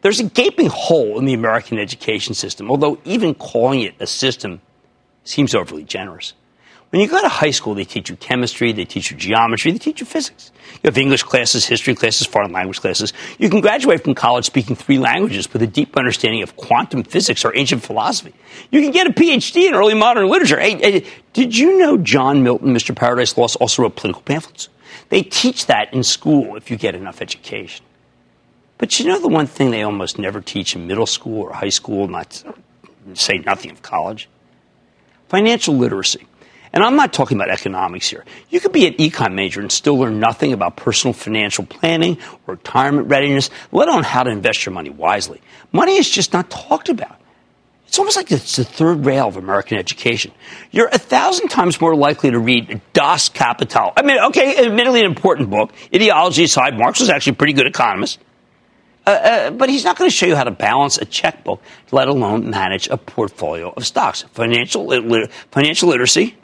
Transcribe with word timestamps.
There's 0.00 0.20
a 0.20 0.24
gaping 0.24 0.68
hole 0.68 1.18
in 1.18 1.24
the 1.24 1.34
American 1.34 1.78
education 1.78 2.34
system, 2.34 2.70
although 2.70 2.98
even 3.04 3.34
calling 3.34 3.82
it 3.82 3.94
a 3.98 4.06
system 4.06 4.60
seems 5.24 5.54
overly 5.54 5.84
generous. 5.84 6.34
When 6.90 7.02
you 7.02 7.08
go 7.08 7.20
to 7.20 7.28
high 7.28 7.50
school, 7.50 7.74
they 7.74 7.84
teach 7.84 8.08
you 8.08 8.16
chemistry, 8.16 8.72
they 8.72 8.86
teach 8.86 9.10
you 9.10 9.16
geometry, 9.16 9.72
they 9.72 9.78
teach 9.78 10.00
you 10.00 10.06
physics. 10.06 10.52
You 10.72 10.80
have 10.84 10.96
English 10.96 11.22
classes, 11.22 11.66
history 11.66 11.94
classes, 11.94 12.26
foreign 12.26 12.50
language 12.50 12.80
classes. 12.80 13.12
You 13.38 13.50
can 13.50 13.60
graduate 13.60 14.02
from 14.02 14.14
college 14.14 14.46
speaking 14.46 14.74
three 14.74 14.98
languages 14.98 15.52
with 15.52 15.60
a 15.60 15.66
deep 15.66 15.98
understanding 15.98 16.42
of 16.42 16.56
quantum 16.56 17.02
physics 17.02 17.44
or 17.44 17.54
ancient 17.54 17.82
philosophy. 17.82 18.32
You 18.70 18.80
can 18.80 18.90
get 18.92 19.06
a 19.06 19.10
PhD 19.10 19.68
in 19.68 19.74
early 19.74 19.94
modern 19.94 20.28
literature. 20.28 20.58
Hey, 20.58 20.76
hey, 20.76 21.06
did 21.34 21.54
you 21.54 21.76
know 21.76 21.98
John 21.98 22.42
Milton, 22.42 22.72
Mr. 22.72 22.96
Paradise 22.96 23.36
Lost, 23.36 23.56
also 23.56 23.82
wrote 23.82 23.96
political 23.96 24.22
pamphlets? 24.22 24.70
They 25.10 25.22
teach 25.22 25.66
that 25.66 25.92
in 25.92 26.02
school 26.02 26.56
if 26.56 26.70
you 26.70 26.78
get 26.78 26.94
enough 26.94 27.20
education. 27.20 27.84
But 28.78 28.98
you 28.98 29.06
know 29.06 29.20
the 29.20 29.28
one 29.28 29.46
thing 29.46 29.70
they 29.70 29.82
almost 29.82 30.18
never 30.18 30.40
teach 30.40 30.74
in 30.76 30.86
middle 30.86 31.06
school 31.06 31.42
or 31.42 31.52
high 31.52 31.68
school, 31.68 32.06
not 32.08 32.42
say 33.14 33.38
nothing 33.38 33.72
of 33.72 33.82
college? 33.82 34.28
Financial 35.28 35.74
literacy. 35.74 36.26
And 36.72 36.84
I'm 36.84 36.96
not 36.96 37.12
talking 37.12 37.36
about 37.36 37.50
economics 37.50 38.08
here. 38.08 38.24
You 38.50 38.60
could 38.60 38.72
be 38.72 38.86
an 38.86 38.94
econ 38.94 39.34
major 39.34 39.60
and 39.60 39.72
still 39.72 39.98
learn 39.98 40.20
nothing 40.20 40.52
about 40.52 40.76
personal 40.76 41.12
financial 41.12 41.64
planning 41.64 42.18
or 42.46 42.54
retirement 42.54 43.08
readiness, 43.08 43.50
let 43.72 43.88
alone 43.88 44.04
how 44.04 44.22
to 44.22 44.30
invest 44.30 44.66
your 44.66 44.74
money 44.74 44.90
wisely. 44.90 45.40
Money 45.72 45.96
is 45.96 46.08
just 46.08 46.32
not 46.32 46.50
talked 46.50 46.88
about. 46.88 47.16
It's 47.86 47.98
almost 47.98 48.16
like 48.18 48.30
it's 48.30 48.56
the 48.56 48.64
third 48.64 49.06
rail 49.06 49.28
of 49.28 49.38
American 49.38 49.78
education. 49.78 50.30
You're 50.70 50.88
a 50.88 50.98
thousand 50.98 51.48
times 51.48 51.80
more 51.80 51.96
likely 51.96 52.30
to 52.30 52.38
read 52.38 52.82
Das 52.92 53.30
Kapital. 53.30 53.94
I 53.96 54.02
mean, 54.02 54.18
okay, 54.26 54.66
admittedly 54.66 55.00
an 55.00 55.06
important 55.06 55.48
book. 55.48 55.72
Ideology 55.92 56.44
aside, 56.44 56.76
Marx 56.76 57.00
was 57.00 57.08
actually 57.08 57.32
a 57.32 57.36
pretty 57.36 57.54
good 57.54 57.66
economist. 57.66 58.18
Uh, 59.08 59.10
uh, 59.10 59.50
but 59.52 59.70
he's 59.70 59.84
not 59.84 59.96
going 59.96 60.10
to 60.10 60.14
show 60.14 60.26
you 60.26 60.36
how 60.36 60.44
to 60.44 60.50
balance 60.50 60.98
a 60.98 61.04
checkbook, 61.06 61.62
let 61.92 62.08
alone 62.08 62.50
manage 62.50 62.88
a 62.88 62.98
portfolio 62.98 63.72
of 63.74 63.86
stocks. 63.86 64.20
Financial, 64.34 64.86
financial 65.50 65.88
literacy, 65.88 66.36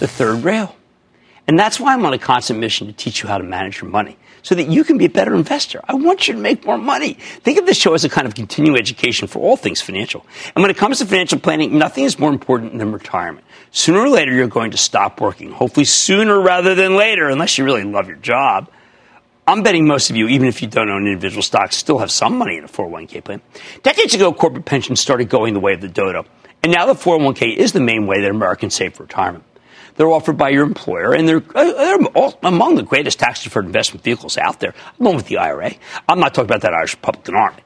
the 0.00 0.08
third 0.08 0.42
rail. 0.42 0.74
And 1.46 1.56
that's 1.56 1.78
why 1.78 1.92
I'm 1.92 2.04
on 2.04 2.14
a 2.14 2.18
constant 2.18 2.58
mission 2.58 2.88
to 2.88 2.92
teach 2.92 3.22
you 3.22 3.28
how 3.28 3.38
to 3.38 3.44
manage 3.44 3.80
your 3.80 3.88
money 3.88 4.18
so 4.42 4.56
that 4.56 4.70
you 4.70 4.82
can 4.82 4.98
be 4.98 5.04
a 5.04 5.08
better 5.08 5.36
investor. 5.36 5.80
I 5.86 5.94
want 5.94 6.26
you 6.26 6.34
to 6.34 6.40
make 6.40 6.66
more 6.66 6.76
money. 6.76 7.12
Think 7.12 7.58
of 7.58 7.66
this 7.66 7.76
show 7.76 7.94
as 7.94 8.04
a 8.04 8.08
kind 8.08 8.26
of 8.26 8.34
continuing 8.34 8.76
education 8.76 9.28
for 9.28 9.38
all 9.38 9.56
things 9.56 9.80
financial. 9.80 10.26
And 10.56 10.64
when 10.64 10.70
it 10.72 10.76
comes 10.76 10.98
to 10.98 11.06
financial 11.06 11.38
planning, 11.38 11.78
nothing 11.78 12.06
is 12.06 12.18
more 12.18 12.30
important 12.30 12.76
than 12.76 12.90
retirement. 12.90 13.46
Sooner 13.70 14.00
or 14.00 14.08
later, 14.08 14.32
you're 14.32 14.48
going 14.48 14.72
to 14.72 14.76
stop 14.76 15.20
working. 15.20 15.52
Hopefully 15.52 15.84
sooner 15.84 16.40
rather 16.40 16.74
than 16.74 16.96
later, 16.96 17.28
unless 17.28 17.56
you 17.56 17.64
really 17.64 17.84
love 17.84 18.08
your 18.08 18.16
job. 18.16 18.68
I'm 19.48 19.62
betting 19.62 19.86
most 19.86 20.10
of 20.10 20.16
you, 20.16 20.28
even 20.28 20.46
if 20.46 20.60
you 20.60 20.68
don't 20.68 20.90
own 20.90 21.06
individual 21.06 21.42
stocks, 21.42 21.74
still 21.74 21.96
have 22.00 22.10
some 22.10 22.36
money 22.36 22.58
in 22.58 22.64
a 22.64 22.68
401k 22.68 23.24
plan. 23.24 23.40
Decades 23.82 24.14
ago, 24.14 24.30
corporate 24.30 24.66
pensions 24.66 25.00
started 25.00 25.30
going 25.30 25.54
the 25.54 25.60
way 25.60 25.72
of 25.72 25.80
the 25.80 25.88
dodo. 25.88 26.26
And 26.62 26.70
now 26.70 26.84
the 26.84 26.92
401k 26.92 27.56
is 27.56 27.72
the 27.72 27.80
main 27.80 28.06
way 28.06 28.20
that 28.20 28.30
Americans 28.30 28.74
save 28.74 28.92
for 28.92 29.04
retirement. 29.04 29.44
They're 29.96 30.10
offered 30.10 30.36
by 30.36 30.50
your 30.50 30.64
employer, 30.64 31.14
and 31.14 31.26
they're, 31.26 31.42
uh, 31.54 31.72
they're 31.72 32.32
among 32.42 32.74
the 32.74 32.82
greatest 32.82 33.20
tax 33.20 33.42
deferred 33.42 33.64
investment 33.64 34.04
vehicles 34.04 34.36
out 34.36 34.60
there, 34.60 34.74
along 35.00 35.16
with 35.16 35.28
the 35.28 35.38
IRA. 35.38 35.72
I'm 36.06 36.20
not 36.20 36.34
talking 36.34 36.50
about 36.50 36.60
that 36.60 36.74
Irish 36.74 36.92
Republican 36.96 37.34
Army. 37.34 37.62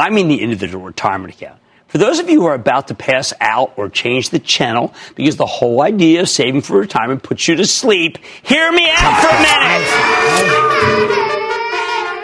I 0.00 0.10
mean 0.10 0.26
the 0.26 0.42
individual 0.42 0.84
retirement 0.84 1.34
account. 1.34 1.60
For 1.86 1.98
those 1.98 2.18
of 2.18 2.28
you 2.30 2.40
who 2.40 2.46
are 2.46 2.54
about 2.54 2.88
to 2.88 2.96
pass 2.96 3.32
out 3.40 3.74
or 3.76 3.88
change 3.88 4.30
the 4.30 4.40
channel 4.40 4.92
because 5.14 5.36
the 5.36 5.46
whole 5.46 5.82
idea 5.82 6.22
of 6.22 6.28
saving 6.28 6.62
for 6.62 6.80
retirement 6.80 7.22
puts 7.22 7.46
you 7.46 7.54
to 7.54 7.66
sleep, 7.66 8.18
hear 8.42 8.72
me 8.72 8.88
out 8.90 9.22
for 9.22 9.28
a 9.28 10.58
minute. 10.58 10.71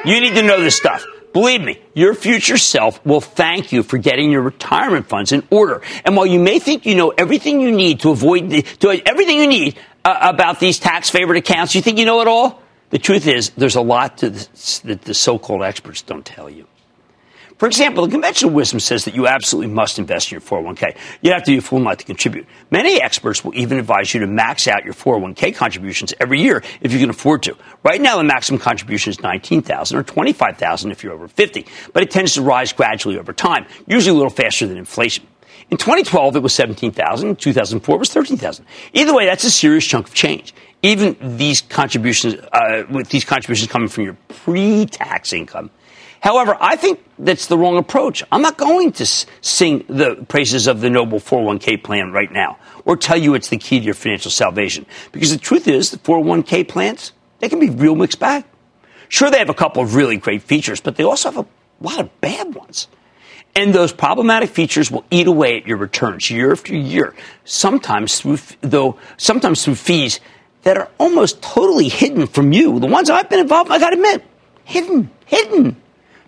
You 0.04 0.20
need 0.20 0.34
to 0.34 0.42
know 0.42 0.60
this 0.60 0.76
stuff. 0.76 1.04
Believe 1.34 1.60
me, 1.60 1.80
your 1.92 2.14
future 2.14 2.56
self 2.56 3.04
will 3.04 3.20
thank 3.20 3.72
you 3.72 3.82
for 3.82 3.98
getting 3.98 4.32
your 4.32 4.41
retirement 4.41 5.06
funds 5.06 5.32
in 5.32 5.46
order. 5.50 5.82
And 6.04 6.16
while 6.16 6.26
you 6.26 6.41
may 6.41 6.58
think 6.58 6.86
you 6.86 6.94
know 6.94 7.10
everything 7.10 7.60
you 7.60 7.70
need 7.70 8.00
to 8.00 8.10
avoid 8.10 8.48
the, 8.48 8.62
to 8.62 8.91
everything 9.06 9.38
you 9.38 9.47
need 9.47 9.78
uh, 10.04 10.18
about 10.22 10.60
these 10.60 10.78
tax 10.78 11.10
favored 11.10 11.36
accounts, 11.36 11.74
you 11.74 11.82
think 11.82 11.98
you 11.98 12.06
know 12.06 12.22
it 12.22 12.28
all? 12.28 12.62
The 12.91 12.98
truth 12.98 13.26
is, 13.26 13.50
there's 13.50 13.76
a 13.76 13.82
lot 13.82 14.18
to 14.18 14.30
this, 14.30 14.78
that 14.80 15.02
the 15.02 15.12
so-called 15.12 15.62
experts 15.62 16.00
don't 16.00 16.24
tell 16.24 16.48
you. 16.48 16.66
For 17.58 17.66
example, 17.66 18.06
the 18.06 18.12
conventional 18.12 18.52
wisdom 18.52 18.78
says 18.78 19.04
that 19.04 19.16
you 19.16 19.26
absolutely 19.26 19.72
must 19.74 19.98
invest 19.98 20.30
in 20.30 20.36
your 20.36 20.41
401k. 20.41 20.96
You 21.22 21.32
have 21.32 21.42
to 21.42 21.50
be 21.50 21.58
a 21.58 21.60
fool 21.60 21.80
not 21.80 21.98
to 21.98 22.04
contribute. 22.04 22.46
Many 22.70 23.02
experts 23.02 23.44
will 23.44 23.54
even 23.56 23.78
advise 23.78 24.14
you 24.14 24.20
to 24.20 24.28
max 24.28 24.69
out 24.69 24.84
your 24.84 24.94
401k 24.94 25.56
contributions 25.56 26.14
every 26.20 26.41
year 26.41 26.62
if 26.80 26.92
you 26.92 27.00
can 27.00 27.10
afford 27.10 27.42
to. 27.42 27.56
Right 27.82 28.00
now, 28.00 28.16
the 28.16 28.22
maximum 28.22 28.60
contribution 28.60 29.10
is 29.10 29.20
19000 29.20 29.98
or 29.98 30.04
25000 30.04 30.92
if 30.92 31.02
you're 31.02 31.12
over 31.12 31.26
50, 31.26 31.66
but 31.92 32.04
it 32.04 32.12
tends 32.12 32.34
to 32.34 32.42
rise 32.42 32.72
gradually 32.72 33.18
over 33.18 33.32
time, 33.32 33.66
usually 33.88 34.12
a 34.12 34.14
little 34.14 34.30
faster 34.30 34.68
than 34.68 34.78
inflation. 34.78 35.26
In 35.70 35.76
2012, 35.78 36.36
it 36.36 36.42
was 36.42 36.54
17,000. 36.54 37.28
In 37.28 37.36
2004, 37.36 37.94
it 37.94 37.98
was 37.98 38.10
13,000. 38.10 38.64
Either 38.92 39.12
way, 39.12 39.26
that's 39.26 39.44
a 39.44 39.50
serious 39.50 39.84
chunk 39.84 40.06
of 40.06 40.14
change. 40.14 40.54
Even 40.82 41.16
these 41.36 41.60
contributions, 41.60 42.36
uh, 42.52 42.84
with 42.88 43.08
these 43.08 43.24
contributions 43.24 43.68
coming 43.68 43.88
from 43.88 44.04
your 44.04 44.16
pre-tax 44.28 45.32
income, 45.32 45.70
However, 46.20 46.56
I 46.60 46.76
think 46.76 47.04
that's 47.18 47.46
the 47.46 47.56
wrong 47.56 47.76
approach. 47.78 48.24
I'm 48.32 48.42
not 48.42 48.56
going 48.56 48.92
to 48.92 49.06
sing 49.06 49.84
the 49.88 50.24
praises 50.28 50.66
of 50.66 50.80
the 50.80 50.90
Noble 50.90 51.20
401k 51.20 51.82
plan 51.82 52.12
right 52.12 52.30
now 52.30 52.58
or 52.84 52.96
tell 52.96 53.16
you 53.16 53.34
it's 53.34 53.48
the 53.48 53.58
key 53.58 53.78
to 53.78 53.84
your 53.84 53.94
financial 53.94 54.30
salvation. 54.30 54.86
Because 55.12 55.30
the 55.30 55.38
truth 55.38 55.68
is, 55.68 55.90
the 55.90 55.98
401k 55.98 56.66
plans, 56.68 57.12
they 57.38 57.48
can 57.48 57.60
be 57.60 57.70
real 57.70 57.94
mixed 57.94 58.18
bag. 58.18 58.44
Sure, 59.08 59.30
they 59.30 59.38
have 59.38 59.48
a 59.48 59.54
couple 59.54 59.82
of 59.82 59.94
really 59.94 60.16
great 60.16 60.42
features, 60.42 60.80
but 60.80 60.96
they 60.96 61.04
also 61.04 61.30
have 61.30 61.46
a 61.46 61.84
lot 61.84 62.00
of 62.00 62.20
bad 62.20 62.54
ones. 62.54 62.88
And 63.54 63.74
those 63.74 63.92
problematic 63.92 64.50
features 64.50 64.90
will 64.90 65.04
eat 65.10 65.26
away 65.26 65.56
at 65.56 65.66
your 65.66 65.78
returns 65.78 66.30
year 66.30 66.52
after 66.52 66.74
year, 66.74 67.14
sometimes 67.44 68.20
through, 68.20 68.38
though, 68.60 68.98
sometimes 69.16 69.64
through 69.64 69.76
fees 69.76 70.20
that 70.62 70.76
are 70.76 70.90
almost 70.98 71.40
totally 71.42 71.88
hidden 71.88 72.26
from 72.26 72.52
you. 72.52 72.78
The 72.78 72.86
ones 72.86 73.08
I've 73.08 73.30
been 73.30 73.40
involved 73.40 73.68
in, 73.68 73.72
I 73.74 73.78
gotta 73.78 73.96
admit, 73.96 74.24
hidden, 74.64 75.10
hidden. 75.24 75.76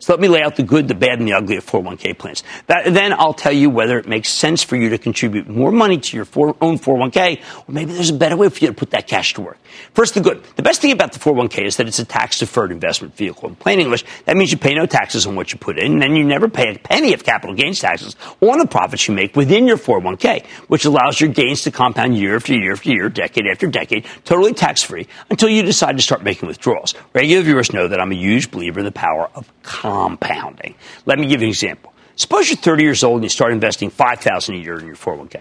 So 0.00 0.14
let 0.14 0.20
me 0.20 0.28
lay 0.28 0.42
out 0.42 0.56
the 0.56 0.62
good, 0.62 0.88
the 0.88 0.94
bad, 0.94 1.18
and 1.18 1.28
the 1.28 1.34
ugly 1.34 1.56
of 1.56 1.66
401k 1.66 2.18
plans. 2.18 2.42
That, 2.68 2.92
then 2.92 3.12
I'll 3.12 3.34
tell 3.34 3.52
you 3.52 3.68
whether 3.68 3.98
it 3.98 4.08
makes 4.08 4.30
sense 4.30 4.62
for 4.62 4.76
you 4.76 4.88
to 4.88 4.98
contribute 4.98 5.46
more 5.46 5.70
money 5.70 5.98
to 5.98 6.16
your 6.16 6.24
for, 6.24 6.56
own 6.62 6.78
401k, 6.78 7.42
or 7.68 7.72
maybe 7.72 7.92
there's 7.92 8.08
a 8.08 8.14
better 8.14 8.36
way 8.36 8.48
for 8.48 8.58
you 8.60 8.68
to 8.68 8.74
put 8.74 8.90
that 8.90 9.06
cash 9.06 9.34
to 9.34 9.42
work. 9.42 9.58
First, 9.92 10.14
the 10.14 10.20
good. 10.20 10.42
The 10.56 10.62
best 10.62 10.80
thing 10.80 10.90
about 10.90 11.12
the 11.12 11.18
401k 11.18 11.66
is 11.66 11.76
that 11.76 11.86
it's 11.86 11.98
a 11.98 12.04
tax 12.04 12.38
deferred 12.38 12.72
investment 12.72 13.14
vehicle. 13.14 13.50
In 13.50 13.56
plain 13.56 13.78
English, 13.78 14.04
that 14.24 14.36
means 14.36 14.50
you 14.50 14.58
pay 14.58 14.74
no 14.74 14.86
taxes 14.86 15.26
on 15.26 15.36
what 15.36 15.52
you 15.52 15.58
put 15.58 15.78
in, 15.78 15.92
and 15.92 16.02
then 16.02 16.16
you 16.16 16.24
never 16.24 16.48
pay 16.48 16.74
a 16.74 16.78
penny 16.78 17.12
of 17.12 17.22
capital 17.22 17.54
gains 17.54 17.80
taxes 17.80 18.16
on 18.40 18.58
the 18.58 18.66
profits 18.66 19.06
you 19.06 19.14
make 19.14 19.36
within 19.36 19.66
your 19.66 19.76
401k, 19.76 20.46
which 20.68 20.86
allows 20.86 21.20
your 21.20 21.30
gains 21.30 21.62
to 21.62 21.70
compound 21.70 22.16
year 22.16 22.36
after 22.36 22.54
year 22.54 22.72
after 22.72 22.90
year, 22.90 23.08
decade 23.10 23.46
after 23.46 23.66
decade, 23.66 24.06
totally 24.24 24.54
tax 24.54 24.82
free 24.82 25.06
until 25.28 25.50
you 25.50 25.62
decide 25.62 25.96
to 25.96 26.02
start 26.02 26.22
making 26.22 26.48
withdrawals. 26.48 26.94
Regular 27.12 27.42
viewers 27.42 27.72
know 27.72 27.86
that 27.86 28.00
I'm 28.00 28.12
a 28.12 28.16
huge 28.16 28.50
believer 28.50 28.80
in 28.80 28.86
the 28.86 28.92
power 28.92 29.28
of 29.34 29.50
compounding. 29.90 30.74
Let 31.06 31.18
me 31.18 31.26
give 31.26 31.40
you 31.40 31.48
an 31.48 31.50
example. 31.50 31.92
Suppose 32.14 32.48
you're 32.48 32.56
30 32.56 32.82
years 32.82 33.02
old 33.02 33.16
and 33.16 33.24
you 33.24 33.28
start 33.28 33.52
investing 33.52 33.90
5000 33.90 34.54
a 34.54 34.58
year 34.58 34.78
in 34.78 34.86
your 34.86 34.96
401k. 34.96 35.40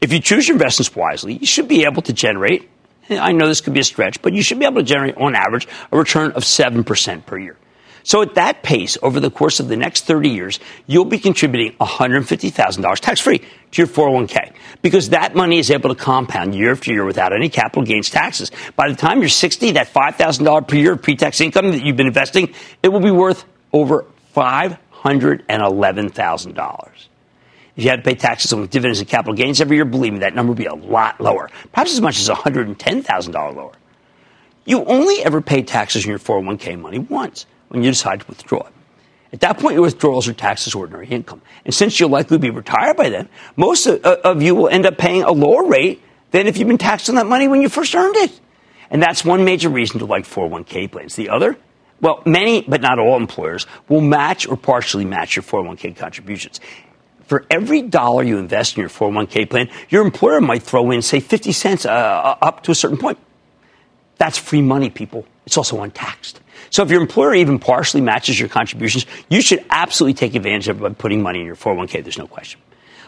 If 0.00 0.12
you 0.12 0.20
choose 0.20 0.48
your 0.48 0.56
investments 0.56 0.94
wisely, 0.94 1.34
you 1.34 1.46
should 1.46 1.68
be 1.68 1.84
able 1.84 2.02
to 2.02 2.12
generate, 2.12 2.68
I 3.08 3.32
know 3.32 3.46
this 3.46 3.60
could 3.60 3.72
be 3.72 3.80
a 3.80 3.84
stretch, 3.84 4.20
but 4.20 4.34
you 4.34 4.42
should 4.42 4.58
be 4.58 4.66
able 4.66 4.76
to 4.76 4.82
generate 4.82 5.16
on 5.16 5.34
average 5.34 5.66
a 5.90 5.96
return 5.96 6.32
of 6.32 6.42
7% 6.42 7.26
per 7.26 7.38
year. 7.38 7.56
So 8.02 8.22
at 8.22 8.36
that 8.36 8.62
pace, 8.62 8.96
over 9.02 9.18
the 9.18 9.32
course 9.32 9.58
of 9.58 9.66
the 9.66 9.76
next 9.76 10.04
30 10.04 10.28
years, 10.28 10.60
you'll 10.86 11.06
be 11.06 11.18
contributing 11.18 11.76
$150,000 11.80 13.00
tax 13.00 13.20
free 13.20 13.38
to 13.38 13.46
your 13.72 13.88
401k 13.88 14.52
because 14.80 15.08
that 15.08 15.34
money 15.34 15.58
is 15.58 15.72
able 15.72 15.88
to 15.88 15.96
compound 15.96 16.54
year 16.54 16.70
after 16.70 16.92
year 16.92 17.04
without 17.04 17.32
any 17.32 17.48
capital 17.48 17.82
gains 17.82 18.08
taxes. 18.08 18.52
By 18.76 18.90
the 18.90 18.94
time 18.94 19.18
you're 19.20 19.28
60, 19.28 19.72
that 19.72 19.92
$5,000 19.92 20.68
per 20.68 20.76
year 20.76 20.92
of 20.92 21.02
pre-tax 21.02 21.40
income 21.40 21.72
that 21.72 21.84
you've 21.84 21.96
been 21.96 22.06
investing, 22.06 22.54
it 22.80 22.90
will 22.90 23.00
be 23.00 23.10
worth 23.10 23.44
over 23.72 24.04
$511,000. 24.34 26.90
If 27.76 27.84
you 27.84 27.90
had 27.90 27.96
to 27.96 28.02
pay 28.02 28.14
taxes 28.14 28.52
on 28.52 28.66
dividends 28.66 29.00
and 29.00 29.08
capital 29.08 29.34
gains 29.34 29.60
every 29.60 29.76
year, 29.76 29.84
believe 29.84 30.14
me, 30.14 30.20
that 30.20 30.34
number 30.34 30.52
would 30.52 30.58
be 30.58 30.66
a 30.66 30.74
lot 30.74 31.20
lower, 31.20 31.50
perhaps 31.72 31.92
as 31.92 32.00
much 32.00 32.18
as 32.18 32.28
$110,000 32.28 33.54
lower. 33.54 33.72
You 34.64 34.84
only 34.84 35.22
ever 35.22 35.42
pay 35.42 35.62
taxes 35.62 36.04
on 36.04 36.10
your 36.10 36.18
401k 36.18 36.80
money 36.80 36.98
once 36.98 37.46
when 37.68 37.82
you 37.82 37.90
decide 37.90 38.20
to 38.20 38.26
withdraw 38.26 38.60
it. 38.60 38.72
At 39.32 39.40
that 39.40 39.58
point, 39.58 39.74
your 39.74 39.82
withdrawals 39.82 40.28
are 40.28 40.32
taxed 40.32 40.66
as 40.66 40.74
ordinary 40.74 41.08
income. 41.08 41.42
And 41.64 41.74
since 41.74 42.00
you'll 42.00 42.08
likely 42.08 42.38
be 42.38 42.50
retired 42.50 42.96
by 42.96 43.10
then, 43.10 43.28
most 43.56 43.86
of 43.86 44.42
you 44.42 44.54
will 44.54 44.68
end 44.68 44.86
up 44.86 44.96
paying 44.96 45.24
a 45.24 45.32
lower 45.32 45.66
rate 45.66 46.00
than 46.30 46.46
if 46.46 46.56
you've 46.56 46.68
been 46.68 46.78
taxed 46.78 47.10
on 47.10 47.16
that 47.16 47.26
money 47.26 47.46
when 47.46 47.60
you 47.60 47.68
first 47.68 47.94
earned 47.94 48.16
it. 48.16 48.40
And 48.88 49.02
that's 49.02 49.22
one 49.24 49.44
major 49.44 49.68
reason 49.68 49.98
to 49.98 50.06
like 50.06 50.24
401k 50.24 50.90
plans. 50.90 51.16
The 51.16 51.28
other, 51.28 51.58
well, 52.00 52.22
many, 52.26 52.62
but 52.62 52.80
not 52.80 52.98
all 52.98 53.16
employers 53.16 53.66
will 53.88 54.00
match 54.00 54.46
or 54.46 54.56
partially 54.56 55.04
match 55.04 55.36
your 55.36 55.42
401k 55.42 55.96
contributions. 55.96 56.60
For 57.24 57.44
every 57.50 57.82
dollar 57.82 58.22
you 58.22 58.38
invest 58.38 58.76
in 58.76 58.80
your 58.80 58.90
401k 58.90 59.50
plan, 59.50 59.68
your 59.88 60.04
employer 60.04 60.40
might 60.40 60.62
throw 60.62 60.90
in, 60.90 61.02
say, 61.02 61.20
50 61.20 61.52
cents 61.52 61.86
uh, 61.86 61.90
uh, 61.90 62.36
up 62.40 62.62
to 62.64 62.70
a 62.70 62.74
certain 62.74 62.98
point. 62.98 63.18
That's 64.18 64.38
free 64.38 64.62
money, 64.62 64.90
people. 64.90 65.26
It's 65.44 65.56
also 65.56 65.82
untaxed. 65.82 66.40
So 66.70 66.82
if 66.82 66.90
your 66.90 67.00
employer 67.00 67.34
even 67.34 67.58
partially 67.58 68.00
matches 68.00 68.38
your 68.38 68.48
contributions, 68.48 69.06
you 69.28 69.40
should 69.40 69.64
absolutely 69.70 70.14
take 70.14 70.34
advantage 70.34 70.68
of 70.68 70.78
it 70.78 70.82
by 70.82 70.88
putting 70.90 71.22
money 71.22 71.40
in 71.40 71.46
your 71.46 71.56
401k. 71.56 72.02
There's 72.02 72.18
no 72.18 72.26
question. 72.26 72.60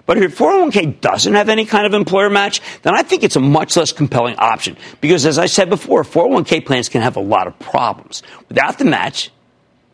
But 0.08 0.16
if 0.16 0.22
your 0.22 0.30
401k 0.30 1.02
doesn't 1.02 1.34
have 1.34 1.50
any 1.50 1.66
kind 1.66 1.84
of 1.84 1.92
employer 1.92 2.30
match, 2.30 2.62
then 2.80 2.94
I 2.94 3.02
think 3.02 3.22
it's 3.22 3.36
a 3.36 3.40
much 3.40 3.76
less 3.76 3.92
compelling 3.92 4.36
option. 4.36 4.78
Because 5.02 5.26
as 5.26 5.38
I 5.38 5.44
said 5.44 5.68
before, 5.68 6.02
401k 6.02 6.64
plans 6.64 6.88
can 6.88 7.02
have 7.02 7.16
a 7.16 7.20
lot 7.20 7.46
of 7.46 7.58
problems. 7.58 8.22
Without 8.48 8.78
the 8.78 8.86
match, 8.86 9.30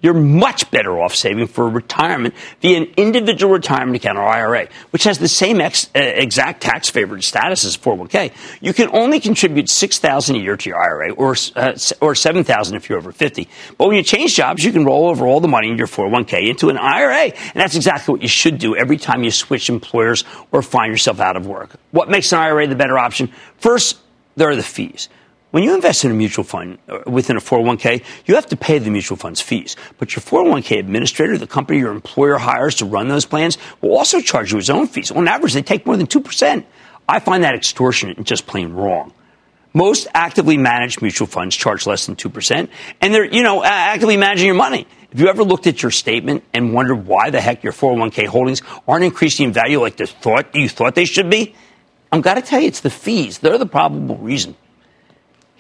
you're 0.05 0.13
much 0.13 0.71
better 0.71 1.01
off 1.01 1.15
saving 1.15 1.47
for 1.47 1.67
retirement 1.67 2.35
via 2.61 2.77
an 2.77 2.93
individual 2.99 3.55
retirement 3.55 3.97
account 3.97 4.19
or 4.19 4.23
IRA, 4.23 4.69
which 4.91 5.05
has 5.05 5.19
the 5.19 5.29
same 5.29 5.63
ex, 5.63 5.89
uh, 5.97 5.99
exact 5.99 6.61
tax 6.61 6.91
favored 6.91 7.25
status 7.25 7.65
as 7.65 7.75
401k. 7.75 8.31
You 8.61 8.75
can 8.75 8.91
only 8.93 9.19
contribute 9.19 9.71
6000 9.71 10.37
a 10.37 10.39
year 10.39 10.59
to 10.59 10.69
your 10.69 10.79
IRA 10.79 11.13
or, 11.15 11.35
uh, 11.57 11.73
or 12.03 12.15
7000 12.15 12.77
if 12.77 12.91
you're 12.91 12.99
over 12.99 13.13
50. 13.13 13.49
But 13.79 13.89
when 13.89 13.97
you 13.97 14.03
change 14.03 14.35
jobs, 14.35 14.63
you 14.63 14.73
can 14.73 14.85
roll 14.85 15.09
over 15.09 15.27
all 15.27 15.41
the 15.41 15.49
money 15.49 15.71
in 15.71 15.79
your 15.79 15.87
401k 15.87 16.51
into 16.51 16.69
an 16.69 16.77
IRA. 16.77 17.25
And 17.25 17.55
that's 17.55 17.75
exactly 17.75 18.13
what 18.13 18.21
you 18.21 18.29
should 18.29 18.59
do 18.59 18.77
every 18.77 18.99
time 18.99 19.25
you 19.25 19.31
switch 19.31 19.71
employers 19.71 20.25
or 20.53 20.61
find 20.61 20.93
yourself 20.93 21.19
out 21.19 21.35
of 21.35 21.47
work. 21.47 21.77
What 21.93 22.11
makes 22.11 22.31
an 22.31 22.41
IRA 22.41 22.67
the 22.67 22.77
better 22.77 22.99
option? 22.99 23.33
First, 23.57 23.97
there 24.37 24.51
are 24.51 24.57
the 24.57 24.63
fees. 24.63 25.09
When 25.55 25.63
you 25.63 25.73
invest 25.73 26.05
in 26.05 26.11
a 26.11 26.15
mutual 26.15 26.43
fund 26.43 26.79
uh, 26.89 26.99
within 27.07 27.37
a 27.37 27.41
401k, 27.41 28.03
you 28.27 28.35
have 28.35 28.47
to 28.47 28.57
pay 28.57 28.81
the 28.81 28.91
mutual 28.91 29.17
fund's 29.17 29.41
fees. 29.41 29.77
But 29.99 30.17
your 30.17 30.21
401k 30.21 30.81
administrator, 30.81 31.39
the 31.39 31.47
company 31.47 31.79
your 31.79 31.93
employer 31.93 32.39
hires 32.39 32.75
to 32.79 32.85
run 32.85 33.07
those 33.07 33.25
plans, 33.25 33.57
will 33.81 33.97
also 33.97 34.21
charge 34.21 34.51
you 34.51 34.59
its 34.59 34.69
own 34.69 34.89
fees. 34.89 35.13
On 35.13 35.29
average, 35.29 35.53
they 35.53 35.63
take 35.63 35.87
more 35.87 35.97
than 35.97 36.09
2%. 36.09 36.65
I 37.09 37.21
find 37.21 37.45
that 37.45 37.55
extortionate 37.55 38.17
and 38.17 38.27
just 38.27 38.49
plain 38.49 38.73
wrong. 38.73 39.13
Most 39.73 40.09
actively 40.13 40.57
managed 40.57 41.01
mutual 41.01 41.29
funds 41.29 41.55
charge 41.55 41.87
less 41.87 42.07
than 42.07 42.17
2%, 42.17 42.69
and 43.01 43.15
they're, 43.15 43.25
you 43.25 43.45
know, 43.45 43.63
actively 43.63 44.17
managing 44.17 44.47
your 44.47 44.57
money. 44.57 44.89
If 45.13 45.21
you 45.21 45.29
ever 45.29 45.45
looked 45.45 45.69
at 45.69 45.85
your 45.85 45.93
statement 45.93 46.43
and 46.53 46.75
wondered 46.75 47.07
why 47.07 47.31
the 47.31 47.41
heck 47.41 47.63
your 47.63 47.73
401k 47.73 48.27
holdings 48.27 48.61
aren't 48.89 49.05
increasing 49.05 49.47
in 49.47 49.53
value 49.53 49.81
like 49.81 49.99
the 49.99 50.09
thought 50.09 50.53
you 50.53 50.69
thought 50.69 50.97
they 50.97 51.05
should 51.05 51.31
be? 51.31 51.55
I'm 52.11 52.23
got 52.23 52.35
to 52.35 52.43
tell 52.43 52.59
you, 52.59 52.67
it's 52.67 52.81
the 52.81 52.91
fees. 52.91 53.39
They're 53.39 53.57
the 53.57 53.67
probable 53.67 54.17
reason. 54.17 54.57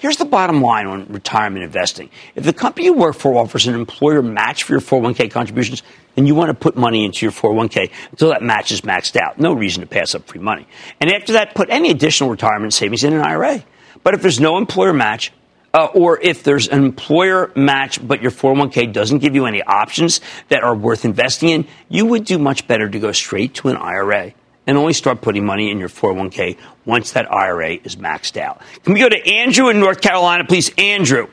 Here's 0.04 0.18
the 0.18 0.26
bottom 0.26 0.60
line 0.60 0.86
on 0.86 1.06
retirement 1.06 1.64
investing. 1.64 2.10
If 2.34 2.44
the 2.44 2.52
company 2.52 2.84
you 2.84 2.92
work 2.92 3.14
for 3.14 3.38
offers 3.38 3.66
an 3.66 3.74
employer 3.74 4.20
match 4.20 4.64
for 4.64 4.72
your 4.72 4.82
401k 4.82 5.30
contributions, 5.30 5.82
then 6.14 6.26
you 6.26 6.34
want 6.34 6.50
to 6.50 6.54
put 6.54 6.76
money 6.76 7.06
into 7.06 7.24
your 7.24 7.32
401k 7.32 7.90
until 8.10 8.28
that 8.28 8.42
match 8.42 8.70
is 8.70 8.82
maxed 8.82 9.16
out. 9.16 9.38
No 9.38 9.54
reason 9.54 9.80
to 9.80 9.86
pass 9.86 10.14
up 10.14 10.26
free 10.26 10.42
money. 10.42 10.68
And 11.00 11.10
after 11.10 11.32
that, 11.32 11.54
put 11.54 11.70
any 11.70 11.90
additional 11.90 12.28
retirement 12.28 12.74
savings 12.74 13.02
in 13.02 13.14
an 13.14 13.22
IRA. 13.22 13.64
But 14.02 14.12
if 14.12 14.20
there's 14.20 14.40
no 14.40 14.58
employer 14.58 14.92
match, 14.92 15.32
uh, 15.72 15.86
or 15.94 16.20
if 16.20 16.42
there's 16.42 16.68
an 16.68 16.84
employer 16.84 17.50
match 17.56 18.06
but 18.06 18.20
your 18.20 18.30
401k 18.30 18.92
doesn't 18.92 19.20
give 19.20 19.34
you 19.34 19.46
any 19.46 19.62
options 19.62 20.20
that 20.50 20.62
are 20.62 20.76
worth 20.76 21.06
investing 21.06 21.48
in, 21.48 21.66
you 21.88 22.04
would 22.04 22.26
do 22.26 22.38
much 22.38 22.68
better 22.68 22.90
to 22.90 22.98
go 22.98 23.10
straight 23.12 23.54
to 23.54 23.68
an 23.68 23.78
IRA 23.78 24.34
and 24.66 24.78
only 24.78 24.93
start 24.93 25.20
putting 25.20 25.44
money 25.44 25.70
in 25.70 25.78
your 25.78 25.88
401k 25.88 26.56
once 26.84 27.12
that 27.12 27.31
IRA 27.32 27.75
is 27.84 27.96
maxed 27.96 28.37
out. 28.37 28.62
Can 28.82 28.94
we 28.94 29.00
go 29.00 29.08
to 29.08 29.26
Andrew 29.26 29.69
in 29.69 29.81
North 29.81 30.00
Carolina, 30.00 30.44
please? 30.44 30.70
Andrew. 30.78 31.28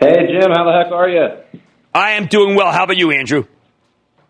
Hey, 0.00 0.26
Jim, 0.26 0.50
how 0.50 0.64
the 0.64 0.72
heck 0.72 0.92
are 0.92 1.08
you? 1.08 1.60
I 1.94 2.12
am 2.12 2.26
doing 2.26 2.54
well. 2.54 2.70
How 2.72 2.84
about 2.84 2.96
you, 2.96 3.10
Andrew? 3.10 3.46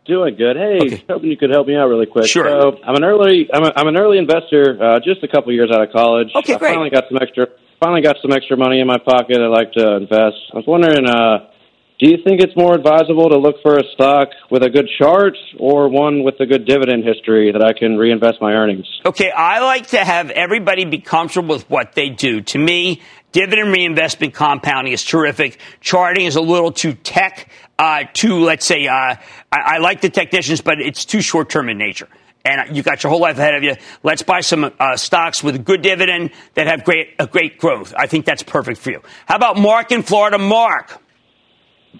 Doing 0.06 0.36
good. 0.36 0.56
Hey, 0.56 0.78
okay. 0.80 1.04
hoping 1.08 1.30
you 1.30 1.36
could 1.36 1.50
help 1.50 1.66
me 1.66 1.74
out 1.74 1.88
really 1.88 2.06
quick. 2.06 2.26
Sure. 2.26 2.48
So 2.48 2.78
I'm 2.84 2.94
an 2.94 3.02
early 3.02 3.48
I'm, 3.52 3.64
a, 3.64 3.72
I'm 3.74 3.88
an 3.88 3.96
early 3.96 4.18
investor, 4.18 4.78
uh, 4.80 5.00
just 5.00 5.24
a 5.24 5.28
couple 5.28 5.52
years 5.52 5.70
out 5.72 5.82
of 5.82 5.90
college. 5.92 6.28
Okay, 6.32 6.54
I 6.54 6.58
great. 6.58 6.70
Finally 6.70 6.90
got 6.90 7.04
some 7.08 7.18
extra 7.20 7.48
finally 7.80 8.02
got 8.02 8.16
some 8.22 8.30
extra 8.32 8.56
money 8.56 8.78
in 8.78 8.86
my 8.86 8.98
pocket. 8.98 9.38
I 9.40 9.48
like 9.48 9.72
to 9.72 9.96
invest. 9.96 10.36
I 10.52 10.58
was 10.58 10.64
wondering, 10.68 11.06
uh, 11.08 11.50
do 11.98 12.10
you 12.10 12.18
think 12.22 12.42
it's 12.42 12.54
more 12.54 12.74
advisable 12.74 13.30
to 13.30 13.38
look 13.38 13.56
for 13.62 13.78
a 13.78 13.84
stock 13.94 14.28
with 14.50 14.62
a 14.62 14.68
good 14.68 14.86
chart 14.98 15.34
or 15.58 15.88
one 15.88 16.24
with 16.24 16.38
a 16.40 16.46
good 16.46 16.66
dividend 16.66 17.04
history 17.04 17.52
that 17.52 17.64
I 17.64 17.72
can 17.72 17.96
reinvest 17.96 18.38
my 18.40 18.52
earnings? 18.52 18.86
Okay, 19.06 19.30
I 19.30 19.60
like 19.60 19.86
to 19.88 20.04
have 20.04 20.28
everybody 20.30 20.84
be 20.84 20.98
comfortable 20.98 21.54
with 21.54 21.70
what 21.70 21.94
they 21.94 22.10
do. 22.10 22.42
To 22.42 22.58
me, 22.58 23.00
dividend 23.32 23.72
reinvestment 23.72 24.34
compounding 24.34 24.92
is 24.92 25.04
terrific. 25.04 25.58
Charting 25.80 26.26
is 26.26 26.36
a 26.36 26.42
little 26.42 26.70
too 26.70 26.92
tech, 26.92 27.48
uh, 27.78 28.04
too, 28.12 28.40
let's 28.40 28.66
say, 28.66 28.86
uh, 28.88 28.92
I, 28.92 29.16
I 29.52 29.78
like 29.78 30.02
the 30.02 30.10
technicians, 30.10 30.60
but 30.60 30.78
it's 30.78 31.06
too 31.06 31.22
short 31.22 31.48
term 31.48 31.70
in 31.70 31.78
nature 31.78 32.08
and 32.44 32.76
you 32.76 32.82
got 32.82 33.02
your 33.02 33.10
whole 33.10 33.20
life 33.20 33.38
ahead 33.38 33.54
of 33.54 33.62
you. 33.64 33.74
Let's 34.02 34.22
buy 34.22 34.40
some 34.40 34.70
uh, 34.78 34.96
stocks 34.96 35.42
with 35.42 35.56
a 35.56 35.58
good 35.58 35.82
dividend 35.82 36.30
that 36.54 36.68
have 36.68 36.84
great 36.84 37.14
a 37.18 37.26
great 37.26 37.58
growth. 37.58 37.92
I 37.96 38.06
think 38.06 38.24
that's 38.24 38.42
perfect 38.42 38.78
for 38.78 38.90
you. 38.90 39.02
How 39.26 39.34
about 39.34 39.58
Mark 39.58 39.90
in 39.90 40.02
Florida? 40.02 40.38
Mark. 40.38 41.02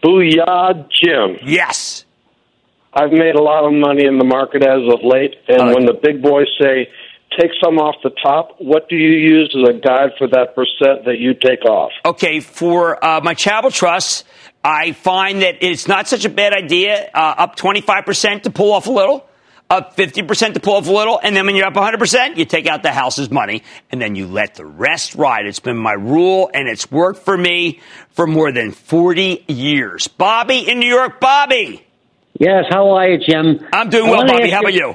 Booyah, 0.02 0.88
Jim. 0.90 1.38
Yes. 1.44 2.04
I've 2.93 3.12
made 3.12 3.34
a 3.34 3.43
lot 3.43 3.64
of 3.64 3.72
money 3.72 4.06
in 4.06 4.19
the 4.19 4.25
market 4.25 4.62
as 4.62 4.81
of 4.90 5.00
late, 5.04 5.34
and 5.48 5.75
when 5.75 5.84
the 5.84 5.93
big 5.93 6.22
boys 6.22 6.46
say, 6.58 6.88
take 7.38 7.50
some 7.62 7.76
off 7.78 7.96
the 8.02 8.10
top, 8.22 8.56
what 8.58 8.88
do 8.88 8.96
you 8.96 9.10
use 9.10 9.54
as 9.54 9.69
a 9.69 9.78
guide 9.78 10.12
for 10.16 10.26
that 10.28 10.54
percent 10.54 11.04
that 11.04 11.19
you 11.19 11.34
take 11.34 11.64
off? 11.66 11.93
Okay, 12.04 12.40
for 12.40 13.04
uh, 13.04 13.20
my 13.20 13.34
Charitable 13.34 13.70
Trust, 13.70 14.25
I 14.64 14.93
find 14.93 15.43
that 15.43 15.58
it's 15.60 15.87
not 15.87 16.08
such 16.08 16.25
a 16.25 16.31
bad 16.31 16.54
idea, 16.54 17.10
uh, 17.12 17.34
up 17.38 17.56
25% 17.56 18.44
to 18.44 18.50
pull 18.50 18.72
off 18.72 18.87
a 18.87 18.90
little 18.90 19.28
up 19.68 19.96
50% 19.96 20.54
to 20.54 20.60
pull 20.60 20.74
off 20.74 20.88
a 20.88 20.92
little, 20.92 21.18
and 21.22 21.34
then 21.34 21.46
when 21.46 21.56
you're 21.56 21.66
up 21.66 21.74
100%, 21.74 22.36
you 22.36 22.44
take 22.44 22.66
out 22.66 22.82
the 22.82 22.92
house's 22.92 23.30
money, 23.30 23.62
and 23.90 24.00
then 24.00 24.14
you 24.14 24.26
let 24.26 24.54
the 24.54 24.64
rest 24.64 25.14
ride. 25.14 25.46
It's 25.46 25.60
been 25.60 25.76
my 25.76 25.92
rule, 25.92 26.50
and 26.54 26.68
it's 26.68 26.90
worked 26.90 27.24
for 27.24 27.36
me 27.36 27.80
for 28.10 28.26
more 28.26 28.52
than 28.52 28.70
40 28.72 29.44
years. 29.48 30.08
Bobby 30.08 30.68
in 30.68 30.78
New 30.78 30.88
York, 30.88 31.20
Bobby. 31.20 31.84
Yes, 32.38 32.64
how 32.70 32.90
are 32.90 33.08
you, 33.08 33.18
Jim? 33.18 33.66
I'm 33.72 33.90
doing 33.90 34.10
well, 34.10 34.26
Bobby. 34.26 34.50
How 34.50 34.60
about 34.60 34.75
you? 34.75 34.94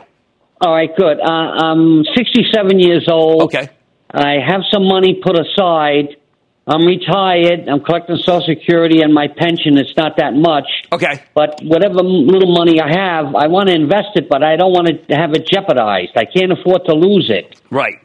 All 0.62 0.74
right, 0.74 0.96
good. 0.96 1.20
Uh, 1.20 1.32
I'm 1.32 2.04
67 2.16 2.80
years 2.80 3.08
old. 3.10 3.44
Okay. 3.44 3.70
I 4.14 4.36
have 4.46 4.62
some 4.72 4.88
money 4.88 5.20
put 5.24 5.36
aside 5.40 6.18
I'm 6.68 6.86
retired. 6.86 7.68
I'm 7.68 7.84
collecting 7.84 8.18
Social 8.18 8.46
Security 8.46 9.02
and 9.02 9.14
my 9.14 9.28
pension. 9.28 9.78
It's 9.78 9.98
not 9.98 10.18
that 10.18 10.34
much. 10.34 10.68
Okay. 10.92 11.24
But 11.34 11.60
whatever 11.64 11.96
little 11.96 12.54
money 12.54 12.80
I 12.80 12.90
have, 12.90 13.36
I 13.36 13.48
want 13.48 13.70
to 13.70 13.76
invest 13.76 14.10
it, 14.16 14.30
but 14.30 14.44
I 14.44 14.56
don't 14.58 14.72
want 14.72 14.88
to 14.88 15.16
have 15.16 15.34
it 15.34 15.48
jeopardized. 15.48 16.12
I 16.16 16.26
can't 16.26 16.52
afford 16.52 16.86
to 16.86 16.94
lose 16.94 17.30
it. 17.30 17.60
Right. 17.72 18.00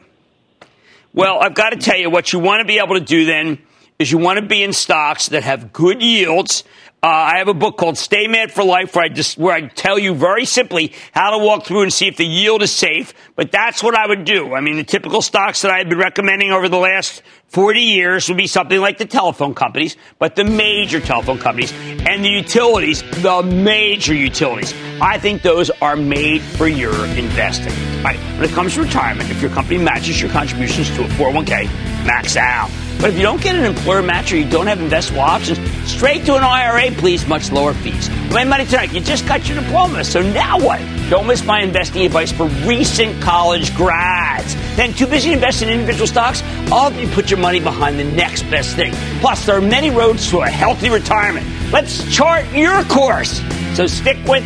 Well, 1.13 1.39
I've 1.39 1.53
got 1.53 1.69
to 1.69 1.77
tell 1.77 1.97
you, 1.97 2.09
what 2.09 2.33
you 2.33 2.39
want 2.39 2.61
to 2.61 2.65
be 2.65 2.79
able 2.79 2.95
to 2.95 3.05
do 3.05 3.25
then 3.25 3.59
is 3.99 4.11
you 4.11 4.17
want 4.17 4.39
to 4.39 4.45
be 4.45 4.63
in 4.63 4.73
stocks 4.73 5.29
that 5.29 5.43
have 5.43 5.73
good 5.73 6.01
yields 6.01 6.63
uh, 7.03 7.07
I 7.07 7.37
have 7.37 7.47
a 7.47 7.53
book 7.53 7.77
called 7.77 7.95
Stay 7.95 8.27
Mad 8.27 8.51
for 8.51 8.63
Life 8.63 8.95
where 8.95 9.05
I 9.05 9.09
just 9.09 9.37
where 9.37 9.53
I 9.53 9.67
tell 9.67 9.99
you 9.99 10.15
very 10.15 10.45
simply 10.45 10.93
how 11.11 11.29
to 11.29 11.37
walk 11.37 11.65
through 11.65 11.83
and 11.83 11.93
see 11.93 12.07
if 12.07 12.17
the 12.17 12.25
yield 12.25 12.63
is 12.63 12.71
safe. 12.71 13.13
But 13.35 13.51
that's 13.51 13.83
what 13.83 13.95
I 13.95 14.07
would 14.07 14.25
do. 14.25 14.55
I 14.55 14.61
mean, 14.61 14.77
the 14.77 14.83
typical 14.83 15.21
stocks 15.21 15.61
that 15.61 15.69
I've 15.69 15.87
been 15.89 15.99
recommending 15.99 16.51
over 16.51 16.67
the 16.67 16.79
last 16.79 17.21
40 17.49 17.79
years 17.81 18.27
would 18.29 18.37
be 18.37 18.47
something 18.47 18.79
like 18.79 18.97
the 18.97 19.05
telephone 19.05 19.53
companies, 19.53 19.95
but 20.17 20.35
the 20.35 20.43
major 20.43 20.99
telephone 20.99 21.37
companies 21.37 21.71
and 21.71 22.25
the 22.25 22.29
utilities, 22.29 23.03
the 23.21 23.43
major 23.43 24.15
utilities. 24.15 24.73
I 24.99 25.19
think 25.19 25.43
those 25.43 25.69
are 25.69 25.95
made 25.95 26.41
for 26.41 26.67
your 26.67 27.05
investing. 27.15 27.73
All 27.97 28.05
right. 28.05 28.19
When 28.39 28.49
it 28.49 28.51
comes 28.53 28.73
to 28.73 28.81
retirement, 28.81 29.29
if 29.29 29.39
your 29.39 29.51
company 29.51 29.77
matches 29.77 30.19
your 30.19 30.31
contributions 30.31 30.89
to 30.95 31.03
a 31.03 31.07
401k, 31.09 31.65
max 32.07 32.35
out. 32.35 32.71
But 32.99 33.11
if 33.11 33.17
you 33.17 33.21
don't 33.21 33.41
get 33.41 33.55
an 33.55 33.63
employer 33.63 34.01
match 34.01 34.31
or 34.31 34.37
you 34.37 34.49
don't 34.49 34.65
have 34.65 34.79
investable 34.79 35.19
options, 35.19 35.59
straight 35.89 36.25
to 36.25 36.35
an 36.35 36.43
IRA, 36.43 36.91
please, 36.91 37.27
much 37.27 37.51
lower 37.51 37.73
fees. 37.73 38.09
My 38.31 38.43
money 38.43 38.65
tonight, 38.65 38.91
you 38.91 38.99
just 38.99 39.27
got 39.27 39.47
your 39.47 39.61
diploma, 39.61 40.03
so 40.03 40.21
now 40.21 40.57
what? 40.59 40.79
Don't 41.09 41.27
miss 41.27 41.45
my 41.45 41.61
investing 41.61 42.05
advice 42.05 42.31
for 42.31 42.47
recent 42.65 43.21
college 43.21 43.75
grads. 43.75 44.55
Then, 44.75 44.93
too 44.93 45.05
busy 45.05 45.31
investing 45.31 45.69
in 45.69 45.75
individual 45.75 46.07
stocks? 46.07 46.41
I'll 46.71 46.89
help 46.89 46.95
you 46.95 47.07
put 47.09 47.29
your 47.29 47.39
money 47.39 47.59
behind 47.59 47.99
the 47.99 48.03
next 48.03 48.43
best 48.43 48.75
thing. 48.75 48.93
Plus, 49.19 49.45
there 49.45 49.57
are 49.57 49.61
many 49.61 49.91
roads 49.91 50.29
to 50.31 50.39
a 50.39 50.49
healthy 50.49 50.89
retirement. 50.89 51.45
Let's 51.71 52.03
chart 52.13 52.45
your 52.51 52.83
course. 52.85 53.41
So 53.75 53.85
stick 53.85 54.17
with 54.27 54.43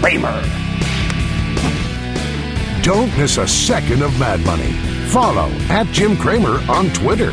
Cramer. 0.00 0.42
Don't 2.82 3.14
miss 3.18 3.36
a 3.36 3.46
second 3.46 4.02
of 4.02 4.18
Mad 4.18 4.40
Money. 4.46 4.72
Follow 5.10 5.50
at 5.68 5.86
Jim 5.88 6.16
Cramer 6.16 6.60
on 6.70 6.88
Twitter. 6.90 7.32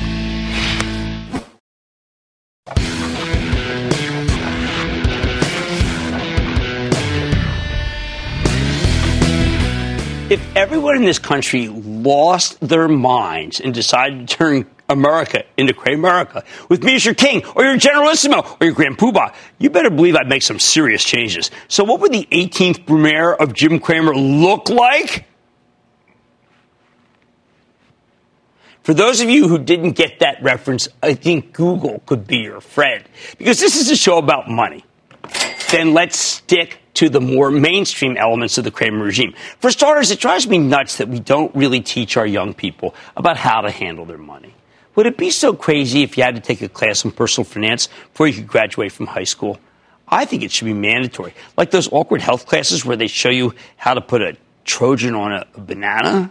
everyone 10.61 10.95
in 10.95 11.03
this 11.03 11.17
country 11.17 11.67
lost 11.69 12.59
their 12.59 12.87
minds 12.87 13.59
and 13.59 13.73
decided 13.73 14.27
to 14.27 14.37
turn 14.37 14.63
America 14.89 15.43
into 15.57 15.73
Cramerica 15.73 16.45
with 16.69 16.83
me 16.83 16.93
as 16.93 17.03
your 17.03 17.15
king 17.15 17.43
or 17.55 17.63
your 17.63 17.77
generalissimo 17.77 18.41
or 18.61 18.65
your 18.65 18.73
grand 18.75 18.99
poobah, 18.99 19.33
you 19.57 19.71
better 19.71 19.89
believe 19.89 20.15
I'd 20.15 20.29
make 20.29 20.43
some 20.43 20.59
serious 20.59 21.03
changes. 21.03 21.49
So 21.67 21.83
what 21.83 21.99
would 22.01 22.11
the 22.11 22.27
18th 22.31 22.85
Brumaire 22.85 23.35
of 23.35 23.53
Jim 23.55 23.79
Cramer 23.79 24.13
look 24.13 24.69
like? 24.69 25.25
For 28.83 28.93
those 28.93 29.19
of 29.19 29.31
you 29.31 29.47
who 29.47 29.57
didn't 29.57 29.93
get 29.93 30.19
that 30.19 30.43
reference, 30.43 30.87
I 31.01 31.15
think 31.15 31.53
Google 31.53 32.03
could 32.05 32.27
be 32.27 32.37
your 32.37 32.61
friend 32.61 33.03
because 33.39 33.59
this 33.59 33.75
is 33.77 33.89
a 33.89 33.95
show 33.95 34.19
about 34.19 34.47
money. 34.47 34.85
Then 35.71 35.95
let's 35.95 36.19
stick 36.19 36.80
to 36.95 37.09
the 37.09 37.21
more 37.21 37.51
mainstream 37.51 38.17
elements 38.17 38.57
of 38.57 38.63
the 38.63 38.71
Cramer 38.71 39.03
regime. 39.03 39.33
For 39.59 39.71
starters, 39.71 40.11
it 40.11 40.19
drives 40.19 40.47
me 40.47 40.57
nuts 40.57 40.97
that 40.97 41.07
we 41.07 41.19
don't 41.19 41.53
really 41.55 41.81
teach 41.81 42.17
our 42.17 42.25
young 42.25 42.53
people 42.53 42.95
about 43.15 43.37
how 43.37 43.61
to 43.61 43.71
handle 43.71 44.05
their 44.05 44.17
money. 44.17 44.53
Would 44.95 45.05
it 45.05 45.17
be 45.17 45.29
so 45.29 45.53
crazy 45.53 46.03
if 46.03 46.17
you 46.17 46.23
had 46.23 46.35
to 46.35 46.41
take 46.41 46.61
a 46.61 46.67
class 46.67 47.05
in 47.05 47.11
personal 47.11 47.45
finance 47.45 47.87
before 48.11 48.27
you 48.27 48.33
could 48.33 48.47
graduate 48.47 48.91
from 48.91 49.07
high 49.07 49.23
school? 49.23 49.59
I 50.07 50.25
think 50.25 50.43
it 50.43 50.51
should 50.51 50.65
be 50.65 50.73
mandatory, 50.73 51.33
like 51.55 51.71
those 51.71 51.91
awkward 51.91 52.21
health 52.21 52.45
classes 52.45 52.83
where 52.83 52.97
they 52.97 53.07
show 53.07 53.29
you 53.29 53.53
how 53.77 53.93
to 53.93 54.01
put 54.01 54.21
a 54.21 54.35
Trojan 54.65 55.15
on 55.15 55.31
a, 55.31 55.47
banana. 55.57 56.29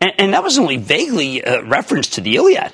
And, 0.00 0.12
and, 0.18 0.34
that 0.34 0.42
was 0.42 0.58
only 0.58 0.76
vaguely 0.76 1.42
a 1.42 1.62
reference 1.62 2.08
to 2.10 2.20
the 2.20 2.36
Iliad. 2.36 2.72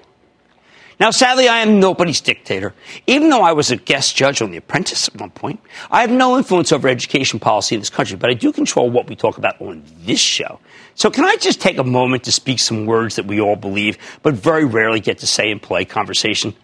Now, 0.98 1.10
sadly, 1.10 1.46
I 1.46 1.58
am 1.58 1.78
nobody's 1.78 2.22
dictator. 2.22 2.72
Even 3.06 3.28
though 3.28 3.42
I 3.42 3.52
was 3.52 3.70
a 3.70 3.76
guest 3.76 4.16
judge 4.16 4.40
on 4.40 4.50
The 4.50 4.56
Apprentice 4.56 5.08
at 5.08 5.20
one 5.20 5.30
point, 5.30 5.60
I 5.90 6.00
have 6.00 6.10
no 6.10 6.38
influence 6.38 6.72
over 6.72 6.88
education 6.88 7.38
policy 7.38 7.74
in 7.74 7.82
this 7.82 7.90
country, 7.90 8.16
but 8.16 8.30
I 8.30 8.34
do 8.34 8.50
control 8.50 8.88
what 8.88 9.06
we 9.06 9.14
talk 9.14 9.36
about 9.36 9.60
on 9.60 9.82
this 10.04 10.20
show. 10.20 10.58
So, 10.94 11.10
can 11.10 11.26
I 11.26 11.36
just 11.36 11.60
take 11.60 11.76
a 11.76 11.84
moment 11.84 12.24
to 12.24 12.32
speak 12.32 12.58
some 12.60 12.86
words 12.86 13.16
that 13.16 13.26
we 13.26 13.42
all 13.42 13.56
believe, 13.56 13.98
but 14.22 14.32
very 14.32 14.64
rarely 14.64 15.00
get 15.00 15.18
to 15.18 15.26
say 15.26 15.50
in 15.50 15.60
polite 15.60 15.90
conversation? 15.90 16.54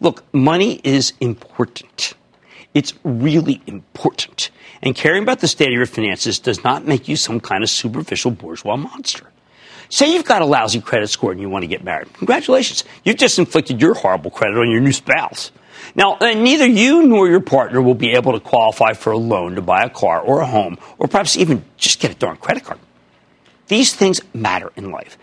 Look, 0.00 0.24
money 0.34 0.80
is 0.82 1.12
important. 1.20 2.14
It's 2.74 2.94
really 3.04 3.62
important. 3.66 4.50
And 4.82 4.94
caring 4.94 5.22
about 5.22 5.38
the 5.38 5.48
state 5.48 5.68
of 5.68 5.74
your 5.74 5.86
finances 5.86 6.40
does 6.40 6.64
not 6.64 6.86
make 6.86 7.06
you 7.08 7.14
some 7.14 7.40
kind 7.40 7.62
of 7.62 7.70
superficial 7.70 8.32
bourgeois 8.32 8.76
monster. 8.76 9.30
Say 9.90 10.12
you've 10.12 10.24
got 10.24 10.42
a 10.42 10.44
lousy 10.44 10.80
credit 10.80 11.08
score 11.08 11.32
and 11.32 11.40
you 11.40 11.48
want 11.48 11.62
to 11.62 11.66
get 11.66 11.82
married. 11.82 12.12
Congratulations. 12.14 12.84
You've 13.04 13.16
just 13.16 13.38
inflicted 13.38 13.80
your 13.80 13.94
horrible 13.94 14.30
credit 14.30 14.58
on 14.58 14.70
your 14.70 14.80
new 14.80 14.92
spouse. 14.92 15.50
Now, 15.94 16.16
uh, 16.20 16.34
neither 16.34 16.66
you 16.66 17.06
nor 17.06 17.28
your 17.28 17.40
partner 17.40 17.80
will 17.80 17.94
be 17.94 18.12
able 18.12 18.32
to 18.32 18.40
qualify 18.40 18.92
for 18.92 19.12
a 19.12 19.18
loan 19.18 19.54
to 19.54 19.62
buy 19.62 19.84
a 19.84 19.90
car 19.90 20.20
or 20.20 20.40
a 20.40 20.46
home, 20.46 20.78
or 20.98 21.08
perhaps 21.08 21.36
even 21.36 21.64
just 21.76 22.00
get 22.00 22.10
a 22.10 22.14
darn 22.14 22.36
credit 22.36 22.64
card. 22.64 22.78
These 23.68 23.94
things 23.94 24.20
matter 24.34 24.72
in 24.76 24.90
life. 24.90 25.16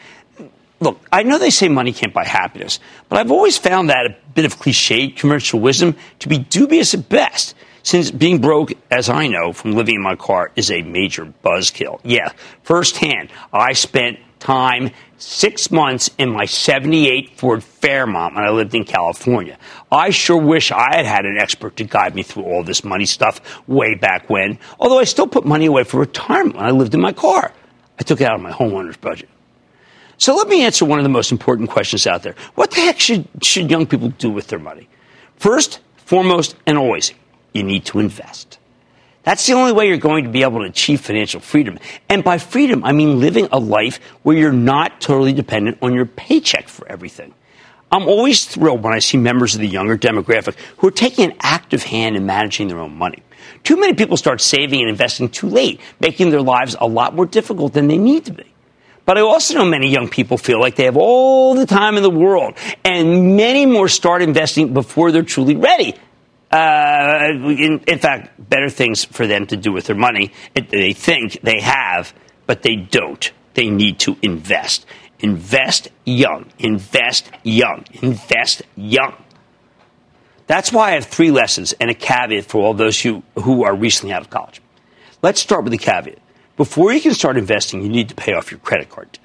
Look, 0.80 1.00
I 1.12 1.24
know 1.24 1.38
they 1.38 1.52
say 1.52 1.68
money 1.68 1.94
can't 1.94 2.14
buy 2.14 2.26
happiness, 2.26 2.80
but 3.10 3.20
I've 3.20 3.32
always 3.32 3.58
found 3.58 3.90
that 3.90 4.06
a 4.06 4.16
bit 4.34 4.46
of 4.46 4.60
cliche 4.60 5.10
commercial 5.10 5.60
wisdom 5.60 5.96
to 6.20 6.28
be 6.28 6.38
dubious 6.38 6.94
at 6.94 7.08
best 7.10 7.56
since 7.84 8.10
being 8.10 8.42
broke, 8.42 8.72
as 8.90 9.10
I 9.10 9.28
know 9.28 9.54
from 9.54 9.74
living 9.74 9.96
in 9.96 10.02
my 10.02 10.16
car, 10.16 10.52
is 10.56 10.72
a 10.72 10.82
major 10.82 11.32
buzzkill. 11.44 12.00
Yeah, 12.04 12.32
firsthand, 12.64 13.30
I 13.54 13.74
spent 13.74 14.20
time, 14.46 14.92
six 15.18 15.72
months 15.72 16.12
in 16.20 16.30
my 16.30 16.46
78 16.46 17.38
Ford 17.40 17.64
Fairmont 17.64 18.36
when 18.36 18.44
I 18.44 18.52
lived 18.52 18.76
in 18.76 18.84
California. 18.84 19.58
I 19.92 20.12
sure 20.12 20.38
wish 20.38 20.72
I 20.72 20.96
had 20.96 21.06
had 21.08 21.26
an 21.26 21.38
expert 21.40 21.76
to 21.78 21.84
guide 21.84 22.14
me 22.14 22.22
through 22.22 22.44
all 22.44 22.64
this 22.64 22.84
money 22.84 23.08
stuff 23.08 23.42
way 23.68 23.96
back 23.96 24.30
when, 24.30 24.60
although 24.80 25.00
I 25.00 25.06
still 25.06 25.26
put 25.26 25.46
money 25.46 25.66
away 25.66 25.84
for 25.84 26.00
retirement 26.00 26.58
when 26.58 26.66
I 26.66 26.72
lived 26.72 26.94
in 26.94 27.02
my 27.02 27.12
car. 27.12 27.52
I 28.00 28.04
took 28.04 28.22
it 28.22 28.28
out 28.28 28.36
of 28.36 28.42
my 28.42 28.52
homeowner's 28.52 28.98
budget. 28.98 29.30
So 30.18 30.36
let 30.36 30.48
me 30.48 30.64
answer 30.64 30.86
one 30.86 31.00
of 31.00 31.04
the 31.04 31.10
most 31.10 31.32
important 31.32 31.72
questions 31.72 32.06
out 32.06 32.22
there. 32.22 32.36
What 32.54 32.70
the 32.70 32.82
heck 32.82 33.00
should, 33.00 33.28
should 33.42 33.72
young 33.72 33.88
people 33.88 34.10
do 34.10 34.30
with 34.30 34.48
their 34.48 34.60
money? 34.60 34.88
First, 35.38 35.80
foremost, 35.98 36.56
and 36.68 36.78
always, 36.78 37.14
you 37.54 37.64
need 37.64 37.86
to 37.86 38.00
invest. 38.00 38.60
That's 39.26 39.46
the 39.48 39.54
only 39.54 39.74
way 39.74 39.88
you're 39.88 39.98
going 39.98 40.24
to 40.24 40.30
be 40.30 40.44
able 40.44 40.60
to 40.60 40.66
achieve 40.66 41.02
financial 41.02 41.42
freedom. 41.42 41.80
And 42.08 42.24
by 42.24 42.38
freedom, 42.38 42.84
I 42.86 42.92
mean 42.92 43.20
living 43.20 43.48
a 43.52 43.60
life 43.60 44.00
where 44.22 44.38
you're 44.38 44.54
not 44.54 45.02
totally 45.02 45.34
dependent 45.34 45.80
on 45.82 45.96
your 45.96 46.06
paycheck 46.06 46.68
for 46.68 46.88
everything. 46.88 47.34
I'm 47.92 48.08
always 48.08 48.46
thrilled 48.46 48.84
when 48.84 48.94
I 48.94 49.00
see 49.00 49.18
members 49.18 49.56
of 49.56 49.62
the 49.62 49.68
younger 49.68 49.98
demographic 49.98 50.56
who 50.78 50.88
are 50.88 50.92
taking 50.92 51.32
an 51.32 51.38
active 51.42 51.82
hand 51.84 52.16
in 52.16 52.26
managing 52.28 52.68
their 52.68 52.80
own 52.80 52.96
money. 52.96 53.24
Too 53.64 53.78
many 53.80 53.94
people 53.94 54.16
start 54.16 54.42
saving 54.42 54.82
and 54.82 54.90
investing 54.90 55.30
too 55.30 55.50
late, 55.50 55.82
making 56.00 56.30
their 56.30 56.42
lives 56.42 56.76
a 56.80 56.88
lot 56.88 57.16
more 57.16 57.26
difficult 57.26 57.74
than 57.74 57.88
they 57.88 57.98
need 57.98 58.26
to 58.26 58.34
be. 58.34 58.46
But 59.06 59.18
I 59.18 59.22
also 59.22 59.56
know 59.56 59.66
many 59.66 59.90
young 59.90 60.10
people 60.10 60.38
feel 60.38 60.60
like 60.60 60.76
they 60.76 60.86
have 60.86 60.98
all 60.98 61.54
the 61.54 61.66
time 61.66 61.98
in 61.98 62.04
the 62.04 62.10
world, 62.10 62.56
and 62.84 63.38
many 63.38 63.66
more 63.66 63.88
start 63.88 64.22
investing 64.22 64.74
before 64.74 65.12
they're 65.12 65.24
truly 65.24 65.56
ready. 65.56 65.96
Uh, 66.56 67.34
in, 67.34 67.80
in, 67.86 68.00
fact, 68.00 68.32
better 68.50 68.70
things 68.70 69.04
for 69.04 69.28
them 69.28 69.46
to 69.46 69.58
do 69.58 69.74
with 69.74 69.88
their 69.88 69.96
money. 69.96 70.32
It, 70.54 70.70
they 70.70 70.94
think 70.94 71.42
they 71.42 71.60
have, 71.60 72.14
but 72.46 72.62
they 72.62 72.78
don't. 72.78 73.30
They 73.56 73.70
need 73.70 74.00
to 74.00 74.16
invest. 74.22 74.86
Invest 75.20 75.90
young. 76.06 76.46
Invest 76.58 77.30
young. 77.44 77.84
Invest 78.02 78.62
young. 78.78 79.16
That's 80.48 80.72
why 80.72 80.92
I 80.92 80.94
have 80.94 81.06
three 81.06 81.32
lessons 81.32 81.74
and 81.74 81.90
a 81.90 81.94
caveat 81.94 82.46
for 82.46 82.64
all 82.64 82.74
those 82.74 83.02
who, 83.02 83.24
who 83.36 83.66
are 83.66 83.76
recently 83.76 84.14
out 84.14 84.22
of 84.22 84.30
college. 84.30 84.62
Let's 85.22 85.42
start 85.42 85.66
with 85.66 85.72
the 85.72 85.78
caveat. 85.78 86.20
Before 86.56 86.94
you 86.94 87.02
can 87.02 87.14
start 87.14 87.36
investing, 87.36 87.82
you 87.82 87.90
need 87.90 88.08
to 88.08 88.16
pay 88.16 88.34
off 88.34 88.50
your 88.50 88.62
credit 88.62 88.90
card 88.90 89.12
debt. 89.12 89.25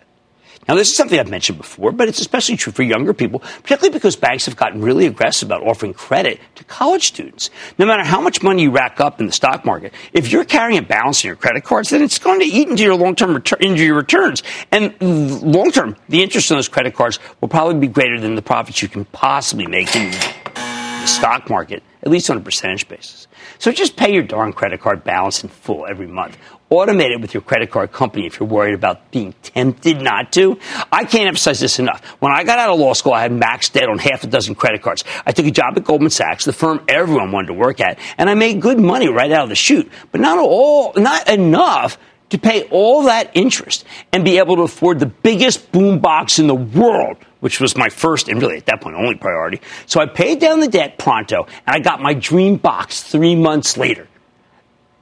Now, 0.70 0.76
this 0.76 0.88
is 0.88 0.96
something 0.96 1.18
I've 1.18 1.28
mentioned 1.28 1.58
before, 1.58 1.90
but 1.90 2.06
it's 2.06 2.20
especially 2.20 2.56
true 2.56 2.72
for 2.72 2.84
younger 2.84 3.12
people, 3.12 3.40
particularly 3.40 3.92
because 3.92 4.14
banks 4.14 4.46
have 4.46 4.54
gotten 4.54 4.80
really 4.80 5.04
aggressive 5.04 5.48
about 5.48 5.64
offering 5.64 5.92
credit 5.92 6.38
to 6.54 6.62
college 6.62 7.08
students. 7.08 7.50
No 7.76 7.86
matter 7.86 8.04
how 8.04 8.20
much 8.20 8.40
money 8.40 8.62
you 8.62 8.70
rack 8.70 9.00
up 9.00 9.18
in 9.18 9.26
the 9.26 9.32
stock 9.32 9.64
market, 9.64 9.92
if 10.12 10.30
you're 10.30 10.44
carrying 10.44 10.78
a 10.78 10.82
balance 10.82 11.24
in 11.24 11.26
your 11.26 11.34
credit 11.34 11.64
cards, 11.64 11.90
then 11.90 12.02
it's 12.02 12.20
going 12.20 12.38
to 12.38 12.46
eat 12.46 12.68
into 12.68 12.84
your 12.84 12.94
long-term 12.94 13.34
retur- 13.34 13.60
into 13.60 13.82
your 13.84 13.96
returns. 13.96 14.44
And 14.70 14.94
long-term, 15.42 15.96
the 16.08 16.22
interest 16.22 16.52
on 16.52 16.58
those 16.58 16.68
credit 16.68 16.94
cards 16.94 17.18
will 17.40 17.48
probably 17.48 17.80
be 17.80 17.88
greater 17.88 18.20
than 18.20 18.36
the 18.36 18.42
profits 18.42 18.80
you 18.80 18.88
can 18.88 19.06
possibly 19.06 19.66
make 19.66 19.96
in 19.96 20.12
the 20.12 21.06
stock 21.06 21.50
market, 21.50 21.82
at 22.04 22.10
least 22.10 22.30
on 22.30 22.36
a 22.36 22.40
percentage 22.40 22.86
basis. 22.86 23.26
So 23.58 23.72
just 23.72 23.96
pay 23.96 24.14
your 24.14 24.22
darn 24.22 24.52
credit 24.52 24.80
card 24.80 25.02
balance 25.02 25.42
in 25.42 25.48
full 25.48 25.84
every 25.88 26.06
month. 26.06 26.38
Automate 26.70 27.10
it 27.10 27.20
with 27.20 27.34
your 27.34 27.40
credit 27.42 27.72
card 27.72 27.90
company 27.90 28.26
if 28.26 28.38
you're 28.38 28.48
worried 28.48 28.74
about 28.74 29.10
being 29.10 29.34
tempted 29.42 30.00
not 30.00 30.32
to. 30.34 30.56
I 30.92 31.04
can't 31.04 31.26
emphasize 31.26 31.58
this 31.58 31.80
enough. 31.80 32.04
When 32.20 32.30
I 32.30 32.44
got 32.44 32.60
out 32.60 32.70
of 32.70 32.78
law 32.78 32.92
school, 32.92 33.12
I 33.12 33.22
had 33.22 33.32
max 33.32 33.70
debt 33.70 33.88
on 33.88 33.98
half 33.98 34.22
a 34.22 34.28
dozen 34.28 34.54
credit 34.54 34.80
cards. 34.80 35.02
I 35.26 35.32
took 35.32 35.46
a 35.46 35.50
job 35.50 35.76
at 35.76 35.82
Goldman 35.82 36.10
Sachs, 36.10 36.44
the 36.44 36.52
firm 36.52 36.84
everyone 36.86 37.32
wanted 37.32 37.48
to 37.48 37.54
work 37.54 37.80
at, 37.80 37.98
and 38.18 38.30
I 38.30 38.34
made 38.34 38.62
good 38.62 38.78
money 38.78 39.08
right 39.08 39.32
out 39.32 39.42
of 39.42 39.48
the 39.48 39.56
chute, 39.56 39.90
but 40.12 40.20
not 40.20 40.38
all, 40.38 40.92
not 40.94 41.28
enough 41.28 41.98
to 42.28 42.38
pay 42.38 42.68
all 42.70 43.02
that 43.02 43.32
interest 43.34 43.84
and 44.12 44.24
be 44.24 44.38
able 44.38 44.54
to 44.54 44.62
afford 44.62 45.00
the 45.00 45.06
biggest 45.06 45.72
boombox 45.72 46.38
in 46.38 46.46
the 46.46 46.54
world, 46.54 47.16
which 47.40 47.60
was 47.60 47.76
my 47.76 47.88
first 47.88 48.28
and 48.28 48.40
really 48.40 48.56
at 48.56 48.66
that 48.66 48.80
point 48.80 48.94
only 48.94 49.16
priority. 49.16 49.60
So 49.86 50.00
I 50.00 50.06
paid 50.06 50.38
down 50.38 50.60
the 50.60 50.68
debt 50.68 50.98
pronto 50.98 51.48
and 51.66 51.74
I 51.74 51.80
got 51.80 52.00
my 52.00 52.14
dream 52.14 52.56
box 52.56 53.02
three 53.02 53.34
months 53.34 53.76
later. 53.76 54.06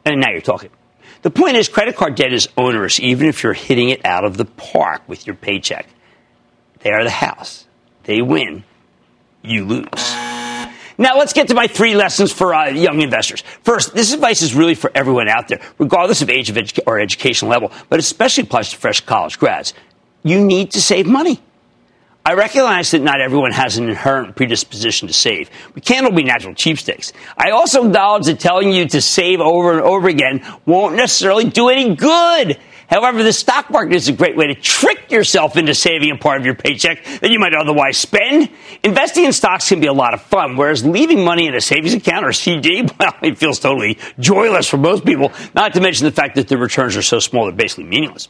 And 0.06 0.22
now 0.22 0.30
you're 0.30 0.40
talking. 0.40 0.70
The 1.22 1.30
point 1.30 1.56
is, 1.56 1.68
credit 1.68 1.96
card 1.96 2.14
debt 2.14 2.32
is 2.32 2.48
onerous, 2.56 3.00
even 3.00 3.26
if 3.26 3.42
you're 3.42 3.52
hitting 3.52 3.88
it 3.88 4.04
out 4.04 4.24
of 4.24 4.36
the 4.36 4.44
park 4.44 5.02
with 5.08 5.26
your 5.26 5.36
paycheck. 5.36 5.86
They 6.80 6.90
are 6.90 7.02
the 7.02 7.10
house. 7.10 7.66
They 8.04 8.22
win. 8.22 8.64
You 9.42 9.64
lose. 9.64 10.14
Now 11.00 11.16
let's 11.16 11.32
get 11.32 11.48
to 11.48 11.54
my 11.54 11.68
three 11.68 11.94
lessons 11.94 12.32
for 12.32 12.52
uh, 12.52 12.70
young 12.70 13.00
investors. 13.00 13.42
First, 13.62 13.94
this 13.94 14.12
advice 14.12 14.42
is 14.42 14.54
really 14.54 14.74
for 14.74 14.90
everyone 14.94 15.28
out 15.28 15.46
there, 15.46 15.60
regardless 15.78 16.22
of 16.22 16.28
age 16.30 16.50
of 16.50 16.56
edu- 16.56 16.80
or 16.86 16.98
education 16.98 17.48
level, 17.48 17.70
but 17.88 18.00
especially 18.00 18.42
applies 18.42 18.70
to 18.70 18.76
fresh 18.76 19.00
college 19.00 19.38
grads. 19.38 19.74
You 20.24 20.44
need 20.44 20.72
to 20.72 20.82
save 20.82 21.06
money. 21.06 21.40
I 22.28 22.34
recognize 22.34 22.90
that 22.90 23.00
not 23.00 23.22
everyone 23.22 23.52
has 23.52 23.78
an 23.78 23.88
inherent 23.88 24.36
predisposition 24.36 25.08
to 25.08 25.14
save. 25.14 25.48
We 25.74 25.80
can't 25.80 26.04
all 26.04 26.12
be 26.12 26.24
natural 26.24 26.52
cheapskates. 26.52 27.14
I 27.38 27.52
also 27.52 27.86
acknowledge 27.86 28.26
that 28.26 28.38
telling 28.38 28.70
you 28.70 28.86
to 28.88 29.00
save 29.00 29.40
over 29.40 29.72
and 29.72 29.80
over 29.80 30.08
again 30.08 30.46
won't 30.66 30.94
necessarily 30.94 31.44
do 31.44 31.70
any 31.70 31.94
good. 31.94 32.58
However, 32.90 33.22
the 33.22 33.32
stock 33.32 33.70
market 33.70 33.94
is 33.94 34.08
a 34.08 34.12
great 34.12 34.36
way 34.36 34.48
to 34.48 34.54
trick 34.54 35.10
yourself 35.10 35.56
into 35.56 35.74
saving 35.74 36.10
a 36.10 36.18
part 36.18 36.38
of 36.38 36.44
your 36.44 36.54
paycheck 36.54 37.02
that 37.20 37.30
you 37.30 37.38
might 37.38 37.54
otherwise 37.54 37.96
spend. 37.96 38.50
Investing 38.84 39.24
in 39.24 39.32
stocks 39.32 39.66
can 39.66 39.80
be 39.80 39.86
a 39.86 39.94
lot 39.94 40.12
of 40.12 40.20
fun, 40.20 40.58
whereas 40.58 40.84
leaving 40.84 41.24
money 41.24 41.46
in 41.46 41.54
a 41.54 41.62
savings 41.62 41.94
account 41.94 42.26
or 42.26 42.34
CD, 42.34 42.82
well, 43.00 43.14
it 43.22 43.38
feels 43.38 43.58
totally 43.58 43.96
joyless 44.18 44.68
for 44.68 44.76
most 44.76 45.06
people, 45.06 45.32
not 45.54 45.72
to 45.72 45.80
mention 45.80 46.04
the 46.04 46.12
fact 46.12 46.34
that 46.34 46.48
the 46.48 46.58
returns 46.58 46.94
are 46.94 47.00
so 47.00 47.20
small 47.20 47.46
they're 47.46 47.54
basically 47.54 47.84
meaningless. 47.84 48.28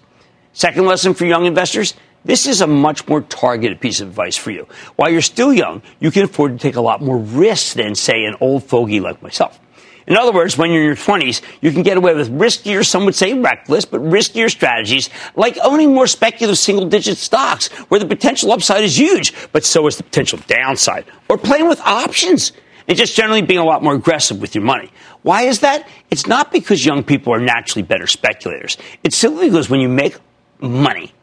Second 0.53 0.87
lesson 0.87 1.15
for 1.15 1.27
young 1.27 1.47
investors 1.47 1.95
this 2.29 2.47
is 2.47 2.61
a 2.61 2.67
much 2.67 3.09
more 3.09 3.23
targeted 3.23 3.81
piece 3.81 4.03
of 4.03 4.09
advice 4.09 4.37
for 4.37 4.51
you. 4.51 4.67
While 4.97 5.09
you're 5.09 5.23
still 5.23 5.51
young, 5.51 5.81
you 5.99 6.11
can 6.11 6.25
afford 6.25 6.53
to 6.53 6.59
take 6.59 6.77
a 6.77 6.81
lot 6.83 7.01
more 7.01 7.17
risks 7.17 7.73
than, 7.73 7.95
say, 7.95 8.27
an 8.27 8.37
old 8.43 8.65
fogey 8.65 9.01
like 9.01 9.23
myself. 9.23 9.59
In 10.07 10.15
other 10.15 10.31
words, 10.31 10.59
when 10.59 10.71
you're 10.71 10.83
in 10.83 10.87
your 10.89 10.97
20s, 10.97 11.41
you 11.63 11.73
can 11.73 11.83
get 11.83 11.97
away 11.97 12.15
with 12.15 12.31
riskier, 12.31 12.85
some 12.85 13.07
would 13.07 13.15
say 13.15 13.33
reckless, 13.33 13.87
but 13.87 14.03
riskier 14.03 14.51
strategies 14.51 15.09
like 15.37 15.57
owning 15.63 15.95
more 15.95 16.07
speculative 16.07 16.59
single 16.59 16.85
digit 16.85 17.17
stocks 17.17 17.69
where 17.89 17.99
the 17.99 18.07
potential 18.07 18.53
upside 18.53 18.85
is 18.85 18.99
huge, 18.99 19.33
but 19.53 19.65
so 19.65 19.87
is 19.87 19.97
the 19.97 20.03
potential 20.03 20.39
downside. 20.47 21.07
Or 21.31 21.39
playing 21.39 21.67
with 21.67 21.81
options 21.81 22.53
and 22.89 22.99
just 22.99 23.17
generally 23.17 23.41
being 23.41 23.59
a 23.59 23.65
lot 23.65 23.83
more 23.83 23.95
aggressive 23.95 24.39
with 24.39 24.55
your 24.55 24.65
money. 24.65 24.91
Why 25.23 25.45
is 25.45 25.61
that? 25.61 25.89
It's 26.11 26.27
not 26.27 26.53
because 26.53 26.85
young 26.85 27.03
people 27.03 27.33
are 27.33 27.41
naturally 27.41 27.83
better 27.83 28.07
speculators. 28.07 28.77
It's 29.03 29.17
simply 29.17 29.49
because 29.49 29.71
when 29.71 29.81
you 29.81 29.89
make 29.89 30.19
money 30.61 31.15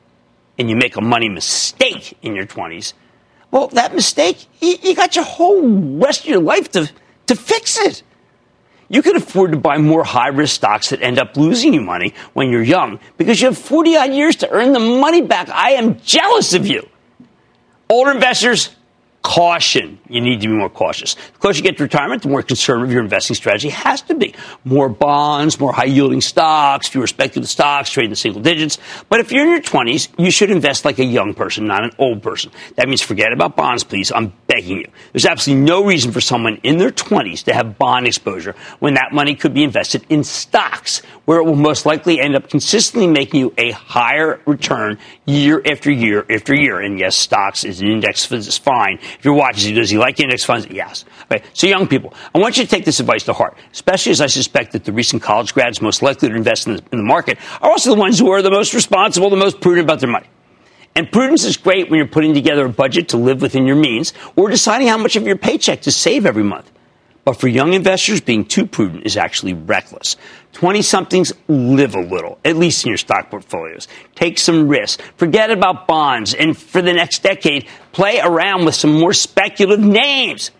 and 0.57 0.69
you 0.69 0.75
make 0.75 0.95
a 0.95 1.01
money 1.01 1.29
mistake 1.29 2.17
in 2.21 2.35
your 2.35 2.45
20s, 2.45 2.93
well, 3.51 3.67
that 3.69 3.93
mistake, 3.93 4.47
you, 4.59 4.75
you 4.81 4.95
got 4.95 5.15
your 5.15 5.25
whole 5.25 5.97
rest 5.97 6.21
of 6.21 6.27
your 6.27 6.41
life 6.41 6.71
to, 6.71 6.91
to 7.27 7.35
fix 7.35 7.77
it. 7.79 8.03
You 8.87 9.01
can 9.01 9.15
afford 9.15 9.51
to 9.51 9.57
buy 9.57 9.77
more 9.77 10.03
high 10.03 10.27
risk 10.27 10.55
stocks 10.55 10.89
that 10.89 11.01
end 11.01 11.17
up 11.17 11.37
losing 11.37 11.73
you 11.73 11.81
money 11.81 12.13
when 12.33 12.49
you're 12.49 12.61
young 12.61 12.99
because 13.17 13.41
you 13.41 13.47
have 13.47 13.57
40 13.57 13.97
odd 13.97 14.13
years 14.13 14.35
to 14.37 14.49
earn 14.51 14.73
the 14.73 14.79
money 14.79 15.21
back. 15.21 15.49
I 15.49 15.71
am 15.71 15.99
jealous 16.01 16.53
of 16.53 16.67
you. 16.67 16.87
Older 17.89 18.11
investors, 18.11 18.69
caution. 19.25 19.97
You 20.07 20.21
need 20.21 20.39
to 20.41 20.47
be 20.47 20.53
more 20.53 20.69
cautious. 20.69 21.15
The 21.15 21.39
closer 21.39 21.57
you 21.57 21.63
get 21.63 21.77
to 21.77 21.83
retirement, 21.83 22.21
the 22.21 22.29
more 22.29 22.43
conservative 22.43 22.91
your 22.91 23.01
investing 23.01 23.35
strategy 23.35 23.69
has 23.69 24.03
to 24.03 24.13
be. 24.13 24.35
More 24.63 24.87
bonds, 24.87 25.59
more 25.59 25.73
high 25.73 25.85
yielding 25.85 26.21
stocks, 26.21 26.87
fewer 26.87 27.07
speculative 27.07 27.49
stocks, 27.49 27.89
trading 27.89 28.11
in 28.11 28.15
single 28.15 28.43
digits. 28.43 28.77
But 29.09 29.21
if 29.21 29.31
you're 29.31 29.43
in 29.43 29.49
your 29.49 29.61
20s, 29.61 30.09
you 30.19 30.29
should 30.29 30.51
invest 30.51 30.85
like 30.85 30.99
a 30.99 31.03
young 31.03 31.33
person, 31.33 31.65
not 31.65 31.83
an 31.83 31.89
old 31.97 32.21
person. 32.21 32.51
That 32.75 32.87
means 32.87 33.01
forget 33.01 33.33
about 33.33 33.55
bonds, 33.55 33.83
please. 33.83 34.11
I'm 34.11 34.31
begging 34.45 34.77
you. 34.77 34.87
There's 35.11 35.25
absolutely 35.25 35.65
no 35.65 35.83
reason 35.83 36.11
for 36.11 36.21
someone 36.21 36.59
in 36.61 36.77
their 36.77 36.91
20s 36.91 37.45
to 37.45 37.53
have 37.55 37.79
bond 37.79 38.05
exposure 38.05 38.55
when 38.77 38.93
that 38.93 39.11
money 39.11 39.33
could 39.33 39.55
be 39.55 39.63
invested 39.63 40.05
in 40.07 40.23
stocks, 40.23 41.01
where 41.25 41.39
it 41.39 41.45
will 41.45 41.55
most 41.55 41.87
likely 41.87 42.19
end 42.19 42.35
up 42.35 42.47
consistently 42.47 43.07
making 43.07 43.39
you 43.39 43.53
a 43.57 43.71
higher 43.71 44.39
return 44.45 44.99
year 45.25 45.63
after 45.65 45.89
year 45.89 46.23
after 46.29 46.53
year. 46.53 46.79
And 46.79 46.99
yes, 46.99 47.15
stocks 47.15 47.63
is 47.63 47.81
an 47.81 47.87
index 47.87 48.31
is 48.31 48.57
fine 48.59 48.99
if 49.17 49.25
you're 49.25 49.33
watching, 49.33 49.75
does 49.75 49.89
he 49.89 49.97
like 49.97 50.19
index 50.19 50.43
funds? 50.43 50.67
Yes. 50.69 51.05
Okay. 51.31 51.43
So, 51.53 51.67
young 51.67 51.87
people, 51.87 52.13
I 52.33 52.39
want 52.39 52.57
you 52.57 52.63
to 52.63 52.69
take 52.69 52.85
this 52.85 52.99
advice 52.99 53.23
to 53.23 53.33
heart, 53.33 53.57
especially 53.71 54.11
as 54.11 54.21
I 54.21 54.27
suspect 54.27 54.73
that 54.73 54.83
the 54.83 54.93
recent 54.93 55.21
college 55.21 55.53
grads 55.53 55.81
most 55.81 56.01
likely 56.01 56.29
to 56.29 56.35
invest 56.35 56.67
in 56.67 56.75
the, 56.75 56.83
in 56.91 56.97
the 56.97 57.03
market 57.03 57.37
are 57.61 57.71
also 57.71 57.93
the 57.93 57.99
ones 57.99 58.19
who 58.19 58.31
are 58.31 58.41
the 58.41 58.51
most 58.51 58.73
responsible, 58.73 59.29
the 59.29 59.35
most 59.35 59.61
prudent 59.61 59.85
about 59.85 59.99
their 59.99 60.09
money. 60.09 60.27
And 60.95 61.11
prudence 61.11 61.43
is 61.43 61.57
great 61.57 61.89
when 61.89 61.97
you're 61.97 62.07
putting 62.07 62.33
together 62.33 62.65
a 62.65 62.69
budget 62.69 63.09
to 63.09 63.17
live 63.17 63.41
within 63.41 63.65
your 63.65 63.75
means 63.75 64.13
or 64.35 64.49
deciding 64.49 64.87
how 64.87 64.97
much 64.97 65.17
of 65.17 65.27
your 65.27 65.37
paycheck 65.37 65.81
to 65.81 65.91
save 65.91 66.25
every 66.25 66.43
month. 66.43 66.71
But 67.25 67.37
for 67.37 67.47
young 67.47 67.73
investors, 67.73 68.21
being 68.21 68.45
too 68.45 68.67
prudent 68.67 69.05
is 69.05 69.17
actually 69.17 69.53
reckless. 69.53 70.15
20 70.53 70.83
somethings 70.83 71.33
live 71.47 71.95
a 71.95 71.99
little, 71.99 72.37
at 72.45 72.55
least 72.55 72.85
in 72.85 72.89
your 72.89 72.97
stock 72.97 73.31
portfolios. 73.31 73.87
Take 74.13 74.37
some 74.37 74.67
risks. 74.67 75.03
Forget 75.17 75.49
about 75.49 75.87
bonds. 75.87 76.35
And 76.35 76.55
for 76.55 76.83
the 76.83 76.93
next 76.93 77.23
decade, 77.23 77.67
play 77.91 78.19
around 78.19 78.65
with 78.65 78.75
some 78.75 78.93
more 78.93 79.11
speculative 79.11 79.83
names 79.83 80.51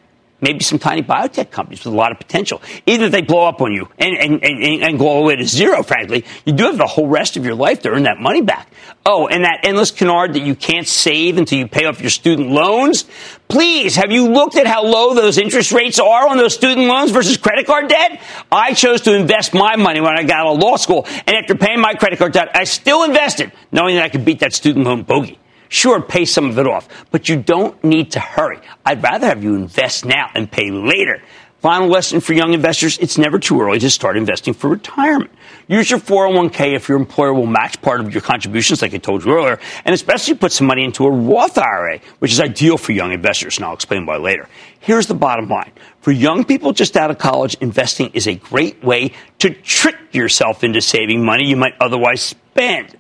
maybe 0.41 0.59
some 0.63 0.79
tiny 0.79 1.01
biotech 1.01 1.49
companies 1.49 1.83
with 1.85 1.93
a 1.93 1.97
lot 1.97 2.11
of 2.11 2.19
potential. 2.19 2.61
Either 2.85 3.09
they 3.09 3.21
blow 3.21 3.47
up 3.47 3.61
on 3.61 3.71
you 3.71 3.87
and, 3.97 4.17
and, 4.17 4.43
and, 4.43 4.83
and 4.83 4.99
go 4.99 5.07
all 5.07 5.21
the 5.21 5.27
way 5.27 5.35
to 5.35 5.45
zero, 5.45 5.81
frankly. 5.81 6.25
You 6.45 6.53
do 6.53 6.65
have 6.65 6.77
the 6.77 6.87
whole 6.87 7.07
rest 7.07 7.37
of 7.37 7.45
your 7.45 7.55
life 7.55 7.81
to 7.83 7.89
earn 7.89 8.03
that 8.03 8.19
money 8.19 8.41
back. 8.41 8.71
Oh, 9.05 9.27
and 9.27 9.43
that 9.43 9.61
endless 9.63 9.91
canard 9.91 10.33
that 10.33 10.43
you 10.43 10.55
can't 10.55 10.87
save 10.87 11.37
until 11.37 11.59
you 11.59 11.67
pay 11.67 11.85
off 11.85 12.01
your 12.01 12.09
student 12.09 12.49
loans. 12.49 13.05
Please, 13.47 13.95
have 13.95 14.11
you 14.11 14.29
looked 14.29 14.55
at 14.55 14.67
how 14.67 14.83
low 14.83 15.13
those 15.13 15.37
interest 15.37 15.71
rates 15.71 15.99
are 15.99 16.27
on 16.27 16.37
those 16.37 16.53
student 16.53 16.87
loans 16.87 17.11
versus 17.11 17.37
credit 17.37 17.65
card 17.65 17.87
debt? 17.87 18.21
I 18.51 18.73
chose 18.73 19.01
to 19.01 19.15
invest 19.15 19.53
my 19.53 19.75
money 19.75 20.01
when 20.01 20.17
I 20.17 20.23
got 20.23 20.47
out 20.47 20.55
of 20.55 20.59
law 20.59 20.77
school, 20.77 21.05
and 21.27 21.35
after 21.35 21.55
paying 21.55 21.79
my 21.79 21.93
credit 21.93 22.17
card 22.17 22.33
debt, 22.33 22.49
I 22.55 22.63
still 22.63 23.03
invested, 23.03 23.51
knowing 23.71 23.95
that 23.95 24.03
I 24.03 24.09
could 24.09 24.25
beat 24.25 24.39
that 24.39 24.53
student 24.53 24.85
loan 24.85 25.03
bogey. 25.03 25.39
Sure, 25.69 26.01
pay 26.01 26.25
some 26.25 26.49
of 26.49 26.59
it 26.59 26.67
off, 26.67 26.87
but 27.11 27.29
you 27.29 27.35
don't 27.35 27.83
need 27.83 28.11
to 28.11 28.19
hurry. 28.19 28.59
I'd 28.85 29.01
rather 29.03 29.27
have 29.27 29.43
you 29.43 29.55
invest 29.55 30.05
now 30.05 30.29
and 30.35 30.51
pay 30.51 30.71
later. 30.71 31.21
Final 31.65 31.87
lesson 31.87 32.19
for 32.19 32.33
young 32.33 32.53
investors 32.53 32.99
it's 32.99 33.17
never 33.17 33.39
too 33.39 33.59
early 33.59 33.79
to 33.79 33.89
start 33.89 34.17
investing 34.17 34.53
for 34.53 34.69
retirement. 34.69 35.31
Use 35.67 35.89
your 35.89 35.99
401k 35.99 36.75
if 36.75 36.87
your 36.87 36.95
employer 36.95 37.33
will 37.33 37.47
match 37.47 37.81
part 37.81 38.01
of 38.01 38.13
your 38.13 38.21
contributions, 38.21 38.83
like 38.83 38.93
I 38.93 38.97
told 38.97 39.25
you 39.25 39.33
earlier, 39.33 39.59
and 39.83 39.95
especially 39.95 40.35
put 40.35 40.51
some 40.51 40.67
money 40.67 40.83
into 40.83 41.05
a 41.05 41.09
Roth 41.09 41.57
IRA, 41.57 42.01
which 42.19 42.31
is 42.31 42.39
ideal 42.39 42.77
for 42.77 42.91
young 42.91 43.11
investors, 43.11 43.57
and 43.57 43.65
I'll 43.65 43.73
explain 43.73 44.05
why 44.05 44.17
later. 44.17 44.47
Here's 44.79 45.07
the 45.07 45.15
bottom 45.15 45.47
line 45.47 45.71
for 46.01 46.11
young 46.11 46.43
people 46.43 46.71
just 46.71 46.95
out 46.95 47.09
of 47.09 47.17
college, 47.17 47.55
investing 47.61 48.11
is 48.13 48.27
a 48.27 48.35
great 48.35 48.83
way 48.83 49.13
to 49.39 49.49
trick 49.49 49.95
yourself 50.11 50.63
into 50.63 50.81
saving 50.81 51.25
money 51.25 51.45
you 51.45 51.55
might 51.55 51.73
otherwise 51.81 52.21
spend. 52.21 52.95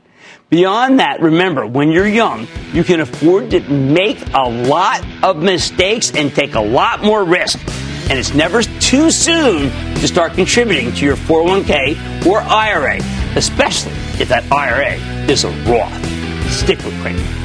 Beyond 0.55 0.99
that, 0.99 1.19
remember, 1.19 1.67
when 1.67 1.91
you're 1.91 2.07
young, 2.07 2.47
you 2.71 2.85
can 2.85 3.01
afford 3.01 3.51
to 3.51 3.59
make 3.59 4.25
a 4.33 4.47
lot 4.47 5.05
of 5.21 5.43
mistakes 5.43 6.13
and 6.15 6.33
take 6.33 6.55
a 6.55 6.61
lot 6.61 7.03
more 7.03 7.25
risk. 7.25 7.59
And 8.09 8.17
it's 8.17 8.33
never 8.33 8.63
too 8.63 9.11
soon 9.11 9.69
to 9.95 10.07
start 10.07 10.31
contributing 10.31 10.93
to 10.93 11.05
your 11.05 11.17
401k 11.17 12.25
or 12.25 12.39
IRA, 12.39 12.99
especially 13.35 13.91
if 14.17 14.29
that 14.29 14.49
IRA 14.49 14.93
is 15.29 15.43
a 15.43 15.49
Roth. 15.69 16.49
Stick 16.49 16.77
with 16.85 16.97
Cramer. 17.01 17.44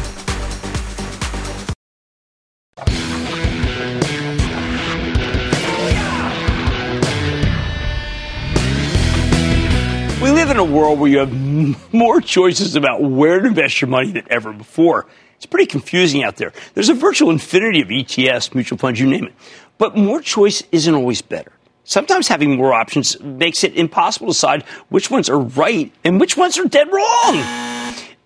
world 10.71 10.99
where 10.99 11.09
you 11.09 11.19
have 11.19 11.93
more 11.93 12.21
choices 12.21 12.75
about 12.75 13.03
where 13.03 13.39
to 13.39 13.47
invest 13.47 13.81
your 13.81 13.89
money 13.89 14.11
than 14.11 14.25
ever 14.29 14.53
before. 14.53 15.07
It's 15.35 15.45
pretty 15.45 15.65
confusing 15.65 16.23
out 16.23 16.37
there. 16.37 16.53
There's 16.73 16.89
a 16.89 16.93
virtual 16.93 17.31
infinity 17.31 17.81
of 17.81 17.87
ETFs, 17.87 18.53
mutual 18.53 18.77
funds, 18.77 18.99
you 18.99 19.07
name 19.07 19.25
it. 19.25 19.33
But 19.77 19.97
more 19.97 20.21
choice 20.21 20.61
isn't 20.71 20.93
always 20.93 21.21
better. 21.21 21.51
Sometimes 21.83 22.27
having 22.27 22.55
more 22.55 22.73
options 22.73 23.19
makes 23.19 23.63
it 23.63 23.75
impossible 23.75 24.27
to 24.27 24.33
decide 24.33 24.63
which 24.89 25.09
ones 25.09 25.29
are 25.29 25.39
right 25.39 25.91
and 26.03 26.19
which 26.19 26.37
ones 26.37 26.57
are 26.59 26.65
dead 26.65 26.87
wrong. 26.91 27.35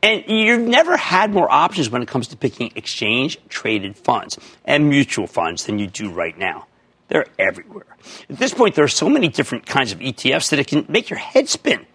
And 0.03 0.23
you've 0.27 0.67
never 0.67 0.97
had 0.97 1.33
more 1.33 1.51
options 1.51 1.89
when 1.89 2.01
it 2.01 2.07
comes 2.07 2.27
to 2.27 2.37
picking 2.37 2.71
exchange 2.75 3.39
traded 3.49 3.97
funds 3.97 4.37
and 4.65 4.89
mutual 4.89 5.25
funds 5.25 5.65
than 5.65 5.79
you 5.79 5.87
do 5.87 6.11
right 6.11 6.37
now. 6.37 6.67
They're 7.07 7.25
everywhere. 7.39 7.85
At 8.29 8.37
this 8.37 8.53
point, 8.53 8.75
there 8.75 8.85
are 8.85 8.89
so 8.89 9.09
many 9.09 9.29
different 9.29 9.65
kinds 9.65 9.91
of 9.91 9.99
ETFs 9.99 10.49
that 10.49 10.59
it 10.59 10.67
can 10.67 10.85
make 10.89 11.09
your 11.09 11.19
head 11.19 11.49
spin. 11.49 11.85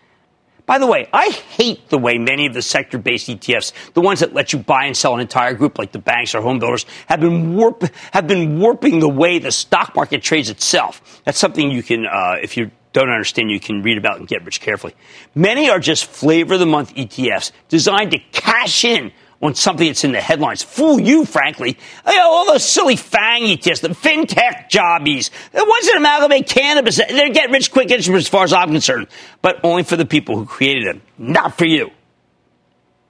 By 0.70 0.78
the 0.78 0.86
way, 0.86 1.08
I 1.12 1.30
hate 1.30 1.88
the 1.88 1.98
way 1.98 2.16
many 2.16 2.46
of 2.46 2.54
the 2.54 2.62
sector 2.62 2.96
based 2.96 3.26
ETFs, 3.26 3.72
the 3.94 4.00
ones 4.00 4.20
that 4.20 4.34
let 4.34 4.52
you 4.52 4.60
buy 4.60 4.84
and 4.84 4.96
sell 4.96 5.12
an 5.14 5.20
entire 5.20 5.52
group 5.52 5.80
like 5.80 5.90
the 5.90 5.98
banks 5.98 6.32
or 6.32 6.42
home 6.42 6.60
builders, 6.60 6.86
have 7.08 7.18
been, 7.18 7.56
warp, 7.56 7.82
have 8.12 8.28
been 8.28 8.60
warping 8.60 9.00
the 9.00 9.08
way 9.08 9.40
the 9.40 9.50
stock 9.50 9.96
market 9.96 10.22
trades 10.22 10.48
itself. 10.48 11.22
That's 11.24 11.40
something 11.40 11.72
you 11.72 11.82
can, 11.82 12.06
uh, 12.06 12.36
if 12.40 12.56
you 12.56 12.70
don't 12.92 13.08
understand, 13.08 13.50
you 13.50 13.58
can 13.58 13.82
read 13.82 13.98
about 13.98 14.20
and 14.20 14.28
get 14.28 14.44
rich 14.44 14.60
carefully. 14.60 14.94
Many 15.34 15.68
are 15.68 15.80
just 15.80 16.04
flavor 16.04 16.54
of 16.54 16.60
the 16.60 16.66
month 16.66 16.94
ETFs 16.94 17.50
designed 17.68 18.12
to 18.12 18.20
cash 18.30 18.84
in 18.84 19.10
on 19.42 19.54
something 19.54 19.86
that's 19.86 20.04
in 20.04 20.12
the 20.12 20.20
headlines. 20.20 20.62
Fool 20.62 21.00
you, 21.00 21.24
frankly. 21.24 21.78
all 22.04 22.46
those 22.46 22.64
silly 22.64 22.96
FANG 22.96 23.42
ETFs, 23.42 23.80
the 23.80 23.88
fintech 23.88 24.68
jobbies, 24.68 25.30
the 25.52 25.64
ones 25.64 25.86
that 25.86 25.96
amalgamate 25.96 26.46
cannabis, 26.46 26.96
they're 26.96 27.30
get 27.30 27.50
rich 27.50 27.70
quick 27.70 27.90
instruments 27.90 28.26
as 28.26 28.30
far 28.30 28.44
as 28.44 28.52
I'm 28.52 28.70
concerned, 28.70 29.08
but 29.40 29.60
only 29.64 29.82
for 29.82 29.96
the 29.96 30.04
people 30.04 30.36
who 30.36 30.44
created 30.44 30.86
them, 30.86 31.02
not 31.16 31.56
for 31.56 31.64
you. 31.64 31.90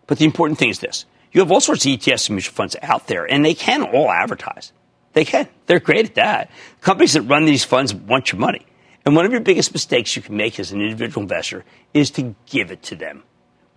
But 0.06 0.18
the 0.18 0.24
important 0.24 0.58
thing 0.58 0.70
is 0.70 0.78
this 0.78 1.04
you 1.32 1.40
have 1.40 1.50
all 1.50 1.60
sorts 1.60 1.84
of 1.84 1.92
ETFs 1.92 2.28
and 2.28 2.36
mutual 2.36 2.54
funds 2.54 2.76
out 2.82 3.06
there, 3.06 3.24
and 3.24 3.44
they 3.44 3.54
can 3.54 3.82
all 3.82 4.10
advertise. 4.10 4.72
They 5.12 5.24
can. 5.24 5.48
They're 5.66 5.80
great 5.80 6.06
at 6.06 6.14
that. 6.14 6.50
Companies 6.80 7.14
that 7.14 7.22
run 7.22 7.44
these 7.44 7.64
funds 7.64 7.92
want 7.92 8.30
your 8.30 8.40
money. 8.40 8.66
And 9.04 9.16
one 9.16 9.24
of 9.24 9.32
your 9.32 9.40
biggest 9.40 9.72
mistakes 9.72 10.14
you 10.14 10.22
can 10.22 10.36
make 10.36 10.60
as 10.60 10.72
an 10.72 10.80
individual 10.80 11.22
investor 11.22 11.64
is 11.94 12.10
to 12.12 12.34
give 12.46 12.70
it 12.70 12.82
to 12.84 12.96
them 12.96 13.24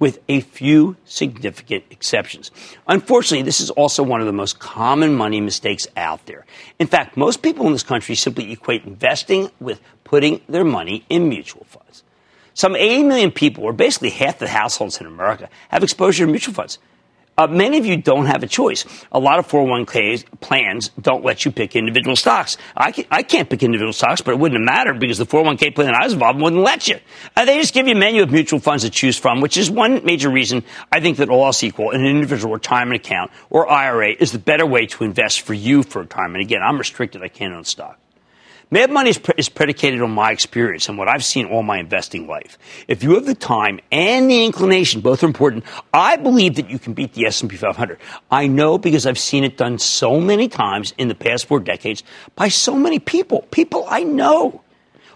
with 0.03 0.19
a 0.27 0.41
few 0.41 0.97
significant 1.05 1.81
exceptions. 1.89 2.51
Unfortunately, 2.89 3.41
this 3.41 3.61
is 3.61 3.69
also 3.69 4.03
one 4.03 4.19
of 4.19 4.27
the 4.27 4.33
most 4.33 4.59
common 4.59 5.15
money 5.15 5.39
mistakes 5.39 5.87
out 5.95 6.25
there. 6.25 6.45
In 6.77 6.87
fact, 6.87 7.15
most 7.15 7.41
people 7.41 7.65
in 7.67 7.71
this 7.71 7.83
country 7.83 8.13
simply 8.15 8.51
equate 8.51 8.83
investing 8.83 9.49
with 9.61 9.79
putting 10.03 10.41
their 10.49 10.65
money 10.65 11.05
in 11.07 11.29
mutual 11.29 11.63
funds. 11.69 12.03
Some 12.53 12.75
80 12.75 13.03
million 13.03 13.31
people, 13.31 13.63
or 13.63 13.71
basically 13.71 14.09
half 14.09 14.39
the 14.39 14.49
households 14.49 14.99
in 14.99 15.07
America, 15.07 15.47
have 15.69 15.83
exposure 15.83 16.25
to 16.25 16.29
mutual 16.29 16.53
funds. 16.53 16.79
Uh, 17.37 17.47
many 17.47 17.79
of 17.79 17.85
you 17.85 17.97
don't 17.97 18.27
have 18.27 18.43
a 18.43 18.47
choice. 18.47 18.85
A 19.11 19.19
lot 19.19 19.39
of 19.39 19.47
401k 19.47 20.39
plans 20.39 20.89
don't 21.01 21.25
let 21.25 21.45
you 21.45 21.51
pick 21.51 21.75
individual 21.75 22.15
stocks. 22.15 22.57
I, 22.77 22.91
can, 22.91 23.05
I 23.09 23.23
can't 23.23 23.49
pick 23.49 23.63
individual 23.63 23.93
stocks, 23.93 24.21
but 24.21 24.31
it 24.31 24.39
wouldn't 24.39 24.59
have 24.59 24.65
mattered 24.65 24.99
because 24.99 25.17
the 25.17 25.25
401k 25.25 25.73
plan 25.73 25.95
I 25.95 26.03
was 26.03 26.13
involved 26.13 26.37
in 26.37 26.43
wouldn't 26.43 26.61
let 26.61 26.87
you. 26.87 26.99
Uh, 27.35 27.45
they 27.45 27.57
just 27.59 27.73
give 27.73 27.87
you 27.87 27.95
a 27.95 27.97
menu 27.97 28.21
of 28.21 28.31
mutual 28.31 28.59
funds 28.59 28.83
to 28.83 28.89
choose 28.89 29.17
from, 29.17 29.41
which 29.41 29.57
is 29.57 29.71
one 29.71 30.05
major 30.05 30.29
reason 30.29 30.63
I 30.91 30.99
think 30.99 31.17
that 31.17 31.29
all 31.29 31.45
else 31.45 31.63
equal, 31.63 31.91
an 31.91 32.05
individual 32.05 32.53
retirement 32.53 33.03
account 33.03 33.31
or 33.49 33.69
IRA 33.69 34.11
is 34.11 34.31
the 34.31 34.39
better 34.39 34.65
way 34.65 34.85
to 34.87 35.03
invest 35.03 35.41
for 35.41 35.53
you 35.53 35.81
for 35.81 36.01
retirement. 36.01 36.43
Again, 36.43 36.61
I'm 36.61 36.77
restricted. 36.77 37.23
I 37.23 37.29
can't 37.29 37.53
own 37.53 37.63
stock. 37.63 37.99
Mad 38.73 38.89
Money 38.89 39.11
is, 39.11 39.19
pre- 39.19 39.35
is, 39.37 39.49
predicated 39.49 40.01
on 40.01 40.09
my 40.09 40.31
experience 40.31 40.89
and 40.89 40.97
what 40.97 41.07
I've 41.07 41.23
seen 41.23 41.45
all 41.45 41.61
my 41.61 41.77
investing 41.77 42.25
life. 42.25 42.57
If 42.87 43.03
you 43.03 43.13
have 43.13 43.27
the 43.27 43.35
time 43.35 43.79
and 43.91 44.27
the 44.31 44.43
inclination, 44.45 45.01
both 45.01 45.21
are 45.21 45.27
important, 45.27 45.63
I 45.93 46.15
believe 46.15 46.55
that 46.55 46.71
you 46.71 46.79
can 46.79 46.93
beat 46.93 47.13
the 47.13 47.27
S&P 47.27 47.55
500. 47.55 47.99
I 48.31 48.47
know 48.47 48.79
because 48.79 49.05
I've 49.05 49.19
seen 49.19 49.43
it 49.43 49.57
done 49.57 49.77
so 49.77 50.19
many 50.19 50.47
times 50.47 50.91
in 50.97 51.07
the 51.07 51.13
past 51.13 51.45
four 51.45 51.59
decades 51.59 52.01
by 52.35 52.47
so 52.47 52.73
many 52.75 52.97
people, 52.97 53.43
people 53.51 53.85
I 53.87 54.01
know. 54.01 54.63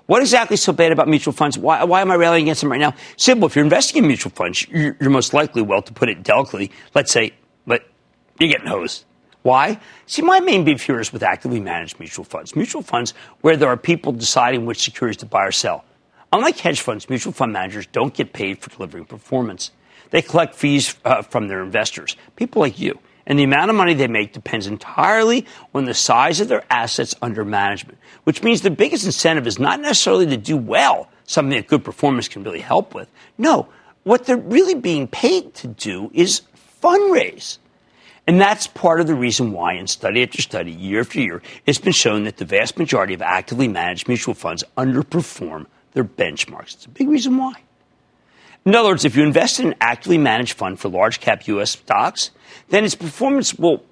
What 0.05 0.21
exactly 0.21 0.53
is 0.53 0.61
so 0.61 0.71
bad 0.71 0.91
about 0.91 1.07
mutual 1.07 1.33
funds? 1.33 1.57
Why, 1.57 1.83
why 1.83 2.01
am 2.01 2.11
I 2.11 2.13
railing 2.13 2.43
against 2.43 2.61
them 2.61 2.71
right 2.71 2.79
now? 2.79 2.93
Simple. 3.15 3.47
If 3.47 3.55
you're 3.55 3.65
investing 3.65 4.03
in 4.03 4.07
mutual 4.07 4.33
funds, 4.33 4.67
you're, 4.67 4.95
you're 5.01 5.09
most 5.09 5.33
likely, 5.33 5.63
well, 5.63 5.81
to 5.81 5.93
put 5.93 6.09
it 6.09 6.21
delicately, 6.21 6.69
let's 6.93 7.11
say, 7.11 7.33
but 7.65 7.89
you're 8.39 8.51
getting 8.51 8.67
hosed. 8.67 9.05
Why? 9.47 9.79
See, 10.07 10.21
my 10.23 10.41
main 10.41 10.65
beef 10.65 10.85
here 10.85 10.99
is 10.99 11.13
with 11.13 11.23
actively 11.23 11.61
managed 11.61 12.01
mutual 12.01 12.25
funds. 12.25 12.53
Mutual 12.53 12.81
funds 12.81 13.13
where 13.39 13.55
there 13.55 13.69
are 13.69 13.77
people 13.77 14.11
deciding 14.11 14.65
which 14.65 14.81
securities 14.81 15.21
to 15.21 15.25
buy 15.25 15.45
or 15.45 15.53
sell. 15.53 15.85
Unlike 16.33 16.57
hedge 16.57 16.81
funds, 16.81 17.09
mutual 17.09 17.31
fund 17.31 17.53
managers 17.53 17.87
don't 17.87 18.13
get 18.13 18.33
paid 18.33 18.59
for 18.59 18.69
delivering 18.71 19.05
performance. 19.05 19.71
They 20.09 20.21
collect 20.21 20.53
fees 20.53 20.97
uh, 21.05 21.21
from 21.21 21.47
their 21.47 21.63
investors, 21.63 22.17
people 22.35 22.61
like 22.61 22.77
you. 22.77 22.99
And 23.25 23.39
the 23.39 23.45
amount 23.45 23.69
of 23.69 23.77
money 23.77 23.93
they 23.93 24.09
make 24.09 24.33
depends 24.33 24.67
entirely 24.67 25.45
on 25.73 25.85
the 25.85 25.93
size 25.93 26.41
of 26.41 26.49
their 26.49 26.65
assets 26.69 27.15
under 27.21 27.45
management, 27.45 27.99
which 28.25 28.43
means 28.43 28.63
the 28.63 28.69
biggest 28.69 29.05
incentive 29.05 29.47
is 29.47 29.59
not 29.59 29.79
necessarily 29.79 30.25
to 30.25 30.35
do 30.35 30.57
well, 30.57 31.07
something 31.23 31.55
that 31.55 31.67
good 31.67 31.85
performance 31.85 32.27
can 32.27 32.43
really 32.43 32.59
help 32.59 32.93
with. 32.93 33.09
No, 33.37 33.69
what 34.03 34.25
they're 34.25 34.35
really 34.35 34.75
being 34.75 35.07
paid 35.07 35.53
to 35.53 35.69
do 35.69 36.11
is 36.13 36.41
fundraise. 36.83 37.59
And 38.27 38.41
that's 38.41 38.67
part 38.67 38.99
of 38.99 39.07
the 39.07 39.15
reason 39.15 39.53
why, 39.53 39.75
in 39.75 39.87
study 39.87 40.21
after 40.21 40.41
study, 40.41 40.71
year 40.71 40.99
after 40.99 41.21
year, 41.21 41.41
it's 41.65 41.79
been 41.79 41.93
shown 41.93 42.25
that 42.25 42.35
the 42.35 42.45
vast 42.45 42.77
majority 42.77 43.13
of 43.13 43.21
actively 43.21 43.69
managed 43.69 44.09
mutual 44.09 44.33
funds 44.33 44.65
underperform 44.77 45.65
their 45.93 46.03
benchmarks. 46.03 46.75
It's 46.75 46.85
a 46.85 46.89
big 46.89 47.07
reason 47.07 47.37
why. 47.37 47.53
In 48.65 48.75
other 48.75 48.89
words, 48.89 49.05
if 49.05 49.15
you 49.15 49.23
invest 49.23 49.61
in 49.61 49.67
an 49.67 49.75
actively 49.79 50.17
managed 50.17 50.57
fund 50.57 50.77
for 50.77 50.89
large 50.89 51.21
cap 51.21 51.47
U.S. 51.47 51.71
stocks, 51.71 52.31
then 52.67 52.83
its 52.83 52.95
performance 52.95 53.55
will 53.55 53.85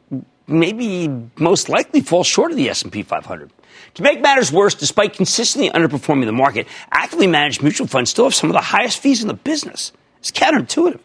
maybe 0.48 1.08
most 1.38 1.70
likely 1.70 2.02
fall 2.02 2.26
short 2.26 2.52
of 2.52 2.58
the 2.58 2.70
S&P 2.70 3.04
500. 3.04 3.52
To 3.96 4.04
make 4.04 4.22
matters 4.22 4.52
worse, 4.52 4.76
despite 4.76 5.14
consistently 5.14 5.70
underperforming 5.70 6.26
the 6.26 6.34
market, 6.34 6.68
actively 6.92 7.28
managed 7.28 7.64
mutual 7.64 7.88
funds 7.88 8.10
still 8.10 8.26
have 8.26 8.36
some 8.36 8.50
of 8.50 8.54
the 8.54 8.62
highest 8.62 9.00
fees 9.00 9.22
in 9.22 9.30
the 9.30 9.34
business. 9.34 9.94
It's 10.20 10.32
counterintuitive. 10.32 11.00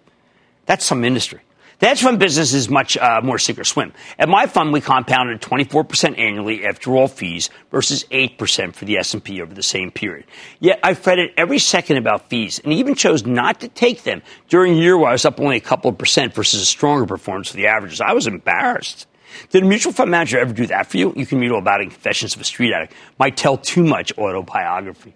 That's 0.66 0.84
some 0.84 1.04
industry. 1.04 1.40
The 1.80 1.86
hedge 1.86 2.02
fund 2.02 2.18
business 2.18 2.52
is 2.52 2.68
much 2.68 2.98
uh, 2.98 3.22
more 3.22 3.38
sink 3.38 3.58
or 3.58 3.64
swim. 3.64 3.94
At 4.18 4.28
my 4.28 4.46
fund, 4.46 4.70
we 4.70 4.82
compounded 4.82 5.40
24% 5.40 6.18
annually 6.18 6.66
after 6.66 6.94
all 6.94 7.08
fees 7.08 7.48
versus 7.70 8.04
8% 8.10 8.74
for 8.74 8.84
the 8.84 8.98
S&P 8.98 9.40
over 9.40 9.54
the 9.54 9.62
same 9.62 9.90
period. 9.90 10.26
Yet 10.58 10.78
I 10.82 10.92
fretted 10.92 11.30
every 11.38 11.58
second 11.58 11.96
about 11.96 12.28
fees 12.28 12.58
and 12.58 12.74
even 12.74 12.94
chose 12.94 13.24
not 13.24 13.60
to 13.62 13.68
take 13.68 14.02
them 14.02 14.20
during 14.48 14.74
a 14.74 14.76
year 14.76 14.98
where 14.98 15.08
I 15.08 15.12
was 15.12 15.24
up 15.24 15.40
only 15.40 15.56
a 15.56 15.60
couple 15.60 15.88
of 15.88 15.96
percent 15.96 16.34
versus 16.34 16.60
a 16.60 16.66
stronger 16.66 17.06
performance 17.06 17.48
for 17.48 17.56
the 17.56 17.68
averages. 17.68 18.02
I 18.02 18.12
was 18.12 18.26
embarrassed. 18.26 19.06
Did 19.48 19.62
a 19.62 19.66
mutual 19.66 19.94
fund 19.94 20.10
manager 20.10 20.38
ever 20.38 20.52
do 20.52 20.66
that 20.66 20.86
for 20.86 20.98
you? 20.98 21.14
You 21.16 21.24
can 21.24 21.40
read 21.40 21.50
all 21.50 21.60
about 21.60 21.80
it 21.80 21.84
in 21.84 21.90
Confessions 21.90 22.34
of 22.34 22.42
a 22.42 22.44
Street 22.44 22.74
Addict. 22.74 22.92
Might 23.18 23.38
tell 23.38 23.56
too 23.56 23.84
much 23.84 24.12
autobiography. 24.18 25.14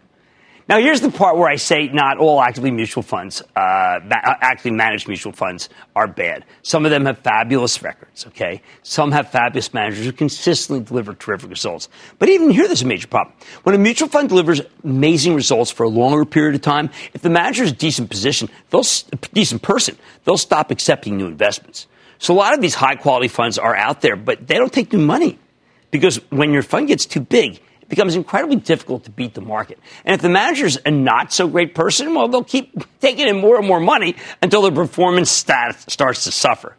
Now, 0.66 0.78
here's 0.78 1.02
the 1.02 1.10
part 1.10 1.36
where 1.36 1.48
I 1.48 1.56
say 1.56 1.88
not 1.88 2.16
all 2.16 2.40
actively 2.40 2.70
mutual 2.70 3.02
funds, 3.02 3.42
uh, 3.54 3.58
uh, 3.58 4.00
actively 4.10 4.70
managed 4.70 5.08
mutual 5.08 5.32
funds 5.32 5.68
are 5.94 6.08
bad. 6.08 6.46
Some 6.62 6.86
of 6.86 6.90
them 6.90 7.04
have 7.04 7.18
fabulous 7.18 7.82
records, 7.82 8.26
okay? 8.28 8.62
Some 8.82 9.12
have 9.12 9.30
fabulous 9.30 9.74
managers 9.74 10.06
who 10.06 10.12
consistently 10.12 10.82
deliver 10.82 11.12
terrific 11.12 11.50
results. 11.50 11.90
But 12.18 12.30
even 12.30 12.48
here, 12.48 12.66
there's 12.66 12.80
a 12.80 12.86
major 12.86 13.08
problem. 13.08 13.36
When 13.64 13.74
a 13.74 13.78
mutual 13.78 14.08
fund 14.08 14.30
delivers 14.30 14.62
amazing 14.82 15.34
results 15.34 15.70
for 15.70 15.82
a 15.82 15.88
longer 15.88 16.24
period 16.24 16.54
of 16.54 16.62
time, 16.62 16.88
if 17.12 17.20
the 17.20 17.30
manager 17.30 17.64
is 17.64 17.72
a 17.72 17.74
decent 17.74 18.08
position, 18.08 18.48
they'll, 18.70 18.84
decent 19.34 19.60
person, 19.60 19.98
they'll 20.24 20.38
stop 20.38 20.70
accepting 20.70 21.18
new 21.18 21.26
investments. 21.26 21.86
So 22.18 22.32
a 22.32 22.36
lot 22.36 22.54
of 22.54 22.62
these 22.62 22.74
high 22.74 22.94
quality 22.94 23.28
funds 23.28 23.58
are 23.58 23.76
out 23.76 24.00
there, 24.00 24.16
but 24.16 24.46
they 24.46 24.54
don't 24.54 24.72
take 24.72 24.94
new 24.94 25.04
money. 25.04 25.38
Because 25.90 26.16
when 26.30 26.52
your 26.52 26.62
fund 26.62 26.88
gets 26.88 27.04
too 27.04 27.20
big, 27.20 27.60
it 27.84 27.90
becomes 27.90 28.16
incredibly 28.16 28.56
difficult 28.56 29.04
to 29.04 29.10
beat 29.10 29.34
the 29.34 29.42
market. 29.42 29.78
And 30.06 30.14
if 30.14 30.22
the 30.22 30.30
manager's 30.30 30.78
a 30.86 30.90
not 30.90 31.34
so 31.34 31.46
great 31.46 31.74
person, 31.74 32.14
well, 32.14 32.28
they'll 32.28 32.42
keep 32.42 32.72
taking 33.00 33.28
in 33.28 33.42
more 33.42 33.58
and 33.58 33.66
more 33.66 33.78
money 33.78 34.16
until 34.40 34.62
their 34.62 34.72
performance 34.72 35.30
starts 35.30 36.24
to 36.24 36.32
suffer. 36.32 36.78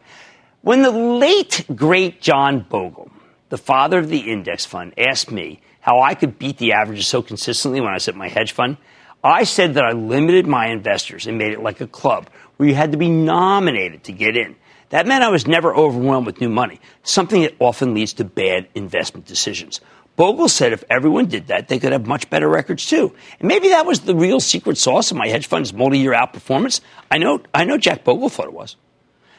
When 0.62 0.82
the 0.82 0.90
late, 0.90 1.64
great 1.76 2.20
John 2.20 2.66
Bogle, 2.68 3.08
the 3.50 3.56
father 3.56 4.00
of 4.00 4.08
the 4.08 4.32
index 4.32 4.66
fund, 4.66 4.94
asked 4.98 5.30
me 5.30 5.60
how 5.78 6.00
I 6.00 6.16
could 6.16 6.40
beat 6.40 6.58
the 6.58 6.72
averages 6.72 7.06
so 7.06 7.22
consistently 7.22 7.80
when 7.80 7.94
I 7.94 7.98
set 7.98 8.16
my 8.16 8.28
hedge 8.28 8.50
fund, 8.50 8.76
I 9.22 9.44
said 9.44 9.74
that 9.74 9.84
I 9.84 9.92
limited 9.92 10.48
my 10.48 10.70
investors 10.70 11.28
and 11.28 11.38
made 11.38 11.52
it 11.52 11.62
like 11.62 11.80
a 11.80 11.86
club 11.86 12.28
where 12.56 12.68
you 12.68 12.74
had 12.74 12.90
to 12.90 12.98
be 12.98 13.08
nominated 13.08 14.02
to 14.04 14.12
get 14.12 14.36
in. 14.36 14.56
That 14.90 15.06
meant 15.06 15.22
I 15.22 15.30
was 15.30 15.46
never 15.46 15.74
overwhelmed 15.74 16.26
with 16.26 16.40
new 16.40 16.48
money, 16.48 16.80
something 17.04 17.42
that 17.42 17.54
often 17.60 17.94
leads 17.94 18.14
to 18.14 18.24
bad 18.24 18.68
investment 18.74 19.26
decisions. 19.26 19.80
Bogle 20.16 20.48
said 20.48 20.72
if 20.72 20.82
everyone 20.90 21.26
did 21.26 21.48
that, 21.48 21.68
they 21.68 21.78
could 21.78 21.92
have 21.92 22.06
much 22.06 22.28
better 22.30 22.48
records 22.48 22.86
too. 22.86 23.14
And 23.38 23.48
maybe 23.48 23.68
that 23.68 23.86
was 23.86 24.00
the 24.00 24.16
real 24.16 24.40
secret 24.40 24.78
sauce 24.78 25.10
of 25.10 25.16
my 25.16 25.28
hedge 25.28 25.46
fund's 25.46 25.72
multi-year 25.72 26.12
outperformance. 26.12 26.80
I 27.10 27.18
know, 27.18 27.42
I 27.54 27.64
know 27.64 27.76
Jack 27.76 28.02
Bogle 28.02 28.30
thought 28.30 28.46
it 28.46 28.52
was. 28.52 28.76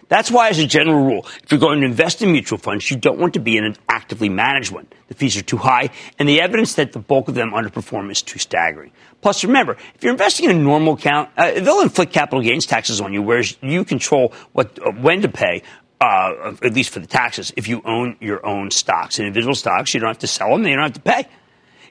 That's 0.10 0.32
why, 0.32 0.48
as 0.48 0.58
a 0.58 0.66
general 0.66 1.04
rule, 1.04 1.26
if 1.44 1.52
you're 1.52 1.60
going 1.60 1.82
to 1.82 1.86
invest 1.86 2.22
in 2.22 2.32
mutual 2.32 2.58
funds, 2.58 2.90
you 2.90 2.96
don't 2.96 3.20
want 3.20 3.34
to 3.34 3.42
be 3.42 3.58
in 3.58 3.66
an 3.66 3.76
actively 3.90 4.30
managed 4.30 4.72
one. 4.72 4.88
The 5.10 5.16
fees 5.16 5.36
are 5.36 5.42
too 5.42 5.58
high, 5.58 5.90
and 6.18 6.30
the 6.30 6.40
evidence 6.40 6.76
that 6.76 6.94
the 6.94 7.00
bulk 7.00 7.28
of 7.28 7.36
them 7.36 7.52
underperform 7.52 8.10
is 8.10 8.22
too 8.22 8.40
staggering. 8.40 8.92
Plus, 9.22 9.44
remember, 9.44 9.76
if 9.96 10.04
you're 10.04 10.14
investing 10.14 10.50
in 10.50 10.56
a 10.56 10.60
normal 10.60 10.94
account, 10.94 11.30
uh, 11.36 11.52
they'll 11.60 11.82
inflict 11.82 12.14
capital 12.14 12.42
gains 12.42 12.66
taxes 12.66 13.02
on 13.02 13.14
you, 13.14 13.22
whereas 13.22 13.58
you 13.62 13.84
control 13.84 14.32
what, 14.54 14.80
uh, 14.80 14.92
when 14.92 15.22
to 15.24 15.28
pay 15.28 15.62
uh, 16.00 16.56
at 16.62 16.74
least 16.74 16.92
for 16.92 17.00
the 17.00 17.08
taxes, 17.08 17.52
if 17.58 17.68
you 17.68 17.82
own 17.86 18.18
your 18.20 18.46
own 18.46 18.72
stocks. 18.72 19.20
Individual 19.20 19.56
stocks, 19.56 19.94
you 19.94 20.00
don't 20.00 20.10
have 20.10 20.20
to 20.20 20.28
sell 20.28 20.52
them, 20.52 20.66
you 20.66 20.76
don't 20.76 20.84
have 20.84 20.94
to 20.94 21.00
pay. 21.00 21.28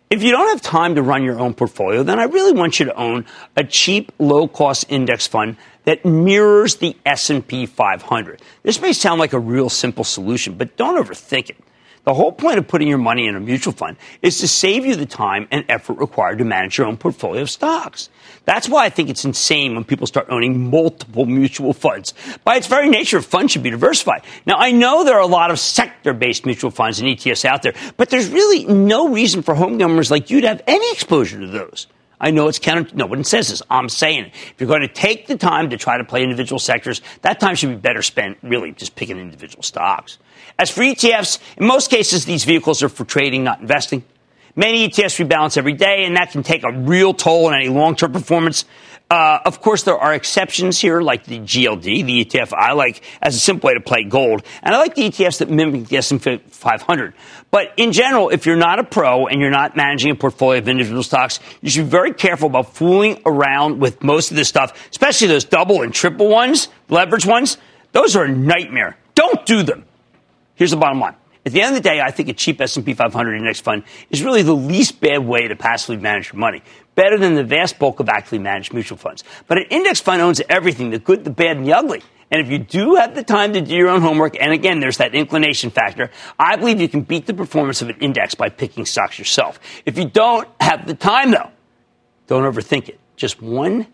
If 0.08 0.22
you 0.22 0.30
don't 0.30 0.48
have 0.48 0.62
time 0.62 0.94
to 0.94 1.02
run 1.02 1.24
your 1.24 1.40
own 1.40 1.52
portfolio, 1.52 2.04
then 2.04 2.20
I 2.20 2.24
really 2.24 2.52
want 2.52 2.78
you 2.78 2.86
to 2.86 2.94
own 2.94 3.26
a 3.56 3.64
cheap, 3.64 4.12
low-cost 4.20 4.86
index 4.88 5.26
fund 5.26 5.56
that 5.84 6.04
mirrors 6.04 6.76
the 6.76 6.96
S&P 7.04 7.66
500. 7.66 8.40
This 8.62 8.80
may 8.80 8.92
sound 8.92 9.18
like 9.18 9.32
a 9.32 9.40
real 9.40 9.68
simple 9.68 10.04
solution, 10.04 10.54
but 10.54 10.76
don't 10.76 11.02
overthink 11.04 11.50
it. 11.50 11.56
The 12.06 12.14
whole 12.14 12.30
point 12.30 12.56
of 12.56 12.68
putting 12.68 12.86
your 12.86 12.98
money 12.98 13.26
in 13.26 13.34
a 13.34 13.40
mutual 13.40 13.72
fund 13.72 13.96
is 14.22 14.38
to 14.38 14.46
save 14.46 14.86
you 14.86 14.94
the 14.94 15.06
time 15.06 15.48
and 15.50 15.64
effort 15.68 15.98
required 15.98 16.38
to 16.38 16.44
manage 16.44 16.78
your 16.78 16.86
own 16.86 16.96
portfolio 16.96 17.42
of 17.42 17.50
stocks. 17.50 18.10
That's 18.44 18.68
why 18.68 18.84
I 18.84 18.90
think 18.90 19.10
it's 19.10 19.24
insane 19.24 19.74
when 19.74 19.82
people 19.82 20.06
start 20.06 20.28
owning 20.30 20.70
multiple 20.70 21.26
mutual 21.26 21.72
funds. 21.72 22.14
By 22.44 22.58
its 22.58 22.68
very 22.68 22.88
nature, 22.88 23.20
funds 23.20 23.50
should 23.50 23.64
be 23.64 23.70
diversified. 23.70 24.22
Now, 24.46 24.54
I 24.56 24.70
know 24.70 25.02
there 25.02 25.16
are 25.16 25.20
a 25.20 25.26
lot 25.26 25.50
of 25.50 25.58
sector-based 25.58 26.46
mutual 26.46 26.70
funds 26.70 27.00
and 27.00 27.08
ETFs 27.08 27.44
out 27.44 27.62
there, 27.62 27.74
but 27.96 28.08
there's 28.08 28.28
really 28.28 28.64
no 28.66 29.08
reason 29.08 29.42
for 29.42 29.56
homeowners 29.56 30.08
like 30.08 30.30
you 30.30 30.40
to 30.42 30.46
have 30.46 30.62
any 30.68 30.88
exposure 30.92 31.40
to 31.40 31.48
those. 31.48 31.88
I 32.20 32.30
know 32.30 32.46
it's 32.46 32.60
counter. 32.60 32.88
No 32.94 33.06
one 33.06 33.24
says 33.24 33.48
this. 33.48 33.62
I'm 33.68 33.88
saying 33.88 34.26
it. 34.26 34.32
If 34.52 34.54
you're 34.60 34.68
going 34.68 34.82
to 34.82 34.88
take 34.88 35.26
the 35.26 35.36
time 35.36 35.70
to 35.70 35.76
try 35.76 35.98
to 35.98 36.04
play 36.04 36.22
individual 36.22 36.60
sectors, 36.60 37.02
that 37.22 37.40
time 37.40 37.56
should 37.56 37.70
be 37.70 37.76
better 37.76 38.00
spent 38.00 38.38
really 38.44 38.70
just 38.70 38.94
picking 38.94 39.18
individual 39.18 39.64
stocks. 39.64 40.18
As 40.58 40.70
for 40.70 40.80
ETFs, 40.80 41.38
in 41.58 41.66
most 41.66 41.90
cases, 41.90 42.24
these 42.24 42.44
vehicles 42.44 42.82
are 42.82 42.88
for 42.88 43.04
trading, 43.04 43.44
not 43.44 43.60
investing. 43.60 44.04
Many 44.54 44.88
ETFs 44.88 45.22
rebalance 45.22 45.58
every 45.58 45.74
day, 45.74 46.06
and 46.06 46.16
that 46.16 46.30
can 46.30 46.42
take 46.42 46.64
a 46.64 46.72
real 46.72 47.12
toll 47.12 47.46
on 47.46 47.54
any 47.54 47.68
long-term 47.68 48.12
performance. 48.12 48.64
Uh, 49.10 49.38
of 49.44 49.60
course, 49.60 49.84
there 49.84 49.98
are 49.98 50.14
exceptions 50.14 50.80
here, 50.80 51.02
like 51.02 51.26
the 51.26 51.38
GLD, 51.38 52.06
the 52.06 52.24
ETF 52.24 52.54
I 52.54 52.72
like 52.72 53.02
as 53.22 53.36
a 53.36 53.38
simple 53.38 53.68
way 53.68 53.74
to 53.74 53.80
play 53.80 54.02
gold, 54.02 54.42
and 54.62 54.74
I 54.74 54.78
like 54.78 54.94
the 54.94 55.02
ETFs 55.02 55.38
that 55.38 55.50
mimic 55.50 55.88
the 55.88 55.98
S&P 55.98 56.38
500. 56.48 57.14
But 57.52 57.72
in 57.76 57.92
general, 57.92 58.30
if 58.30 58.46
you're 58.46 58.56
not 58.56 58.80
a 58.80 58.84
pro 58.84 59.26
and 59.26 59.40
you're 59.40 59.50
not 59.50 59.76
managing 59.76 60.10
a 60.10 60.16
portfolio 60.16 60.58
of 60.58 60.68
individual 60.68 61.04
stocks, 61.04 61.38
you 61.60 61.70
should 61.70 61.84
be 61.84 61.90
very 61.90 62.14
careful 62.14 62.48
about 62.48 62.74
fooling 62.74 63.20
around 63.26 63.78
with 63.78 64.02
most 64.02 64.32
of 64.32 64.36
this 64.36 64.48
stuff, 64.48 64.88
especially 64.90 65.28
those 65.28 65.44
double 65.44 65.82
and 65.82 65.94
triple 65.94 66.28
ones, 66.28 66.68
leverage 66.88 67.26
ones. 67.26 67.58
Those 67.92 68.16
are 68.16 68.24
a 68.24 68.28
nightmare. 68.28 68.96
Don't 69.14 69.46
do 69.46 69.62
them. 69.62 69.85
Here's 70.56 70.72
the 70.72 70.76
bottom 70.76 71.00
line. 71.00 71.14
At 71.46 71.52
the 71.52 71.62
end 71.62 71.76
of 71.76 71.82
the 71.82 71.88
day, 71.88 72.00
I 72.00 72.10
think 72.10 72.28
a 72.28 72.32
cheap 72.32 72.60
S&P 72.60 72.92
500 72.92 73.34
index 73.34 73.60
fund 73.60 73.84
is 74.10 74.22
really 74.24 74.42
the 74.42 74.56
least 74.56 75.00
bad 75.00 75.24
way 75.24 75.46
to 75.46 75.54
passively 75.54 75.96
manage 75.96 76.32
your 76.32 76.40
money. 76.40 76.60
Better 76.96 77.18
than 77.18 77.34
the 77.34 77.44
vast 77.44 77.78
bulk 77.78 78.00
of 78.00 78.08
actively 78.08 78.40
managed 78.40 78.72
mutual 78.72 78.98
funds. 78.98 79.22
But 79.46 79.58
an 79.58 79.66
index 79.70 80.00
fund 80.00 80.20
owns 80.20 80.42
everything, 80.48 80.90
the 80.90 80.98
good, 80.98 81.22
the 81.22 81.30
bad, 81.30 81.58
and 81.58 81.66
the 81.66 81.72
ugly. 81.72 82.02
And 82.32 82.40
if 82.40 82.50
you 82.50 82.58
do 82.58 82.96
have 82.96 83.14
the 83.14 83.22
time 83.22 83.52
to 83.52 83.60
do 83.60 83.72
your 83.72 83.88
own 83.88 84.00
homework, 84.00 84.36
and 84.40 84.52
again, 84.52 84.80
there's 84.80 84.96
that 84.96 85.14
inclination 85.14 85.70
factor, 85.70 86.10
I 86.36 86.56
believe 86.56 86.80
you 86.80 86.88
can 86.88 87.02
beat 87.02 87.26
the 87.26 87.34
performance 87.34 87.80
of 87.80 87.90
an 87.90 87.98
index 88.00 88.34
by 88.34 88.48
picking 88.48 88.84
stocks 88.84 89.16
yourself. 89.16 89.60
If 89.84 89.96
you 89.96 90.08
don't 90.08 90.48
have 90.60 90.88
the 90.88 90.94
time, 90.94 91.30
though, 91.30 91.50
don't 92.26 92.42
overthink 92.42 92.88
it. 92.88 92.98
Just 93.14 93.40
one 93.40 93.86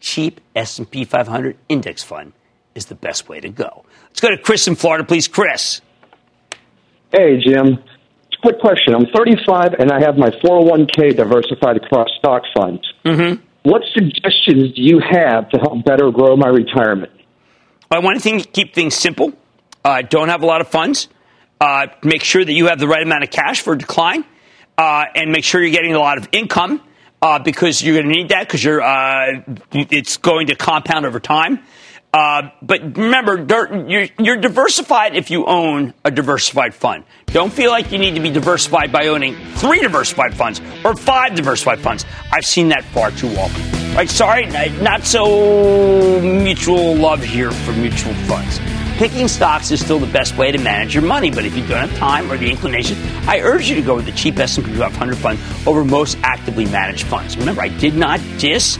cheap 0.00 0.40
S&P 0.56 1.04
500 1.04 1.56
index 1.68 2.02
fund 2.02 2.32
is 2.74 2.86
the 2.86 2.96
best 2.96 3.28
way 3.28 3.38
to 3.40 3.48
go. 3.48 3.84
Let's 4.08 4.20
go 4.20 4.30
to 4.30 4.38
Chris 4.38 4.66
in 4.66 4.74
Florida, 4.74 5.04
please. 5.04 5.28
Chris. 5.28 5.80
Hey, 7.12 7.38
Jim. 7.40 7.82
Quick 8.42 8.60
question. 8.60 8.94
I'm 8.94 9.06
35 9.06 9.74
and 9.78 9.90
I 9.90 10.00
have 10.00 10.16
my 10.16 10.30
401k 10.30 11.16
diversified 11.16 11.76
across 11.76 12.08
stock 12.18 12.42
funds. 12.56 12.82
Mm-hmm. 13.04 13.42
What 13.62 13.82
suggestions 13.92 14.74
do 14.74 14.82
you 14.82 15.00
have 15.00 15.48
to 15.50 15.58
help 15.58 15.84
better 15.84 16.10
grow 16.10 16.36
my 16.36 16.48
retirement? 16.48 17.12
I 17.90 17.98
want 17.98 18.22
to 18.22 18.40
keep 18.40 18.74
things 18.74 18.94
simple. 18.94 19.32
Uh, 19.84 20.02
don't 20.02 20.28
have 20.28 20.42
a 20.42 20.46
lot 20.46 20.60
of 20.60 20.68
funds. 20.68 21.08
Uh, 21.60 21.88
make 22.02 22.22
sure 22.22 22.44
that 22.44 22.52
you 22.52 22.66
have 22.66 22.78
the 22.78 22.86
right 22.86 23.02
amount 23.02 23.24
of 23.24 23.30
cash 23.30 23.62
for 23.62 23.74
decline, 23.74 24.24
uh, 24.76 25.06
and 25.14 25.32
make 25.32 25.42
sure 25.42 25.60
you're 25.60 25.72
getting 25.72 25.94
a 25.94 25.98
lot 25.98 26.18
of 26.18 26.28
income 26.30 26.80
uh, 27.20 27.38
because 27.38 27.82
you're 27.82 27.96
going 27.96 28.06
to 28.06 28.12
need 28.12 28.28
that 28.28 28.46
because 28.46 28.62
you're 28.62 28.80
uh, 28.80 29.42
it's 29.72 30.18
going 30.18 30.48
to 30.48 30.54
compound 30.54 31.04
over 31.04 31.18
time. 31.18 31.60
Uh, 32.18 32.50
but 32.62 32.96
remember, 32.96 33.46
you're, 33.86 34.08
you're, 34.18 34.36
diversified 34.38 35.14
if 35.14 35.30
you 35.30 35.46
own 35.46 35.94
a 36.04 36.10
diversified 36.10 36.74
fund. 36.74 37.04
Don't 37.26 37.52
feel 37.52 37.70
like 37.70 37.92
you 37.92 37.98
need 37.98 38.16
to 38.16 38.20
be 38.20 38.30
diversified 38.30 38.90
by 38.90 39.06
owning 39.06 39.36
three 39.54 39.80
diversified 39.80 40.34
funds 40.34 40.60
or 40.84 40.96
five 40.96 41.36
diversified 41.36 41.78
funds. 41.78 42.04
I've 42.32 42.44
seen 42.44 42.70
that 42.70 42.82
far 42.86 43.12
too 43.12 43.28
often. 43.36 43.94
Right? 43.94 44.10
Sorry, 44.10 44.46
not 44.80 45.04
so 45.04 46.20
mutual 46.20 46.96
love 46.96 47.22
here 47.22 47.52
for 47.52 47.70
mutual 47.74 48.14
funds. 48.26 48.58
Picking 48.96 49.28
stocks 49.28 49.70
is 49.70 49.80
still 49.80 50.00
the 50.00 50.12
best 50.12 50.36
way 50.36 50.50
to 50.50 50.58
manage 50.58 50.94
your 50.94 51.04
money, 51.04 51.30
but 51.30 51.44
if 51.44 51.56
you 51.56 51.64
don't 51.68 51.88
have 51.88 51.96
time 51.98 52.32
or 52.32 52.36
the 52.36 52.50
inclination, 52.50 52.96
I 53.28 53.38
urge 53.42 53.68
you 53.68 53.76
to 53.76 53.82
go 53.82 53.94
with 53.94 54.06
the 54.06 54.12
cheap 54.12 54.40
S&P 54.40 54.74
500 54.74 55.16
fund 55.16 55.38
over 55.68 55.84
most 55.84 56.18
actively 56.24 56.64
managed 56.64 57.04
funds. 57.04 57.36
Remember, 57.36 57.62
I 57.62 57.68
did 57.68 57.94
not 57.94 58.18
diss 58.38 58.76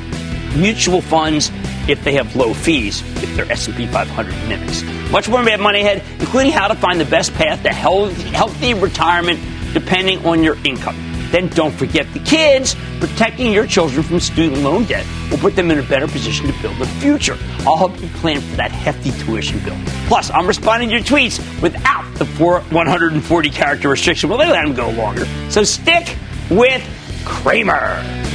mutual 0.59 1.01
funds 1.01 1.51
if 1.89 2.03
they 2.05 2.13
have 2.13 2.35
low 2.37 2.53
fees 2.53 3.03
if 3.23 3.35
they're 3.37 3.51
S&P 3.51 3.87
500 3.87 4.49
mimics. 4.49 4.83
Much 5.11 5.29
more 5.29 5.41
about 5.41 5.61
Money 5.61 5.81
Ahead, 5.81 6.03
including 6.21 6.53
how 6.53 6.69
to 6.69 6.75
find 6.75 7.01
the 7.01 7.05
best 7.05 7.33
path 7.35 7.63
to 7.63 7.71
healthy, 7.71 8.23
healthy 8.31 8.75
retirement 8.75 9.41
depending 9.73 10.25
on 10.27 10.43
your 10.43 10.57
income. 10.65 10.97
Then 11.31 11.49
don't 11.49 11.73
forget 11.73 12.11
the 12.15 12.21
kids. 12.21 12.75
Protecting 13.01 13.53
your 13.53 13.67
children 13.67 14.03
from 14.03 14.19
student 14.19 14.63
loan 14.63 14.85
debt 14.85 15.07
will 15.31 15.39
put 15.39 15.55
them 15.57 15.71
in 15.71 15.79
a 15.79 15.83
better 15.83 16.09
position 16.09 16.47
to 16.47 16.63
build 16.63 16.81
a 16.81 16.87
future. 16.87 17.37
I'll 17.61 17.77
help 17.77 18.01
you 18.01 18.09
plan 18.09 18.41
for 18.41 18.57
that 18.57 18.73
hefty 18.73 19.11
tuition 19.23 19.61
bill. 19.61 19.77
Plus, 20.07 20.31
I'm 20.31 20.47
responding 20.47 20.89
to 20.89 20.97
your 20.97 21.05
tweets 21.05 21.39
without 21.61 22.13
the 22.15 22.25
140 22.25 23.51
character 23.51 23.89
restriction. 23.89 24.31
Well, 24.31 24.39
they 24.39 24.51
let 24.51 24.65
them 24.65 24.75
go 24.75 24.91
longer. 24.91 25.27
So 25.51 25.65
stick 25.65 26.17
with 26.51 26.83
Cramer. 27.25 28.28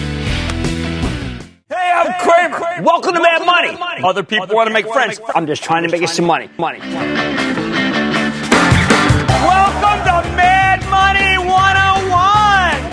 I'm. 2.04 2.14
Cramer. 2.20 2.84
Welcome, 2.84 3.14
to 3.16 3.22
Mad 3.22 3.46
Money. 3.46 3.78
Money. 3.78 4.04
Other 4.04 4.24
people 4.24 4.48
want 4.52 4.68
to 4.68 4.74
make 4.74 4.88
friends. 4.88 5.20
Make 5.20 5.36
I'm 5.36 5.48
just 5.48 5.64
trying 5.64 5.84
I'm 5.84 5.90
to 5.90 5.96
make 5.96 6.02
you 6.02 6.08
some 6.08 6.26
money. 6.26 6.50
Money. 6.58 6.80
Welcome 9.44 10.00
to 10.04 10.24
Mad 10.36 10.82
Money 10.90 11.38
101 11.38 12.92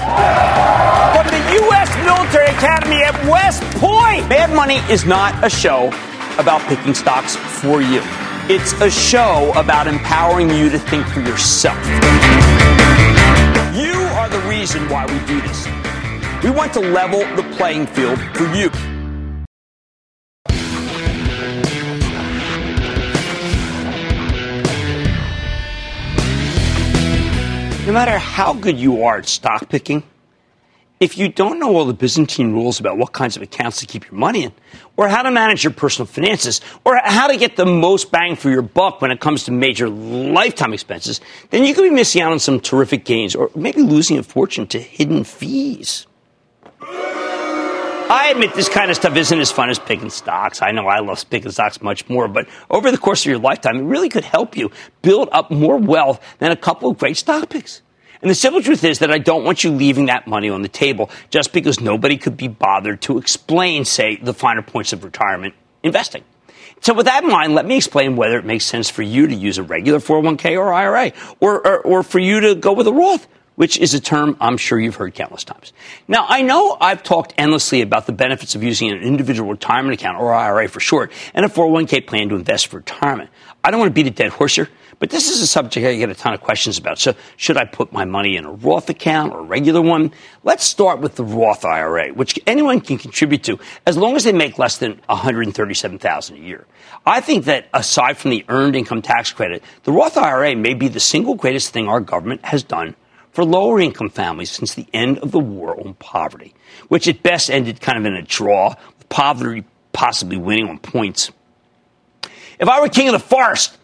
from 1.16 1.26
the 1.26 1.40
U.S. 1.64 1.90
Military 2.04 2.46
Academy 2.56 3.02
at 3.02 3.14
West 3.28 3.62
Point. 3.78 4.28
Mad 4.28 4.52
Money 4.54 4.78
is 4.92 5.04
not 5.04 5.44
a 5.44 5.50
show 5.50 5.88
about 6.38 6.60
picking 6.68 6.94
stocks 6.94 7.36
for 7.36 7.82
you. 7.82 8.02
It's 8.48 8.72
a 8.80 8.90
show 8.90 9.52
about 9.56 9.86
empowering 9.86 10.50
you 10.50 10.70
to 10.70 10.78
think 10.78 11.06
for 11.06 11.20
yourself. 11.20 11.76
You 13.74 13.94
are 14.18 14.28
the 14.28 14.42
reason 14.48 14.88
why 14.88 15.06
we 15.06 15.18
do 15.26 15.40
this. 15.40 15.66
We 16.42 16.50
want 16.50 16.72
to 16.74 16.80
level 16.80 17.20
the 17.36 17.42
playing 17.56 17.86
field 17.86 18.18
for 18.34 18.46
you. 18.54 18.70
No 27.90 27.94
matter 27.94 28.18
how 28.18 28.52
good 28.52 28.78
you 28.78 29.02
are 29.02 29.18
at 29.18 29.26
stock 29.26 29.68
picking, 29.68 30.04
if 31.00 31.18
you 31.18 31.28
don't 31.28 31.58
know 31.58 31.74
all 31.74 31.84
the 31.84 31.92
Byzantine 31.92 32.52
rules 32.52 32.78
about 32.78 32.98
what 32.98 33.12
kinds 33.12 33.34
of 33.34 33.42
accounts 33.42 33.80
to 33.80 33.86
keep 33.86 34.08
your 34.08 34.14
money 34.14 34.44
in, 34.44 34.52
or 34.96 35.08
how 35.08 35.22
to 35.24 35.30
manage 35.32 35.64
your 35.64 35.72
personal 35.72 36.06
finances, 36.06 36.60
or 36.84 37.00
how 37.02 37.26
to 37.26 37.36
get 37.36 37.56
the 37.56 37.66
most 37.66 38.12
bang 38.12 38.36
for 38.36 38.48
your 38.48 38.62
buck 38.62 39.02
when 39.02 39.10
it 39.10 39.18
comes 39.18 39.42
to 39.42 39.50
major 39.50 39.88
lifetime 39.88 40.72
expenses, 40.72 41.20
then 41.50 41.64
you 41.64 41.74
could 41.74 41.82
be 41.82 41.90
missing 41.90 42.22
out 42.22 42.30
on 42.30 42.38
some 42.38 42.60
terrific 42.60 43.04
gains, 43.04 43.34
or 43.34 43.50
maybe 43.56 43.82
losing 43.82 44.18
a 44.18 44.22
fortune 44.22 44.68
to 44.68 44.78
hidden 44.78 45.24
fees. 45.24 46.06
I 48.10 48.30
admit 48.30 48.54
this 48.54 48.68
kind 48.68 48.90
of 48.90 48.96
stuff 48.96 49.14
isn't 49.14 49.38
as 49.38 49.52
fun 49.52 49.70
as 49.70 49.78
picking 49.78 50.10
stocks. 50.10 50.62
I 50.62 50.72
know 50.72 50.88
I 50.88 50.98
love 50.98 51.30
picking 51.30 51.52
stocks 51.52 51.80
much 51.80 52.08
more, 52.08 52.26
but 52.26 52.48
over 52.68 52.90
the 52.90 52.98
course 52.98 53.22
of 53.22 53.26
your 53.26 53.38
lifetime, 53.38 53.76
it 53.76 53.82
really 53.84 54.08
could 54.08 54.24
help 54.24 54.56
you 54.56 54.72
build 55.00 55.28
up 55.30 55.52
more 55.52 55.76
wealth 55.76 56.20
than 56.40 56.50
a 56.50 56.56
couple 56.56 56.90
of 56.90 56.98
great 56.98 57.16
stock 57.16 57.48
picks. 57.48 57.82
And 58.20 58.28
the 58.28 58.34
simple 58.34 58.62
truth 58.62 58.82
is 58.82 58.98
that 58.98 59.12
I 59.12 59.18
don't 59.18 59.44
want 59.44 59.62
you 59.62 59.70
leaving 59.70 60.06
that 60.06 60.26
money 60.26 60.50
on 60.50 60.62
the 60.62 60.68
table 60.68 61.08
just 61.30 61.52
because 61.52 61.78
nobody 61.78 62.16
could 62.16 62.36
be 62.36 62.48
bothered 62.48 63.00
to 63.02 63.16
explain, 63.16 63.84
say, 63.84 64.16
the 64.16 64.34
finer 64.34 64.62
points 64.62 64.92
of 64.92 65.04
retirement 65.04 65.54
investing. 65.84 66.24
So 66.80 66.94
with 66.94 67.06
that 67.06 67.22
in 67.22 67.30
mind, 67.30 67.54
let 67.54 67.64
me 67.64 67.76
explain 67.76 68.16
whether 68.16 68.40
it 68.40 68.44
makes 68.44 68.64
sense 68.64 68.90
for 68.90 69.02
you 69.02 69.28
to 69.28 69.34
use 69.36 69.56
a 69.56 69.62
regular 69.62 70.00
401k 70.00 70.58
or 70.58 70.72
IRA, 70.72 71.12
or, 71.38 71.64
or, 71.64 71.80
or 71.82 72.02
for 72.02 72.18
you 72.18 72.40
to 72.40 72.56
go 72.56 72.72
with 72.72 72.88
a 72.88 72.92
Roth 72.92 73.28
which 73.60 73.76
is 73.76 73.92
a 73.92 74.00
term 74.00 74.38
I'm 74.40 74.56
sure 74.56 74.80
you've 74.80 74.94
heard 74.94 75.14
countless 75.14 75.44
times. 75.44 75.74
Now, 76.08 76.24
I 76.26 76.40
know 76.40 76.78
I've 76.80 77.02
talked 77.02 77.34
endlessly 77.36 77.82
about 77.82 78.06
the 78.06 78.12
benefits 78.12 78.54
of 78.54 78.62
using 78.62 78.90
an 78.90 79.02
individual 79.02 79.50
retirement 79.50 80.00
account, 80.00 80.18
or 80.18 80.32
IRA 80.32 80.66
for 80.66 80.80
short, 80.80 81.12
and 81.34 81.44
a 81.44 81.48
401k 81.50 82.06
plan 82.06 82.30
to 82.30 82.36
invest 82.36 82.68
for 82.68 82.78
retirement. 82.78 83.28
I 83.62 83.70
don't 83.70 83.78
want 83.78 83.90
to 83.90 83.92
beat 83.92 84.06
a 84.06 84.16
dead 84.16 84.30
horse 84.30 84.56
here, 84.56 84.70
but 84.98 85.10
this 85.10 85.28
is 85.28 85.42
a 85.42 85.46
subject 85.46 85.86
I 85.86 85.94
get 85.96 86.08
a 86.08 86.14
ton 86.14 86.32
of 86.32 86.40
questions 86.40 86.78
about. 86.78 86.98
So, 86.98 87.14
should 87.36 87.58
I 87.58 87.66
put 87.66 87.92
my 87.92 88.06
money 88.06 88.36
in 88.36 88.46
a 88.46 88.50
Roth 88.50 88.88
account 88.88 89.34
or 89.34 89.40
a 89.40 89.42
regular 89.42 89.82
one? 89.82 90.12
Let's 90.42 90.64
start 90.64 91.00
with 91.00 91.16
the 91.16 91.24
Roth 91.24 91.62
IRA, 91.62 92.14
which 92.14 92.40
anyone 92.46 92.80
can 92.80 92.96
contribute 92.96 93.42
to 93.42 93.58
as 93.86 93.98
long 93.98 94.16
as 94.16 94.24
they 94.24 94.32
make 94.32 94.58
less 94.58 94.78
than 94.78 94.92
137,000 95.04 96.34
a 96.34 96.40
year. 96.40 96.66
I 97.04 97.20
think 97.20 97.44
that 97.44 97.68
aside 97.74 98.16
from 98.16 98.30
the 98.30 98.42
earned 98.48 98.74
income 98.74 99.02
tax 99.02 99.34
credit, 99.34 99.62
the 99.82 99.92
Roth 99.92 100.16
IRA 100.16 100.56
may 100.56 100.72
be 100.72 100.88
the 100.88 100.98
single 100.98 101.34
greatest 101.34 101.74
thing 101.74 101.88
our 101.88 102.00
government 102.00 102.42
has 102.46 102.62
done 102.62 102.96
for 103.32 103.44
lower 103.44 103.80
income 103.80 104.10
families 104.10 104.50
since 104.50 104.74
the 104.74 104.86
end 104.92 105.18
of 105.18 105.30
the 105.30 105.38
war 105.38 105.78
on 105.80 105.94
poverty, 105.94 106.54
which 106.88 107.08
at 107.08 107.22
best 107.22 107.50
ended 107.50 107.80
kind 107.80 107.98
of 107.98 108.04
in 108.04 108.14
a 108.14 108.22
draw, 108.22 108.74
with 108.98 109.08
poverty 109.08 109.64
possibly 109.92 110.36
winning 110.36 110.68
on 110.68 110.78
points. 110.78 111.30
If 112.58 112.68
I 112.68 112.80
were 112.80 112.88
king 112.88 113.08
of 113.08 113.12
the 113.12 113.18
forest, 113.18 113.76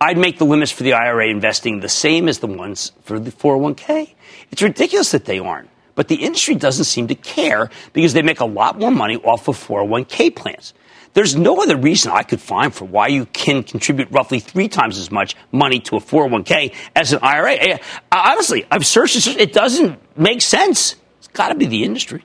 I'd 0.00 0.18
make 0.18 0.38
the 0.38 0.44
limits 0.44 0.72
for 0.72 0.82
the 0.82 0.92
IRA 0.92 1.28
investing 1.28 1.80
the 1.80 1.88
same 1.88 2.28
as 2.28 2.40
the 2.40 2.46
ones 2.46 2.92
for 3.02 3.18
the 3.18 3.30
401k. 3.30 4.14
It's 4.50 4.62
ridiculous 4.62 5.12
that 5.12 5.24
they 5.24 5.38
aren't. 5.38 5.70
But 5.94 6.08
the 6.08 6.16
industry 6.16 6.54
doesn't 6.54 6.84
seem 6.84 7.08
to 7.08 7.14
care 7.14 7.70
because 7.94 8.12
they 8.12 8.22
make 8.22 8.40
a 8.40 8.44
lot 8.44 8.78
more 8.78 8.90
money 8.90 9.16
off 9.16 9.48
of 9.48 9.56
401k 9.56 10.36
plans. 10.36 10.74
There's 11.16 11.34
no 11.34 11.62
other 11.62 11.78
reason 11.78 12.12
I 12.12 12.24
could 12.24 12.42
find 12.42 12.74
for 12.74 12.84
why 12.84 13.06
you 13.06 13.24
can 13.24 13.62
contribute 13.62 14.10
roughly 14.10 14.38
three 14.38 14.68
times 14.68 14.98
as 14.98 15.10
much 15.10 15.34
money 15.50 15.80
to 15.80 15.96
a 15.96 15.98
401k 15.98 16.74
as 16.94 17.14
an 17.14 17.20
IRA. 17.22 17.80
Honestly, 18.12 18.66
I've 18.70 18.84
searched 18.84 19.26
it. 19.26 19.40
It 19.40 19.54
doesn't 19.54 19.98
make 20.18 20.42
sense. 20.42 20.94
It's 21.16 21.28
got 21.28 21.48
to 21.48 21.54
be 21.54 21.64
the 21.64 21.84
industry. 21.84 22.22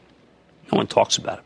No 0.73 0.75
one 0.75 0.87
talks 0.87 1.17
about 1.17 1.39
it. 1.39 1.45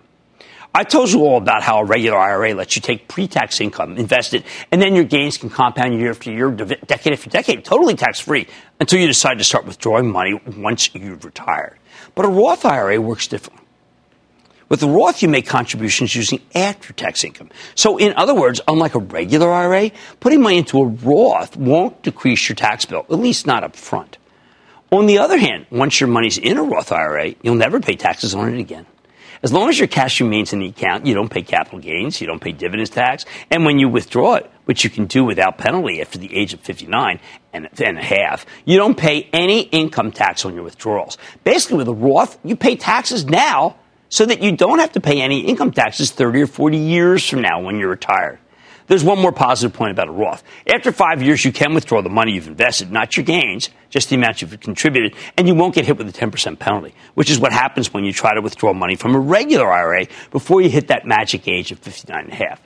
I 0.73 0.85
told 0.85 1.11
you 1.11 1.19
all 1.21 1.37
about 1.37 1.61
how 1.61 1.81
a 1.81 1.85
regular 1.85 2.17
IRA 2.17 2.55
lets 2.55 2.75
you 2.75 2.81
take 2.81 3.07
pre-tax 3.07 3.61
income, 3.61 3.95
invest 3.95 4.33
it, 4.33 4.43
and 4.71 4.81
then 4.81 4.95
your 4.95 5.03
gains 5.03 5.37
can 5.37 5.51
compound 5.51 5.93
year 5.99 6.09
after 6.09 6.31
year, 6.31 6.49
decade 6.49 7.13
after 7.13 7.29
decade, 7.29 7.63
totally 7.63 7.93
tax-free, 7.93 8.47
until 8.79 8.99
you 8.99 9.05
decide 9.05 9.37
to 9.37 9.43
start 9.43 9.65
withdrawing 9.67 10.11
money 10.11 10.33
once 10.57 10.95
you've 10.95 11.23
retired. 11.23 11.77
But 12.15 12.25
a 12.25 12.27
Roth 12.27 12.65
IRA 12.65 12.99
works 12.99 13.27
differently. 13.27 13.64
With 14.67 14.79
the 14.79 14.89
Roth, 14.89 15.21
you 15.21 15.29
make 15.29 15.47
contributions 15.47 16.15
using 16.15 16.41
after 16.55 16.91
tax 16.93 17.23
income. 17.23 17.49
So, 17.75 17.97
in 17.97 18.13
other 18.13 18.33
words, 18.33 18.61
unlike 18.67 18.95
a 18.95 18.99
regular 18.99 19.51
IRA, 19.51 19.91
putting 20.19 20.41
money 20.41 20.57
into 20.57 20.79
a 20.79 20.85
Roth 20.85 21.55
won't 21.55 22.01
decrease 22.01 22.49
your 22.49 22.55
tax 22.55 22.85
bill, 22.85 23.05
at 23.09 23.19
least 23.19 23.45
not 23.45 23.63
up 23.63 23.75
front. 23.75 24.17
On 24.91 25.05
the 25.05 25.19
other 25.19 25.37
hand, 25.37 25.67
once 25.71 25.99
your 25.99 26.07
money's 26.07 26.37
in 26.37 26.57
a 26.57 26.63
Roth 26.63 26.91
IRA, 26.91 27.35
you'll 27.43 27.55
never 27.55 27.79
pay 27.79 27.95
taxes 27.95 28.33
on 28.33 28.53
it 28.53 28.59
again. 28.59 28.87
As 29.43 29.53
long 29.53 29.69
as 29.69 29.77
your 29.77 29.87
cash 29.87 30.19
remains 30.21 30.53
in 30.53 30.59
the 30.59 30.67
account, 30.67 31.05
you 31.05 31.13
don't 31.13 31.29
pay 31.29 31.43
capital 31.43 31.77
gains, 31.77 32.19
you 32.19 32.25
don't 32.25 32.39
pay 32.39 32.51
dividends 32.51 32.89
tax, 32.89 33.25
and 33.51 33.65
when 33.65 33.77
you 33.77 33.87
withdraw 33.87 34.35
it, 34.35 34.49
which 34.65 34.83
you 34.83 34.89
can 34.89 35.05
do 35.05 35.23
without 35.23 35.59
penalty 35.59 36.01
after 36.01 36.17
the 36.17 36.35
age 36.35 36.53
of 36.53 36.61
59 36.61 37.19
and, 37.53 37.69
and 37.79 37.97
a 37.99 38.03
half, 38.03 38.47
you 38.65 38.77
don't 38.77 38.97
pay 38.97 39.29
any 39.33 39.61
income 39.61 40.11
tax 40.11 40.45
on 40.45 40.55
your 40.55 40.63
withdrawals. 40.63 41.19
Basically, 41.43 41.77
with 41.77 41.87
a 41.87 41.93
Roth, 41.93 42.39
you 42.43 42.55
pay 42.55 42.75
taxes 42.75 43.25
now 43.25 43.75
so 44.15 44.25
that 44.25 44.41
you 44.41 44.55
don't 44.55 44.79
have 44.79 44.93
to 44.93 45.01
pay 45.01 45.19
any 45.19 45.41
income 45.41 45.71
taxes 45.71 46.09
30 46.09 46.43
or 46.43 46.47
40 46.47 46.77
years 46.77 47.27
from 47.27 47.41
now 47.41 47.61
when 47.61 47.77
you're 47.77 47.89
retired. 47.89 48.39
There's 48.87 49.03
one 49.03 49.19
more 49.19 49.33
positive 49.33 49.75
point 49.75 49.91
about 49.91 50.07
a 50.07 50.11
Roth. 50.13 50.41
After 50.73 50.93
five 50.93 51.21
years, 51.21 51.43
you 51.43 51.51
can 51.51 51.73
withdraw 51.73 52.01
the 52.01 52.07
money 52.07 52.31
you've 52.31 52.47
invested, 52.47 52.93
not 52.93 53.17
your 53.17 53.25
gains, 53.25 53.71
just 53.89 54.07
the 54.07 54.15
amount 54.15 54.41
you've 54.41 54.57
contributed, 54.61 55.15
and 55.35 55.49
you 55.49 55.53
won't 55.55 55.75
get 55.75 55.85
hit 55.85 55.97
with 55.97 56.07
a 56.07 56.13
10% 56.13 56.59
penalty, 56.59 56.95
which 57.15 57.29
is 57.29 57.39
what 57.39 57.51
happens 57.51 57.93
when 57.93 58.05
you 58.05 58.13
try 58.13 58.33
to 58.33 58.41
withdraw 58.41 58.71
money 58.73 58.95
from 58.95 59.15
a 59.15 59.19
regular 59.19 59.69
IRA 59.69 60.05
before 60.31 60.61
you 60.61 60.69
hit 60.69 60.87
that 60.87 61.05
magic 61.05 61.49
age 61.49 61.73
of 61.73 61.79
59 61.79 62.23
and 62.23 62.31
a 62.31 62.35
half. 62.35 62.61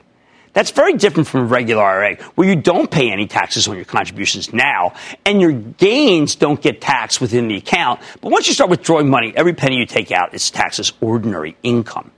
That's 0.52 0.72
very 0.72 0.94
different 0.94 1.28
from 1.28 1.42
a 1.42 1.44
regular 1.44 1.82
IRA, 1.82 2.16
where 2.34 2.48
you 2.48 2.56
don't 2.56 2.90
pay 2.90 3.12
any 3.12 3.28
taxes 3.28 3.68
on 3.68 3.76
your 3.76 3.84
contributions 3.84 4.52
now, 4.52 4.94
and 5.24 5.40
your 5.40 5.52
gains 5.52 6.34
don't 6.34 6.60
get 6.60 6.80
taxed 6.80 7.20
within 7.20 7.46
the 7.46 7.56
account. 7.56 8.00
But 8.20 8.32
once 8.32 8.48
you 8.48 8.54
start 8.54 8.68
withdrawing 8.68 9.08
money, 9.08 9.32
every 9.36 9.52
penny 9.52 9.76
you 9.76 9.86
take 9.86 10.10
out 10.10 10.34
is 10.34 10.50
taxed 10.50 10.80
as 10.80 10.92
ordinary 11.00 11.56
income. 11.62 12.10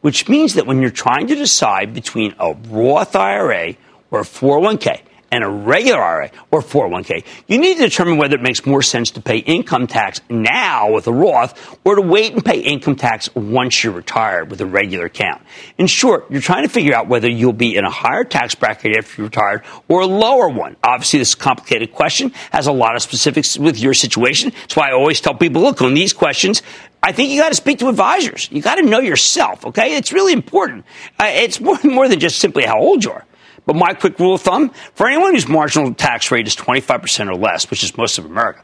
Which 0.00 0.28
means 0.28 0.54
that 0.54 0.66
when 0.66 0.80
you're 0.80 0.90
trying 0.90 1.26
to 1.26 1.34
decide 1.34 1.92
between 1.92 2.34
a 2.38 2.54
Roth 2.68 3.14
IRA 3.14 3.74
or 4.10 4.20
a 4.20 4.24
401k, 4.24 5.00
and 5.36 5.44
a 5.44 5.48
regular 5.48 6.02
IRA 6.02 6.30
or 6.50 6.62
401k, 6.62 7.24
you 7.46 7.58
need 7.58 7.76
to 7.76 7.82
determine 7.82 8.16
whether 8.16 8.34
it 8.34 8.42
makes 8.42 8.64
more 8.64 8.82
sense 8.82 9.10
to 9.12 9.20
pay 9.20 9.36
income 9.36 9.86
tax 9.86 10.20
now 10.30 10.90
with 10.92 11.06
a 11.06 11.12
Roth 11.12 11.78
or 11.84 11.96
to 11.96 12.02
wait 12.02 12.32
and 12.32 12.42
pay 12.42 12.60
income 12.60 12.96
tax 12.96 13.32
once 13.34 13.84
you're 13.84 13.92
retired 13.92 14.50
with 14.50 14.62
a 14.62 14.66
regular 14.66 15.04
account. 15.04 15.42
In 15.76 15.86
short, 15.86 16.30
you're 16.30 16.40
trying 16.40 16.62
to 16.62 16.70
figure 16.70 16.94
out 16.94 17.06
whether 17.06 17.28
you'll 17.28 17.52
be 17.52 17.76
in 17.76 17.84
a 17.84 17.90
higher 17.90 18.24
tax 18.24 18.54
bracket 18.54 18.96
after 18.96 19.20
you're 19.20 19.28
retired 19.28 19.62
or 19.88 20.00
a 20.00 20.06
lower 20.06 20.48
one. 20.48 20.76
Obviously, 20.82 21.18
this 21.18 21.34
complicated 21.34 21.92
question 21.92 22.30
has 22.50 22.66
a 22.66 22.72
lot 22.72 22.96
of 22.96 23.02
specifics 23.02 23.58
with 23.58 23.78
your 23.78 23.92
situation. 23.92 24.50
That's 24.50 24.76
why 24.76 24.88
I 24.88 24.92
always 24.92 25.20
tell 25.20 25.34
people, 25.34 25.60
look, 25.60 25.82
on 25.82 25.92
these 25.92 26.14
questions, 26.14 26.62
I 27.02 27.12
think 27.12 27.30
you 27.30 27.40
got 27.40 27.50
to 27.50 27.54
speak 27.54 27.78
to 27.80 27.88
advisors. 27.88 28.48
You 28.50 28.62
got 28.62 28.76
to 28.76 28.82
know 28.82 29.00
yourself, 29.00 29.66
okay? 29.66 29.96
It's 29.96 30.12
really 30.12 30.32
important. 30.32 30.86
Uh, 31.20 31.26
it's 31.26 31.60
more, 31.60 31.78
more 31.84 32.08
than 32.08 32.20
just 32.20 32.38
simply 32.38 32.64
how 32.64 32.80
old 32.80 33.04
you 33.04 33.12
are. 33.12 33.25
But 33.66 33.76
my 33.76 33.92
quick 33.94 34.18
rule 34.18 34.34
of 34.34 34.42
thumb 34.42 34.70
for 34.94 35.08
anyone 35.08 35.34
whose 35.34 35.48
marginal 35.48 35.92
tax 35.92 36.30
rate 36.30 36.46
is 36.46 36.56
25% 36.56 37.28
or 37.28 37.34
less, 37.34 37.68
which 37.68 37.82
is 37.82 37.96
most 37.96 38.16
of 38.16 38.24
America, 38.24 38.62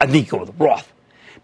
I 0.00 0.06
think 0.06 0.28
go 0.28 0.38
with 0.38 0.50
a 0.50 0.52
Roth. 0.52 0.92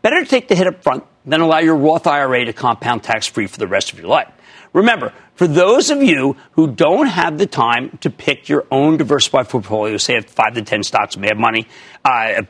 Better 0.03 0.22
to 0.22 0.29
take 0.29 0.48
the 0.48 0.57
hit 0.57 0.66
up 0.66 0.83
front 0.83 1.05
than 1.24 1.40
allow 1.40 1.59
your 1.59 1.76
Roth 1.76 2.07
IRA 2.07 2.44
to 2.46 2.53
compound 2.53 3.03
tax 3.03 3.26
free 3.26 3.46
for 3.46 3.59
the 3.59 3.68
rest 3.68 3.92
of 3.92 3.98
your 3.98 4.09
life. 4.09 4.33
Remember, 4.72 5.12
for 5.35 5.48
those 5.48 5.90
of 5.90 6.03
you 6.03 6.37
who 6.53 6.68
don't 6.68 7.07
have 7.07 7.38
the 7.38 7.46
time 7.46 7.98
to 8.03 8.11
pick 8.11 8.48
your 8.48 8.66
own 8.70 8.98
diversified 8.98 9.48
portfolio, 9.48 9.96
say 9.96 10.14
at 10.14 10.31
five 10.31 10.55
to 10.55 10.62
ten 10.62 10.83
stocks, 10.85 11.16
may 11.16 11.29
have 11.29 11.38
money, 11.38 11.66
uh, 12.05 12.42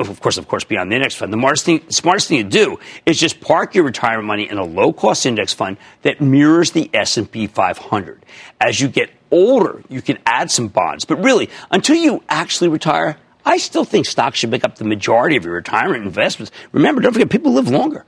of 0.00 0.20
course, 0.20 0.38
of 0.38 0.48
course, 0.48 0.64
beyond 0.64 0.90
the 0.90 0.96
index 0.96 1.14
fund, 1.14 1.32
the 1.32 1.36
smartest 1.36 1.64
thing, 1.66 1.90
smartest 1.90 2.28
thing 2.28 2.42
to 2.44 2.48
do 2.48 2.78
is 3.04 3.20
just 3.20 3.40
park 3.40 3.74
your 3.74 3.84
retirement 3.84 4.26
money 4.26 4.48
in 4.48 4.56
a 4.56 4.64
low-cost 4.64 5.26
index 5.26 5.52
fund 5.52 5.76
that 6.02 6.20
mirrors 6.20 6.70
the 6.70 6.88
S&P 6.94 7.46
500. 7.46 8.24
As 8.60 8.80
you 8.80 8.88
get 8.88 9.10
older, 9.30 9.82
you 9.88 10.02
can 10.02 10.18
add 10.26 10.50
some 10.50 10.68
bonds, 10.68 11.04
but 11.04 11.22
really, 11.22 11.50
until 11.70 11.96
you 11.96 12.22
actually 12.28 12.68
retire, 12.68 13.16
I 13.44 13.58
still 13.58 13.84
think 13.84 14.06
stocks 14.06 14.38
should 14.38 14.50
make 14.50 14.64
up 14.64 14.76
the 14.76 14.84
majority 14.84 15.36
of 15.36 15.44
your 15.44 15.54
retirement 15.54 16.04
investments. 16.04 16.50
Remember, 16.72 17.00
don't 17.00 17.12
forget, 17.12 17.30
people 17.30 17.52
live 17.52 17.68
longer. 17.68 18.04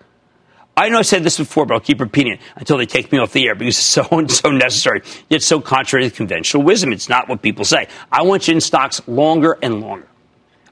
I 0.76 0.88
know 0.90 0.98
I 0.98 1.02
said 1.02 1.24
this 1.24 1.38
before, 1.38 1.66
but 1.66 1.74
I'll 1.74 1.80
keep 1.80 2.00
repeating 2.00 2.34
it 2.34 2.40
until 2.54 2.78
they 2.78 2.86
take 2.86 3.10
me 3.10 3.18
off 3.18 3.32
the 3.32 3.46
air 3.48 3.56
because 3.56 3.76
it's 3.76 3.86
so 3.86 4.06
and 4.12 4.30
so 4.30 4.50
necessary. 4.50 5.02
It's 5.28 5.46
so 5.46 5.60
contrary 5.60 6.08
to 6.08 6.14
conventional 6.14 6.62
wisdom. 6.62 6.92
It's 6.92 7.08
not 7.08 7.28
what 7.28 7.42
people 7.42 7.64
say. 7.64 7.88
I 8.12 8.22
want 8.22 8.46
you 8.46 8.54
in 8.54 8.60
stocks 8.60 9.00
longer 9.08 9.58
and 9.60 9.80
longer. 9.80 10.06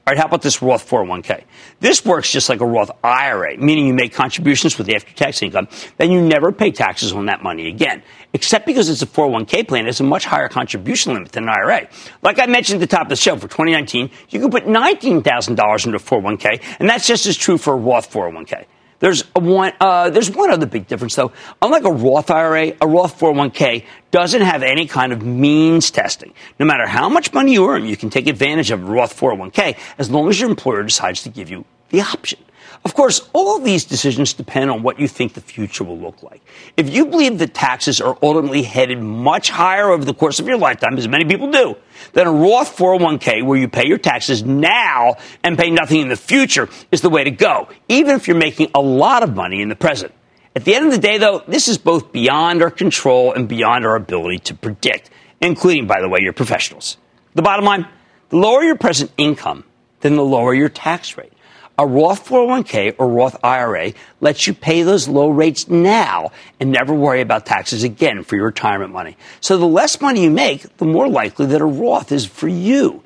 All 0.07 0.11
right, 0.11 0.19
how 0.19 0.27
about 0.27 0.41
this 0.41 0.61
Roth 0.61 0.89
401k? 0.89 1.43
This 1.81 2.05
works 2.05 2.31
just 2.31 2.47
like 2.47 2.61
a 2.61 2.65
Roth 2.65 2.91
IRA, 3.03 3.57
meaning 3.57 3.87
you 3.87 3.93
make 3.93 4.13
contributions 4.13 4.77
with 4.77 4.87
the 4.87 4.95
after 4.95 5.13
tax 5.13 5.41
income, 5.41 5.67
then 5.97 6.11
you 6.11 6.21
never 6.21 6.53
pay 6.53 6.71
taxes 6.71 7.11
on 7.11 7.25
that 7.25 7.43
money 7.43 7.67
again. 7.67 8.01
Except 8.31 8.65
because 8.65 8.87
it's 8.87 9.01
a 9.01 9.05
401k 9.05 9.67
plan, 9.67 9.85
it's 9.85 9.99
a 9.99 10.05
much 10.05 10.23
higher 10.23 10.47
contribution 10.47 11.13
limit 11.13 11.33
than 11.33 11.43
an 11.43 11.49
IRA. 11.49 11.89
Like 12.21 12.39
I 12.39 12.45
mentioned 12.45 12.81
at 12.81 12.89
the 12.89 12.95
top 12.95 13.07
of 13.07 13.09
the 13.09 13.17
show, 13.17 13.35
for 13.35 13.49
2019, 13.49 14.09
you 14.29 14.39
can 14.39 14.49
put 14.49 14.63
$19,000 14.63 15.49
into 15.49 15.97
a 15.97 15.99
401k, 15.99 16.63
and 16.79 16.89
that's 16.89 17.05
just 17.05 17.25
as 17.25 17.35
true 17.35 17.57
for 17.57 17.73
a 17.73 17.77
Roth 17.77 18.09
401k. 18.09 18.63
There's 18.99 19.21
one, 19.35 19.73
uh, 19.79 20.09
there's 20.09 20.31
one 20.31 20.51
other 20.51 20.65
big 20.65 20.87
difference 20.87 21.15
though. 21.15 21.31
Unlike 21.61 21.83
a 21.85 21.91
Roth 21.91 22.31
IRA, 22.31 22.73
a 22.81 22.87
Roth 22.87 23.19
401k 23.19 23.85
doesn't 24.11 24.41
have 24.41 24.63
any 24.63 24.87
kind 24.87 25.13
of 25.13 25.21
means 25.21 25.91
testing. 25.91 26.33
No 26.59 26.65
matter 26.65 26.87
how 26.87 27.07
much 27.09 27.33
money 27.33 27.53
you 27.53 27.67
earn, 27.69 27.85
you 27.85 27.97
can 27.97 28.09
take 28.09 28.27
advantage 28.27 28.71
of 28.71 28.81
a 28.81 28.85
Roth 28.85 29.19
401k 29.19 29.77
as 29.97 30.09
long 30.09 30.29
as 30.29 30.39
your 30.39 30.49
employer 30.49 30.83
decides 30.83 31.21
to 31.23 31.29
give 31.29 31.49
you 31.49 31.65
the 31.89 32.01
option. 32.01 32.39
Of 32.85 32.93
course, 32.93 33.29
all 33.33 33.57
of 33.57 33.63
these 33.63 33.85
decisions 33.85 34.33
depend 34.33 34.69
on 34.71 34.83
what 34.83 34.99
you 34.99 35.07
think 35.07 35.33
the 35.33 35.41
future 35.41 35.83
will 35.83 35.97
look 35.97 36.23
like. 36.23 36.41
If 36.77 36.89
you 36.89 37.05
believe 37.05 37.39
that 37.39 37.53
taxes 37.53 37.99
are 37.99 38.17
ultimately 38.21 38.63
headed 38.63 39.01
much 39.01 39.49
higher 39.49 39.89
over 39.89 40.05
the 40.05 40.13
course 40.13 40.39
of 40.39 40.47
your 40.47 40.57
lifetime, 40.57 40.97
as 40.97 41.07
many 41.07 41.25
people 41.25 41.51
do, 41.51 41.75
then 42.13 42.27
a 42.27 42.31
Roth 42.31 42.75
401k 42.77 43.45
where 43.45 43.57
you 43.57 43.67
pay 43.67 43.87
your 43.87 43.97
taxes 43.97 44.43
now 44.43 45.15
and 45.43 45.57
pay 45.57 45.69
nothing 45.69 46.01
in 46.01 46.07
the 46.07 46.15
future 46.15 46.69
is 46.91 47.01
the 47.01 47.09
way 47.09 47.23
to 47.23 47.31
go, 47.31 47.67
even 47.89 48.15
if 48.15 48.27
you're 48.27 48.37
making 48.37 48.71
a 48.73 48.81
lot 48.81 49.23
of 49.23 49.35
money 49.35 49.61
in 49.61 49.69
the 49.69 49.75
present. 49.75 50.13
At 50.55 50.65
the 50.65 50.73
end 50.73 50.87
of 50.87 50.91
the 50.91 50.97
day, 50.97 51.17
though, 51.17 51.43
this 51.47 51.67
is 51.67 51.77
both 51.77 52.11
beyond 52.11 52.63
our 52.63 52.71
control 52.71 53.33
and 53.33 53.47
beyond 53.47 53.85
our 53.85 53.95
ability 53.95 54.39
to 54.39 54.55
predict, 54.55 55.09
including, 55.39 55.85
by 55.85 56.01
the 56.01 56.09
way, 56.09 56.19
your 56.21 56.33
professionals. 56.33 56.97
The 57.35 57.43
bottom 57.43 57.65
line, 57.65 57.87
the 58.29 58.37
lower 58.37 58.63
your 58.63 58.75
present 58.75 59.11
income, 59.17 59.65
then 59.99 60.15
the 60.15 60.23
lower 60.23 60.53
your 60.53 60.69
tax 60.69 61.15
rate. 61.17 61.31
A 61.79 61.85
Roth 61.85 62.27
401k 62.27 62.95
or 62.97 63.07
Roth 63.07 63.37
IRA 63.43 63.93
lets 64.19 64.47
you 64.47 64.53
pay 64.55 64.81
those 64.81 65.07
low 65.07 65.29
rates 65.29 65.67
now 65.67 66.31
and 66.59 66.71
never 66.71 66.91
worry 66.91 67.21
about 67.21 67.45
taxes 67.45 67.83
again 67.83 68.23
for 68.23 68.35
your 68.35 68.47
retirement 68.47 68.91
money. 68.91 69.15
So 69.41 69.59
the 69.59 69.67
less 69.67 70.01
money 70.01 70.23
you 70.23 70.31
make, 70.31 70.77
the 70.77 70.85
more 70.85 71.07
likely 71.07 71.45
that 71.47 71.61
a 71.61 71.65
Roth 71.65 72.11
is 72.11 72.25
for 72.25 72.47
you. 72.47 73.03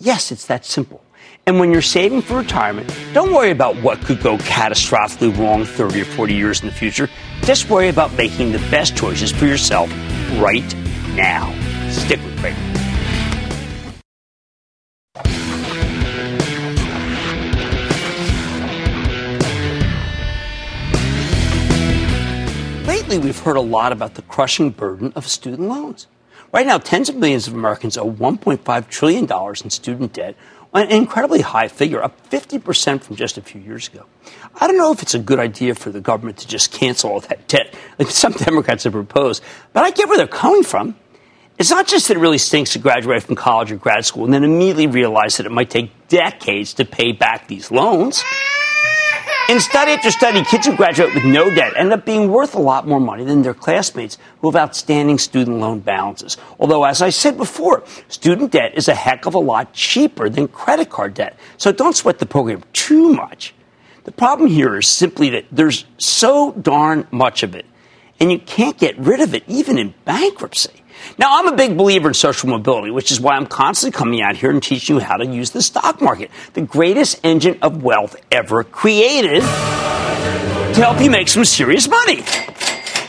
Yes, 0.00 0.32
it's 0.32 0.46
that 0.46 0.64
simple. 0.64 1.00
And 1.46 1.60
when 1.60 1.70
you're 1.70 1.80
saving 1.80 2.22
for 2.22 2.38
retirement, 2.38 2.92
don't 3.12 3.32
worry 3.32 3.52
about 3.52 3.76
what 3.76 4.00
could 4.00 4.20
go 4.20 4.36
catastrophically 4.38 5.38
wrong 5.38 5.64
30 5.64 6.00
or 6.00 6.04
40 6.04 6.34
years 6.34 6.60
in 6.60 6.66
the 6.66 6.74
future. 6.74 7.08
Just 7.42 7.70
worry 7.70 7.88
about 7.88 8.12
making 8.14 8.50
the 8.50 8.58
best 8.70 8.96
choices 8.96 9.30
for 9.30 9.46
yourself 9.46 9.88
right 10.40 10.74
now. 11.14 11.54
Stick 11.90 12.20
with 12.24 12.36
Cramer. 12.40 12.75
Lately 23.16 23.28
we've 23.28 23.38
heard 23.44 23.56
a 23.56 23.62
lot 23.62 23.92
about 23.92 24.14
the 24.14 24.22
crushing 24.22 24.68
burden 24.68 25.10
of 25.16 25.26
student 25.26 25.68
loans. 25.68 26.06
Right 26.52 26.66
now, 26.66 26.76
tens 26.76 27.08
of 27.08 27.16
millions 27.16 27.48
of 27.48 27.54
Americans 27.54 27.96
owe 27.96 28.10
$1.5 28.10 28.88
trillion 28.88 29.24
in 29.64 29.70
student 29.70 30.12
debt, 30.12 30.36
an 30.74 30.90
incredibly 30.90 31.40
high 31.40 31.68
figure, 31.68 32.02
up 32.02 32.28
50% 32.28 33.02
from 33.02 33.16
just 33.16 33.38
a 33.38 33.40
few 33.40 33.58
years 33.62 33.88
ago. 33.88 34.04
I 34.60 34.66
don't 34.66 34.76
know 34.76 34.92
if 34.92 35.00
it's 35.00 35.14
a 35.14 35.18
good 35.18 35.38
idea 35.38 35.74
for 35.74 35.90
the 35.90 36.00
government 36.00 36.36
to 36.38 36.46
just 36.46 36.72
cancel 36.72 37.10
all 37.10 37.20
that 37.20 37.48
debt, 37.48 37.74
like 37.98 38.10
some 38.10 38.32
Democrats 38.36 38.84
have 38.84 38.92
proposed, 38.92 39.42
but 39.72 39.82
I 39.82 39.92
get 39.92 40.08
where 40.08 40.18
they're 40.18 40.26
coming 40.26 40.62
from. 40.62 40.94
It's 41.58 41.70
not 41.70 41.86
just 41.86 42.08
that 42.08 42.18
it 42.18 42.20
really 42.20 42.36
stinks 42.36 42.74
to 42.74 42.78
graduate 42.78 43.22
from 43.22 43.34
college 43.34 43.72
or 43.72 43.76
grad 43.76 44.04
school 44.04 44.26
and 44.26 44.34
then 44.34 44.44
immediately 44.44 44.88
realize 44.88 45.38
that 45.38 45.46
it 45.46 45.52
might 45.52 45.70
take 45.70 45.90
decades 46.08 46.74
to 46.74 46.84
pay 46.84 47.12
back 47.12 47.48
these 47.48 47.70
loans. 47.70 48.22
In 49.48 49.60
study 49.60 49.92
after 49.92 50.10
study, 50.10 50.42
kids 50.42 50.66
who 50.66 50.74
graduate 50.74 51.14
with 51.14 51.24
no 51.24 51.54
debt 51.54 51.74
end 51.76 51.92
up 51.92 52.04
being 52.04 52.32
worth 52.32 52.56
a 52.56 52.60
lot 52.60 52.88
more 52.88 52.98
money 52.98 53.22
than 53.22 53.42
their 53.42 53.54
classmates 53.54 54.18
who 54.40 54.50
have 54.50 54.56
outstanding 54.56 55.18
student 55.18 55.58
loan 55.58 55.78
balances. 55.78 56.36
Although, 56.58 56.82
as 56.82 57.00
I 57.00 57.10
said 57.10 57.36
before, 57.36 57.84
student 58.08 58.50
debt 58.50 58.72
is 58.74 58.88
a 58.88 58.94
heck 58.94 59.24
of 59.24 59.34
a 59.34 59.38
lot 59.38 59.72
cheaper 59.72 60.28
than 60.28 60.48
credit 60.48 60.90
card 60.90 61.14
debt. 61.14 61.38
So 61.58 61.70
don't 61.70 61.94
sweat 61.94 62.18
the 62.18 62.26
program 62.26 62.64
too 62.72 63.12
much. 63.12 63.54
The 64.02 64.10
problem 64.10 64.50
here 64.50 64.78
is 64.78 64.88
simply 64.88 65.30
that 65.30 65.44
there's 65.52 65.84
so 65.96 66.50
darn 66.50 67.06
much 67.12 67.44
of 67.44 67.54
it, 67.54 67.66
and 68.18 68.32
you 68.32 68.40
can't 68.40 68.76
get 68.76 68.98
rid 68.98 69.20
of 69.20 69.32
it 69.32 69.44
even 69.46 69.78
in 69.78 69.94
bankruptcy. 70.04 70.82
Now, 71.18 71.38
I'm 71.38 71.48
a 71.48 71.56
big 71.56 71.76
believer 71.76 72.08
in 72.08 72.14
social 72.14 72.48
mobility, 72.48 72.90
which 72.90 73.10
is 73.10 73.20
why 73.20 73.36
I'm 73.36 73.46
constantly 73.46 73.96
coming 73.96 74.22
out 74.22 74.36
here 74.36 74.50
and 74.50 74.62
teaching 74.62 74.96
you 74.96 75.00
how 75.00 75.16
to 75.16 75.26
use 75.26 75.50
the 75.50 75.62
stock 75.62 76.00
market, 76.00 76.30
the 76.54 76.62
greatest 76.62 77.20
engine 77.24 77.58
of 77.62 77.82
wealth 77.82 78.16
ever 78.30 78.64
created, 78.64 79.40
to 79.40 80.82
help 80.82 81.00
you 81.00 81.10
make 81.10 81.28
some 81.28 81.44
serious 81.44 81.88
money. 81.88 82.22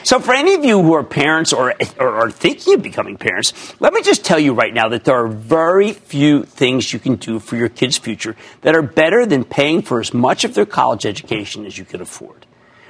So, 0.07 0.21
for 0.21 0.33
any 0.33 0.53
of 0.53 0.63
you 0.63 0.81
who 0.81 0.93
are 0.93 1.03
parents 1.03 1.51
or, 1.51 1.73
or 1.99 2.15
are 2.15 2.31
thinking 2.31 2.75
of 2.75 2.81
becoming 2.81 3.17
parents, 3.17 3.51
let 3.81 3.91
me 3.91 4.01
just 4.01 4.23
tell 4.23 4.39
you 4.39 4.53
right 4.53 4.73
now 4.73 4.87
that 4.87 5.03
there 5.03 5.17
are 5.17 5.27
very 5.27 5.91
few 5.91 6.43
things 6.43 6.93
you 6.93 6.99
can 6.99 7.15
do 7.15 7.39
for 7.39 7.57
your 7.57 7.67
kids' 7.67 7.97
future 7.97 8.37
that 8.61 8.73
are 8.73 8.81
better 8.81 9.25
than 9.25 9.43
paying 9.43 9.81
for 9.81 9.99
as 9.99 10.13
much 10.13 10.45
of 10.45 10.53
their 10.53 10.65
college 10.65 11.05
education 11.05 11.65
as 11.65 11.77
you 11.77 11.83
can 11.83 11.99
afford. 11.99 12.45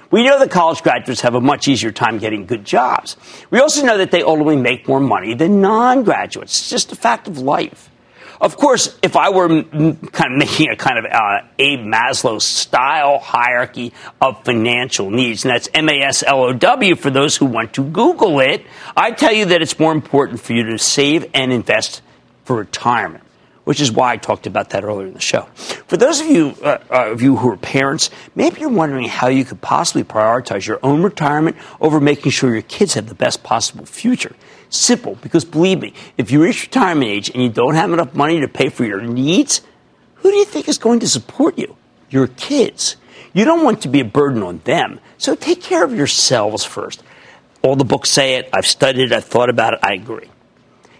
We 0.10 0.24
know 0.24 0.40
that 0.40 0.52
college 0.52 0.84
graduates 0.84 1.22
have 1.22 1.36
a 1.36 1.42
much 1.42 1.68
easier 1.68 1.92
time 1.92 2.18
getting 2.18 2.46
good 2.46 2.64
jobs. 2.64 3.18
We 3.50 3.60
also 3.60 3.86
know 3.86 3.98
that 3.98 4.12
they 4.12 4.24
ultimately 4.24 4.56
make 4.56 4.88
more 4.88 5.02
money 5.02 5.34
than 5.34 5.60
non 5.60 6.04
graduates. 6.04 6.60
It's 6.60 6.70
just 6.70 6.92
a 6.92 6.96
fact 6.96 7.28
of 7.28 7.40
life. 7.40 7.90
Of 8.40 8.56
course, 8.56 8.98
if 9.02 9.16
I 9.16 9.30
were 9.30 9.64
kind 9.64 10.32
of 10.32 10.32
making 10.38 10.70
a 10.70 10.76
kind 10.76 11.00
of 11.00 11.06
uh, 11.06 11.42
Abe 11.60 11.80
Maslow 11.80 12.42
style 12.42 13.18
hierarchy 13.20 13.94
of 14.22 14.46
financial 14.46 15.10
needs, 15.10 15.44
and 15.44 15.54
that's 15.54 15.68
M 15.74 15.90
A 15.90 16.02
S 16.02 16.24
L 16.26 16.44
O 16.44 16.54
W 16.54 16.96
for 16.96 17.10
those 17.10 17.36
who 17.36 17.46
want 17.46 17.74
to 17.74 17.84
Google 17.84 18.40
it, 18.40 18.66
I'd 18.96 19.18
tell 19.18 19.34
you 19.34 19.46
that 19.46 19.62
it's 19.62 19.78
more 19.80 19.92
important 19.92 20.40
for 20.40 20.54
you 20.54 20.64
to 20.64 20.78
save 20.78 21.26
and 21.34 21.52
invest 21.52 22.02
for 22.46 22.56
retirement 22.56 23.24
which 23.68 23.82
is 23.82 23.92
why 23.92 24.14
I 24.14 24.16
talked 24.16 24.48
about 24.48 24.70
that 24.70 24.86
earlier 24.86 25.08
in 25.08 25.14
the 25.14 25.20
show. 25.20 25.42
For 25.88 25.98
those 25.98 26.22
of 26.22 26.28
you, 26.28 26.56
uh, 26.64 26.78
uh, 26.90 27.12
of 27.12 27.22
you 27.22 27.36
who 27.36 27.50
are 27.50 27.58
parents, 27.58 28.10
maybe 28.34 28.62
you're 28.62 28.70
wondering 28.70 29.10
how 29.10 29.28
you 29.28 29.44
could 29.44 29.60
possibly 29.60 30.06
prioritize 30.06 30.66
your 30.66 30.80
own 30.84 31.04
retirement 31.04 31.58
over 31.82 32.00
making 32.00 32.32
sure 32.32 32.54
your 32.54 32.62
kids 32.62 32.94
have 32.94 33.10
the 33.10 33.14
best 33.14 33.44
possible 33.44 33.86
future. 33.86 34.38
Simple, 34.70 35.16
because 35.16 35.44
believe 35.44 35.82
me, 35.82 35.94
if 36.18 36.32
you 36.32 36.42
reach 36.42 36.64
retirement 36.64 37.12
age 37.12 37.30
and 37.30 37.44
you 37.44 37.50
don't 37.50 37.76
have 37.76 37.92
enough 37.92 38.16
money 38.16 38.40
to 38.40 38.48
pay 38.48 38.70
for 38.70 38.86
your 38.86 39.02
needs, 39.02 39.60
who 40.16 40.32
do 40.32 40.38
you 40.38 40.46
think 40.46 40.70
is 40.70 40.78
going 40.78 41.02
to 41.02 41.10
support 41.10 41.58
you? 41.60 41.76
Your 42.10 42.28
kids. 42.28 42.96
You 43.34 43.44
don't 43.44 43.66
want 43.66 43.82
to 43.82 43.90
be 43.90 44.00
a 44.00 44.06
burden 44.06 44.44
on 44.44 44.62
them, 44.64 45.02
so 45.18 45.36
take 45.36 45.62
care 45.62 45.84
of 45.84 45.94
yourselves 45.94 46.64
first. 46.64 47.04
All 47.64 47.76
the 47.76 47.84
books 47.84 48.10
say 48.10 48.36
it. 48.36 48.50
I've 48.54 48.66
studied 48.66 49.12
it. 49.12 49.12
I've 49.12 49.26
thought 49.26 49.50
about 49.50 49.74
it. 49.74 49.80
I 49.84 49.92
agree. 49.92 50.30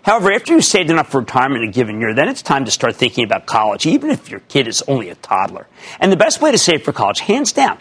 However, 0.08 0.32
after 0.32 0.54
you've 0.54 0.64
saved 0.64 0.90
enough 0.90 1.10
for 1.10 1.20
retirement 1.20 1.64
in 1.64 1.70
a 1.70 1.72
given 1.74 2.00
year, 2.00 2.14
then 2.14 2.30
it's 2.30 2.42
time 2.42 2.64
to 2.64 2.72
start 2.72 2.96
thinking 2.96 3.26
about 3.26 3.46
college, 3.46 3.86
even 3.86 4.10
if 4.10 4.32
your 4.32 4.40
kid 4.40 4.66
is 4.66 4.82
only 4.88 5.10
a 5.10 5.16
toddler. 5.16 5.68
And 6.00 6.14
the 6.14 6.16
best 6.16 6.42
way 6.42 6.50
to 6.50 6.58
save 6.58 6.84
for 6.84 6.94
college, 6.94 7.20
hands 7.20 7.52
down, 7.52 7.78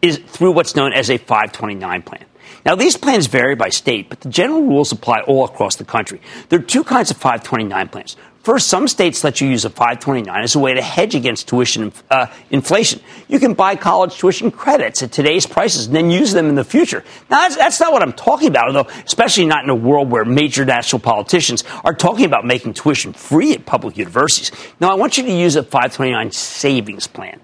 is 0.00 0.16
through 0.16 0.52
what's 0.52 0.74
known 0.74 0.94
as 0.94 1.10
a 1.10 1.18
529 1.18 2.00
plan. 2.00 2.24
Now, 2.64 2.74
these 2.74 2.96
plans 2.96 3.26
vary 3.26 3.54
by 3.54 3.68
state, 3.68 4.08
but 4.08 4.22
the 4.22 4.30
general 4.30 4.62
rules 4.62 4.92
apply 4.92 5.20
all 5.20 5.44
across 5.44 5.76
the 5.76 5.84
country. 5.84 6.22
There 6.48 6.58
are 6.58 6.62
two 6.62 6.84
kinds 6.84 7.10
of 7.10 7.18
529 7.18 7.88
plans. 7.88 8.16
First, 8.48 8.68
some 8.68 8.88
states 8.88 9.22
let 9.24 9.42
you 9.42 9.48
use 9.48 9.66
a 9.66 9.68
529 9.68 10.42
as 10.42 10.54
a 10.54 10.58
way 10.58 10.72
to 10.72 10.80
hedge 10.80 11.14
against 11.14 11.48
tuition 11.48 11.92
uh, 12.10 12.28
inflation. 12.48 13.02
You 13.28 13.38
can 13.40 13.52
buy 13.52 13.76
college 13.76 14.16
tuition 14.16 14.50
credits 14.50 15.02
at 15.02 15.12
today's 15.12 15.44
prices 15.44 15.84
and 15.84 15.94
then 15.94 16.10
use 16.10 16.32
them 16.32 16.48
in 16.48 16.54
the 16.54 16.64
future. 16.64 17.04
Now, 17.28 17.40
that's, 17.40 17.56
that's 17.56 17.78
not 17.78 17.92
what 17.92 18.00
I'm 18.00 18.14
talking 18.14 18.48
about, 18.48 18.72
though, 18.72 18.90
especially 19.04 19.44
not 19.44 19.64
in 19.64 19.68
a 19.68 19.74
world 19.74 20.10
where 20.10 20.24
major 20.24 20.64
national 20.64 21.00
politicians 21.00 21.62
are 21.84 21.92
talking 21.92 22.24
about 22.24 22.46
making 22.46 22.72
tuition 22.72 23.12
free 23.12 23.52
at 23.52 23.66
public 23.66 23.98
universities. 23.98 24.50
Now, 24.80 24.90
I 24.92 24.94
want 24.94 25.18
you 25.18 25.24
to 25.24 25.30
use 25.30 25.54
a 25.54 25.62
529 25.62 26.30
savings 26.32 27.06
plan. 27.06 27.38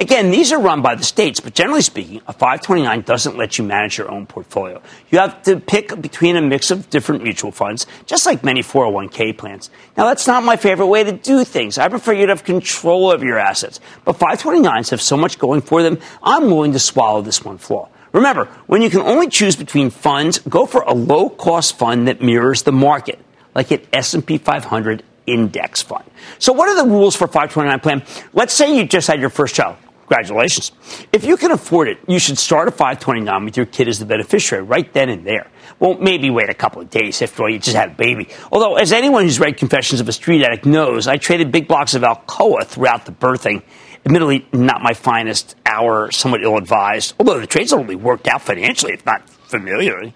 Again, 0.00 0.30
these 0.30 0.50
are 0.50 0.58
run 0.58 0.80
by 0.80 0.94
the 0.94 1.04
states, 1.04 1.40
but 1.40 1.52
generally 1.52 1.82
speaking, 1.82 2.22
a 2.26 2.32
529 2.32 3.02
doesn't 3.02 3.36
let 3.36 3.58
you 3.58 3.64
manage 3.64 3.98
your 3.98 4.10
own 4.10 4.24
portfolio. 4.24 4.80
You 5.10 5.18
have 5.18 5.42
to 5.42 5.60
pick 5.60 6.00
between 6.00 6.36
a 6.36 6.40
mix 6.40 6.70
of 6.70 6.88
different 6.88 7.22
mutual 7.22 7.52
funds, 7.52 7.86
just 8.06 8.24
like 8.24 8.42
many 8.42 8.62
401k 8.62 9.36
plans. 9.36 9.68
Now, 9.98 10.06
that's 10.06 10.26
not 10.26 10.42
my 10.42 10.56
favorite 10.56 10.86
way 10.86 11.04
to 11.04 11.12
do 11.12 11.44
things. 11.44 11.76
I 11.76 11.88
prefer 11.88 12.14
you 12.14 12.24
to 12.24 12.32
have 12.32 12.44
control 12.44 13.12
of 13.12 13.22
your 13.22 13.38
assets. 13.38 13.78
But 14.06 14.16
529s 14.16 14.88
have 14.88 15.02
so 15.02 15.18
much 15.18 15.38
going 15.38 15.60
for 15.60 15.82
them, 15.82 15.98
I'm 16.22 16.46
willing 16.46 16.72
to 16.72 16.78
swallow 16.78 17.20
this 17.20 17.44
one 17.44 17.58
flaw. 17.58 17.90
Remember, 18.12 18.46
when 18.68 18.80
you 18.80 18.88
can 18.88 19.02
only 19.02 19.28
choose 19.28 19.54
between 19.54 19.90
funds, 19.90 20.38
go 20.38 20.64
for 20.64 20.80
a 20.80 20.94
low-cost 20.94 21.76
fund 21.76 22.08
that 22.08 22.22
mirrors 22.22 22.62
the 22.62 22.72
market, 22.72 23.18
like 23.54 23.70
an 23.70 23.82
S&P 23.92 24.38
500 24.38 25.02
index 25.26 25.82
fund. 25.82 26.04
So 26.38 26.54
what 26.54 26.70
are 26.70 26.82
the 26.82 26.90
rules 26.90 27.14
for 27.14 27.26
529 27.26 27.80
plan? 27.80 28.02
Let's 28.32 28.54
say 28.54 28.74
you 28.74 28.86
just 28.86 29.06
had 29.06 29.20
your 29.20 29.28
first 29.28 29.54
child. 29.54 29.76
Congratulations. 30.10 30.72
If 31.12 31.24
you 31.24 31.36
can 31.36 31.52
afford 31.52 31.86
it, 31.86 31.98
you 32.08 32.18
should 32.18 32.36
start 32.36 32.66
a 32.66 32.72
529 32.72 33.44
with 33.44 33.56
your 33.56 33.64
kid 33.64 33.86
as 33.86 34.00
the 34.00 34.04
beneficiary 34.04 34.64
right 34.64 34.92
then 34.92 35.08
and 35.08 35.24
there. 35.24 35.48
Well, 35.78 35.94
maybe 35.94 36.30
wait 36.30 36.50
a 36.50 36.54
couple 36.54 36.82
of 36.82 36.90
days. 36.90 37.22
After 37.22 37.44
all, 37.44 37.48
you 37.48 37.60
just 37.60 37.76
had 37.76 37.92
a 37.92 37.94
baby. 37.94 38.26
Although, 38.50 38.74
as 38.74 38.92
anyone 38.92 39.22
who's 39.22 39.38
read 39.38 39.56
Confessions 39.56 40.00
of 40.00 40.08
a 40.08 40.12
Street 40.12 40.42
Addict 40.42 40.66
knows, 40.66 41.06
I 41.06 41.16
traded 41.16 41.52
big 41.52 41.68
blocks 41.68 41.94
of 41.94 42.02
Alcoa 42.02 42.64
throughout 42.64 43.06
the 43.06 43.12
birthing. 43.12 43.62
Admittedly, 44.04 44.48
not 44.52 44.82
my 44.82 44.94
finest 44.94 45.54
hour, 45.64 46.10
somewhat 46.10 46.42
ill 46.42 46.56
advised, 46.56 47.14
although 47.20 47.38
the 47.38 47.46
trades 47.46 47.72
only 47.72 47.94
worked 47.94 48.26
out 48.26 48.42
financially, 48.42 48.94
if 48.94 49.06
not 49.06 49.30
familiarly. 49.30 50.12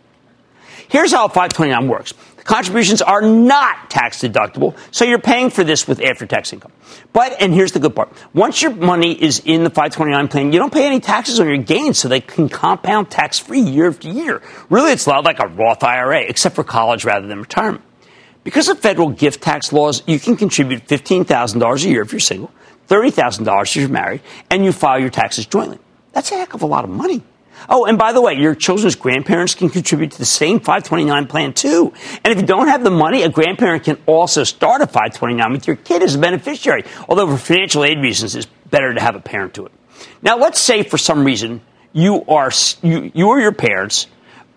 Here's 0.88 1.12
how 1.12 1.26
a 1.26 1.28
529 1.28 1.88
works. 1.88 2.14
Contributions 2.44 3.00
are 3.00 3.22
not 3.22 3.88
tax 3.88 4.18
deductible, 4.20 4.76
so 4.90 5.06
you're 5.06 5.18
paying 5.18 5.48
for 5.48 5.64
this 5.64 5.88
with 5.88 6.02
after 6.02 6.26
tax 6.26 6.52
income. 6.52 6.72
But, 7.14 7.40
and 7.40 7.54
here's 7.54 7.72
the 7.72 7.80
good 7.80 7.96
part 7.96 8.12
once 8.34 8.60
your 8.60 8.72
money 8.72 9.12
is 9.12 9.40
in 9.44 9.64
the 9.64 9.70
529 9.70 10.28
plan, 10.28 10.52
you 10.52 10.58
don't 10.58 10.72
pay 10.72 10.86
any 10.86 11.00
taxes 11.00 11.40
on 11.40 11.48
your 11.48 11.56
gains, 11.56 11.98
so 11.98 12.08
they 12.08 12.20
can 12.20 12.50
compound 12.50 13.10
tax 13.10 13.38
free 13.38 13.60
year 13.60 13.88
after 13.88 14.08
year. 14.08 14.42
Really, 14.68 14.92
it's 14.92 15.06
a 15.06 15.10
lot 15.10 15.24
like 15.24 15.40
a 15.40 15.46
Roth 15.46 15.82
IRA, 15.82 16.20
except 16.20 16.54
for 16.54 16.64
college 16.64 17.04
rather 17.04 17.26
than 17.26 17.40
retirement. 17.40 17.82
Because 18.44 18.68
of 18.68 18.78
federal 18.78 19.08
gift 19.08 19.42
tax 19.42 19.72
laws, 19.72 20.02
you 20.06 20.20
can 20.20 20.36
contribute 20.36 20.86
$15,000 20.86 21.84
a 21.84 21.88
year 21.88 22.02
if 22.02 22.12
you're 22.12 22.20
single, 22.20 22.50
$30,000 22.88 23.62
if 23.62 23.76
you're 23.76 23.88
married, 23.88 24.20
and 24.50 24.66
you 24.66 24.72
file 24.72 25.00
your 25.00 25.08
taxes 25.08 25.46
jointly. 25.46 25.78
That's 26.12 26.30
a 26.30 26.36
heck 26.36 26.52
of 26.52 26.60
a 26.60 26.66
lot 26.66 26.84
of 26.84 26.90
money. 26.90 27.22
Oh, 27.68 27.86
and 27.86 27.98
by 27.98 28.12
the 28.12 28.20
way, 28.20 28.34
your 28.34 28.54
children's 28.54 28.94
grandparents 28.94 29.54
can 29.54 29.70
contribute 29.70 30.12
to 30.12 30.18
the 30.18 30.24
same 30.24 30.58
529 30.58 31.26
plan 31.26 31.52
too. 31.52 31.92
And 32.24 32.32
if 32.32 32.40
you 32.40 32.46
don't 32.46 32.68
have 32.68 32.84
the 32.84 32.90
money, 32.90 33.22
a 33.22 33.28
grandparent 33.28 33.84
can 33.84 33.98
also 34.06 34.44
start 34.44 34.82
a 34.82 34.86
529 34.86 35.52
with 35.52 35.66
your 35.66 35.76
kid 35.76 36.02
as 36.02 36.14
a 36.14 36.18
beneficiary. 36.18 36.84
Although 37.08 37.28
for 37.28 37.38
financial 37.38 37.84
aid 37.84 37.98
reasons, 37.98 38.34
it's 38.34 38.46
better 38.70 38.92
to 38.92 39.00
have 39.00 39.16
a 39.16 39.20
parent 39.20 39.54
do 39.54 39.66
it. 39.66 39.72
Now, 40.22 40.36
let's 40.36 40.60
say 40.60 40.82
for 40.82 40.98
some 40.98 41.24
reason 41.24 41.60
you 41.92 42.24
are 42.26 42.50
you, 42.82 43.10
you 43.14 43.28
or 43.28 43.40
your 43.40 43.52
parents 43.52 44.08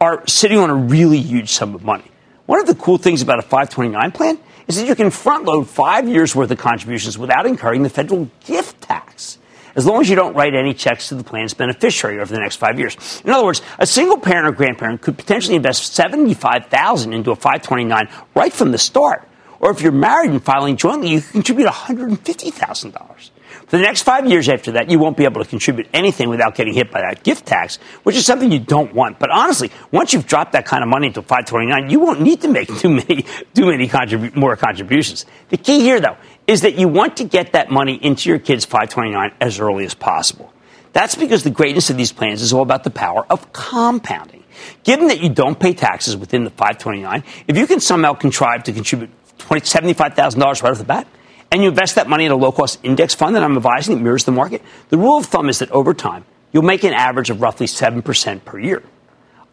are 0.02 0.26
sitting 0.28 0.58
on 0.58 0.70
a 0.70 0.76
really 0.76 1.20
huge 1.20 1.50
sum 1.50 1.76
of 1.76 1.84
money. 1.84 2.06
One 2.46 2.60
of 2.60 2.68
the 2.68 2.76
cool 2.76 2.98
things 2.98 3.22
about 3.22 3.40
a 3.40 3.44
529 3.44 4.12
plan 4.12 4.40
is 4.68 4.78
that 4.78 4.88
you 4.88 4.96
can 4.96 5.12
front 5.12 5.46
load 5.46 5.70
five 5.70 6.08
years 6.08 6.36
worth 6.36 6.52
of 6.52 6.58
contributions 6.58 7.18
without 7.18 7.46
incurring 7.46 7.84
the 7.84 7.90
federal 7.90 8.30
gift 8.46 8.82
tax 8.82 9.38
as 9.78 9.86
long 9.86 10.02
as 10.02 10.10
you 10.10 10.16
don't 10.16 10.36
write 10.36 10.56
any 10.56 10.74
checks 10.74 11.10
to 11.10 11.16
the 11.16 11.24
plan's 11.24 11.54
beneficiary 11.54 12.20
over 12.20 12.34
the 12.34 12.40
next 12.40 12.56
five 12.56 12.80
years. 12.80 13.22
In 13.24 13.30
other 13.30 13.46
words, 13.46 13.62
a 13.78 13.86
single 13.86 14.18
parent 14.18 14.48
or 14.48 14.52
grandparent 14.52 15.02
could 15.02 15.18
potentially 15.18 15.56
invest 15.56 15.94
75000 15.94 17.14
into 17.14 17.32
a 17.32 17.36
529 17.36 18.10
right 18.36 18.52
from 18.52 18.72
the 18.72 18.80
start. 18.80 19.28
Or 19.60 19.72
if 19.72 19.82
you're 19.82 19.92
married 19.92 20.32
and 20.32 20.44
filing 20.44 20.78
jointly, 20.78 21.10
you 21.10 21.22
can 21.22 21.32
contribute 21.32 21.68
$150,000. 21.68 23.30
For 23.68 23.78
the 23.78 23.84
next 23.84 24.04
five 24.04 24.28
years 24.28 24.50
after 24.50 24.74
that, 24.74 24.90
you 24.90 25.00
won't 25.00 25.18
be 25.18 25.26
able 25.26 25.44
to 25.44 25.50
contribute 25.50 25.88
anything 25.94 26.30
without 26.30 26.56
getting 26.56 26.74
hit 26.74 26.92
by 26.92 27.02
that 27.02 27.24
gift 27.24 27.46
tax, 27.46 27.78
which 28.04 28.16
is 28.16 28.26
something 28.26 28.52
you 28.52 28.60
don't 28.60 28.94
want. 28.94 29.20
But 29.20 29.30
honestly, 29.32 29.72
once 29.92 30.14
you've 30.14 30.28
dropped 30.28 30.52
that 30.54 30.66
kind 30.66 30.84
of 30.84 30.90
money 30.90 31.08
into 31.08 31.22
529, 31.22 31.90
you 31.90 32.00
won't 32.00 32.22
need 32.22 32.42
to 32.42 32.48
make 32.48 32.68
too 32.68 32.90
many, 32.90 33.26
too 33.54 33.66
many 33.66 33.88
contribu- 33.88 34.36
more 34.36 34.56
contributions. 34.56 35.26
The 35.50 35.58
key 35.58 35.82
here, 35.82 36.00
though, 36.00 36.18
is 36.48 36.62
that 36.62 36.80
you 36.80 36.88
want 36.88 37.18
to 37.18 37.26
get 37.26 37.52
that 37.52 37.70
money 37.70 37.96
into 38.02 38.30
your 38.30 38.40
kid's 38.40 38.66
529 38.66 39.34
as 39.40 39.60
early 39.60 39.86
as 39.86 39.94
possible. 39.94 40.52
That's 40.94 41.16
because 41.16 41.44
the 41.44 41.52
greatness 41.52 41.90
of 41.90 41.98
these 41.98 42.12
plans 42.12 42.42
is 42.42 42.54
all 42.54 42.64
about 42.64 42.84
the 42.84 42.90
power 42.90 43.26
of 43.30 43.52
compounding. 43.54 44.44
Given 44.84 45.10
that 45.10 45.22
you 45.22 45.30
don't 45.30 45.60
pay 45.60 45.74
taxes 45.74 46.18
within 46.18 46.44
the 46.44 46.50
529, 46.50 47.24
if 47.48 47.58
you 47.58 47.68
can 47.68 47.80
somehow 47.80 48.14
contrive 48.14 48.64
to 48.64 48.74
contribute 48.74 49.12
$75,000 49.38 50.64
right 50.64 50.72
off 50.72 50.78
the 50.78 50.84
bat, 50.84 51.08
and 51.52 51.62
you 51.62 51.70
invest 51.70 51.96
that 51.96 52.10
money 52.10 52.26
in 52.26 52.32
a 52.32 52.36
low 52.36 52.52
cost 52.52 52.80
index 52.84 53.14
fund 53.14 53.36
that 53.36 53.44
I'm 53.44 53.56
advising 53.56 53.96
that 53.96 54.02
mirrors 54.02 54.24
the 54.24 54.32
market, 54.32 54.64
the 54.90 54.98
rule 54.98 55.18
of 55.18 55.26
thumb 55.26 55.50
is 55.50 55.60
that 55.60 55.70
over 55.72 55.94
time, 55.94 56.26
you'll 56.52 56.64
make 56.64 56.84
an 56.84 56.94
average 56.94 57.30
of 57.30 57.42
roughly 57.42 57.68
7% 57.68 58.46
per 58.46 58.58
year. 58.58 58.82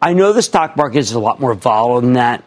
I 0.01 0.13
know 0.13 0.33
the 0.33 0.41
stock 0.41 0.75
market 0.75 0.99
is 0.99 1.13
a 1.13 1.19
lot 1.19 1.39
more 1.39 1.53
volatile 1.53 2.01
than 2.01 2.13
that, 2.13 2.43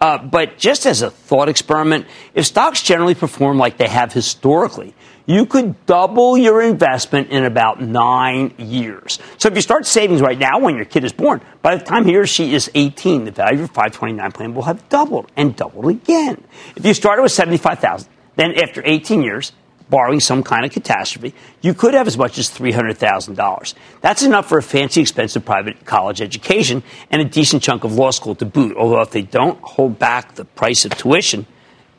uh, 0.00 0.18
but 0.18 0.56
just 0.58 0.86
as 0.86 1.02
a 1.02 1.10
thought 1.10 1.48
experiment, 1.48 2.06
if 2.34 2.46
stocks 2.46 2.82
generally 2.82 3.14
perform 3.14 3.58
like 3.58 3.76
they 3.76 3.88
have 3.88 4.12
historically, 4.12 4.94
you 5.26 5.46
could 5.46 5.86
double 5.86 6.36
your 6.38 6.62
investment 6.62 7.28
in 7.28 7.44
about 7.44 7.80
nine 7.80 8.54
years. 8.58 9.18
So 9.38 9.48
if 9.48 9.54
you 9.54 9.60
start 9.60 9.86
savings 9.86 10.20
right 10.20 10.38
now 10.38 10.58
when 10.58 10.74
your 10.74 10.86
kid 10.86 11.04
is 11.04 11.12
born, 11.12 11.40
by 11.62 11.76
the 11.76 11.84
time 11.84 12.04
he 12.04 12.16
or 12.16 12.26
she 12.26 12.54
is 12.54 12.70
18, 12.74 13.24
the 13.24 13.30
value 13.30 13.54
of 13.54 13.58
your 13.58 13.68
529 13.68 14.32
plan 14.32 14.54
will 14.54 14.62
have 14.62 14.88
doubled 14.88 15.30
and 15.36 15.54
doubled 15.54 15.86
again. 15.86 16.42
If 16.74 16.84
you 16.84 16.94
started 16.94 17.22
with 17.22 17.32
75,000, 17.32 18.08
then 18.36 18.54
after 18.60 18.82
18 18.84 19.22
years, 19.22 19.52
borrowing 19.90 20.20
some 20.20 20.42
kind 20.42 20.64
of 20.64 20.70
catastrophe, 20.70 21.34
you 21.60 21.74
could 21.74 21.94
have 21.94 22.06
as 22.06 22.16
much 22.16 22.38
as 22.38 22.48
$300,000. 22.48 23.74
That's 24.00 24.22
enough 24.22 24.48
for 24.48 24.58
a 24.58 24.62
fancy, 24.62 25.00
expensive 25.00 25.44
private 25.44 25.84
college 25.84 26.22
education 26.22 26.82
and 27.10 27.20
a 27.20 27.24
decent 27.24 27.62
chunk 27.62 27.84
of 27.84 27.94
law 27.94 28.10
school 28.10 28.34
to 28.36 28.46
boot, 28.46 28.76
although 28.76 29.02
if 29.02 29.10
they 29.10 29.22
don't 29.22 29.60
hold 29.62 29.98
back 29.98 30.36
the 30.36 30.44
price 30.44 30.84
of 30.84 30.96
tuition, 30.96 31.46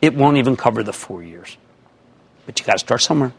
it 0.01 0.15
won't 0.15 0.37
even 0.37 0.55
cover 0.55 0.81
the 0.81 0.93
four 0.93 1.21
years. 1.21 1.57
But 2.45 2.59
you 2.59 2.65
got 2.65 2.73
to 2.73 2.79
start 2.79 3.01
somewhere. 3.01 3.33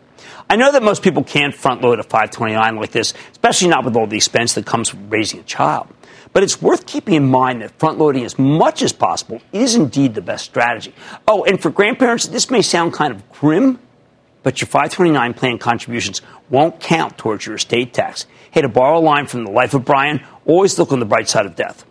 I 0.49 0.57
know 0.57 0.71
that 0.73 0.83
most 0.83 1.03
people 1.03 1.25
can't 1.25 1.55
front 1.55 1.83
load 1.83 1.99
a 1.99 2.03
529 2.03 2.77
like 2.77 2.91
this, 2.91 3.15
especially 3.33 3.69
not 3.69 3.85
with 3.85 3.97
all 3.97 4.07
the 4.07 4.17
expense 4.17 4.55
that 4.55 4.67
comes 4.67 4.93
with 4.93 5.11
raising 5.11 5.41
a 5.41 5.45
child. 5.45 5.89
But 6.33 6.43
it's 6.43 6.63
worth 6.63 6.87
keeping 6.87 7.15
in 7.15 7.29
mind 7.29 7.63
that 7.63 7.79
front 7.79 7.99
loading 7.99 8.25
as 8.25 8.39
much 8.39 8.83
as 8.83 8.93
possible 8.93 9.41
is 9.53 9.75
indeed 9.75 10.15
the 10.15 10.23
best 10.23 10.45
strategy. 10.45 10.95
Oh, 11.29 11.45
and 11.45 11.61
for 11.61 11.71
grandparents, 11.71 12.29
this 12.29 12.51
may 12.51 12.63
sound 12.63 12.93
kind 12.93 13.13
of 13.13 13.29
grim, 13.31 13.79
but 14.43 14.61
your 14.61 14.67
529 14.67 15.35
plan 15.35 15.59
contributions 15.59 16.23
won't 16.51 16.81
count 16.81 17.19
towards 17.19 17.47
your 17.47 17.57
estate 17.57 17.93
tax. 17.93 18.27
Hey, 18.51 18.63
to 18.63 18.69
borrow 18.69 18.99
a 18.99 19.01
line 19.01 19.27
from 19.27 19.45
the 19.45 19.51
life 19.51 19.75
of 19.75 19.85
Brian, 19.85 20.23
always 20.45 20.79
look 20.79 20.93
on 20.93 21.01
the 21.01 21.07
bright 21.07 21.29
side 21.29 21.47
of 21.47 21.57
death. 21.57 21.85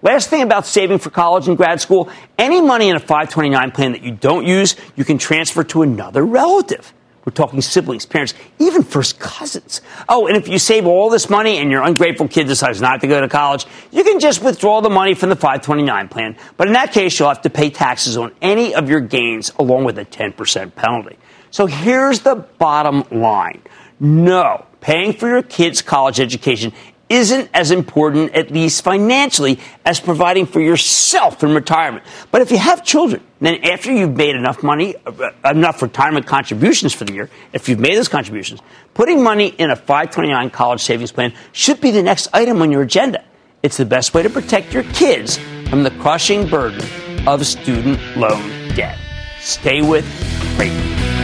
Last 0.00 0.30
thing 0.30 0.42
about 0.42 0.66
saving 0.66 0.98
for 0.98 1.10
college 1.10 1.48
and 1.48 1.56
grad 1.56 1.80
school 1.80 2.10
any 2.38 2.60
money 2.60 2.88
in 2.88 2.96
a 2.96 3.00
529 3.00 3.70
plan 3.72 3.92
that 3.92 4.02
you 4.02 4.12
don't 4.12 4.46
use, 4.46 4.76
you 4.94 5.04
can 5.04 5.18
transfer 5.18 5.64
to 5.64 5.82
another 5.82 6.24
relative. 6.24 6.92
We're 7.24 7.32
talking 7.32 7.60
siblings, 7.60 8.06
parents, 8.06 8.32
even 8.58 8.82
first 8.82 9.18
cousins. 9.18 9.82
Oh, 10.08 10.28
and 10.28 10.36
if 10.36 10.48
you 10.48 10.58
save 10.58 10.86
all 10.86 11.10
this 11.10 11.28
money 11.28 11.58
and 11.58 11.70
your 11.70 11.82
ungrateful 11.82 12.26
kid 12.26 12.46
decides 12.46 12.80
not 12.80 13.02
to 13.02 13.06
go 13.06 13.20
to 13.20 13.28
college, 13.28 13.66
you 13.90 14.02
can 14.02 14.18
just 14.18 14.42
withdraw 14.42 14.80
the 14.80 14.88
money 14.88 15.12
from 15.12 15.28
the 15.28 15.36
529 15.36 16.08
plan. 16.08 16.36
But 16.56 16.68
in 16.68 16.72
that 16.72 16.92
case, 16.92 17.18
you'll 17.18 17.28
have 17.28 17.42
to 17.42 17.50
pay 17.50 17.68
taxes 17.68 18.16
on 18.16 18.32
any 18.40 18.74
of 18.74 18.88
your 18.88 19.00
gains 19.00 19.52
along 19.58 19.84
with 19.84 19.98
a 19.98 20.06
10% 20.06 20.74
penalty. 20.74 21.18
So 21.50 21.66
here's 21.66 22.20
the 22.20 22.36
bottom 22.36 23.04
line. 23.10 23.62
No, 24.00 24.66
paying 24.80 25.12
for 25.12 25.28
your 25.28 25.42
kid's 25.42 25.82
college 25.82 26.20
education 26.20 26.72
isn't 27.08 27.48
as 27.54 27.70
important, 27.70 28.34
at 28.34 28.50
least 28.50 28.84
financially, 28.84 29.58
as 29.84 29.98
providing 29.98 30.46
for 30.46 30.60
yourself 30.60 31.42
in 31.42 31.54
retirement. 31.54 32.04
But 32.30 32.42
if 32.42 32.50
you 32.50 32.58
have 32.58 32.84
children, 32.84 33.22
then 33.40 33.64
after 33.64 33.92
you've 33.92 34.16
made 34.16 34.36
enough 34.36 34.62
money, 34.62 34.94
uh, 35.06 35.30
enough 35.44 35.80
retirement 35.80 36.26
contributions 36.26 36.92
for 36.92 37.04
the 37.04 37.14
year, 37.14 37.30
if 37.52 37.68
you've 37.68 37.78
made 37.78 37.96
those 37.96 38.08
contributions, 38.08 38.60
putting 38.94 39.22
money 39.22 39.48
in 39.48 39.70
a 39.70 39.76
529 39.76 40.50
college 40.50 40.82
savings 40.82 41.12
plan 41.12 41.32
should 41.52 41.80
be 41.80 41.90
the 41.90 42.02
next 42.02 42.28
item 42.32 42.60
on 42.60 42.70
your 42.70 42.82
agenda. 42.82 43.24
It's 43.62 43.76
the 43.76 43.86
best 43.86 44.14
way 44.14 44.22
to 44.22 44.30
protect 44.30 44.72
your 44.72 44.84
kids 44.84 45.38
from 45.68 45.82
the 45.82 45.90
crushing 45.92 46.46
burden 46.46 46.86
of 47.26 47.44
student 47.46 47.98
loan 48.16 48.68
debt. 48.74 48.98
Stay 49.40 49.82
with 49.82 50.04
Cramer. 50.56 51.17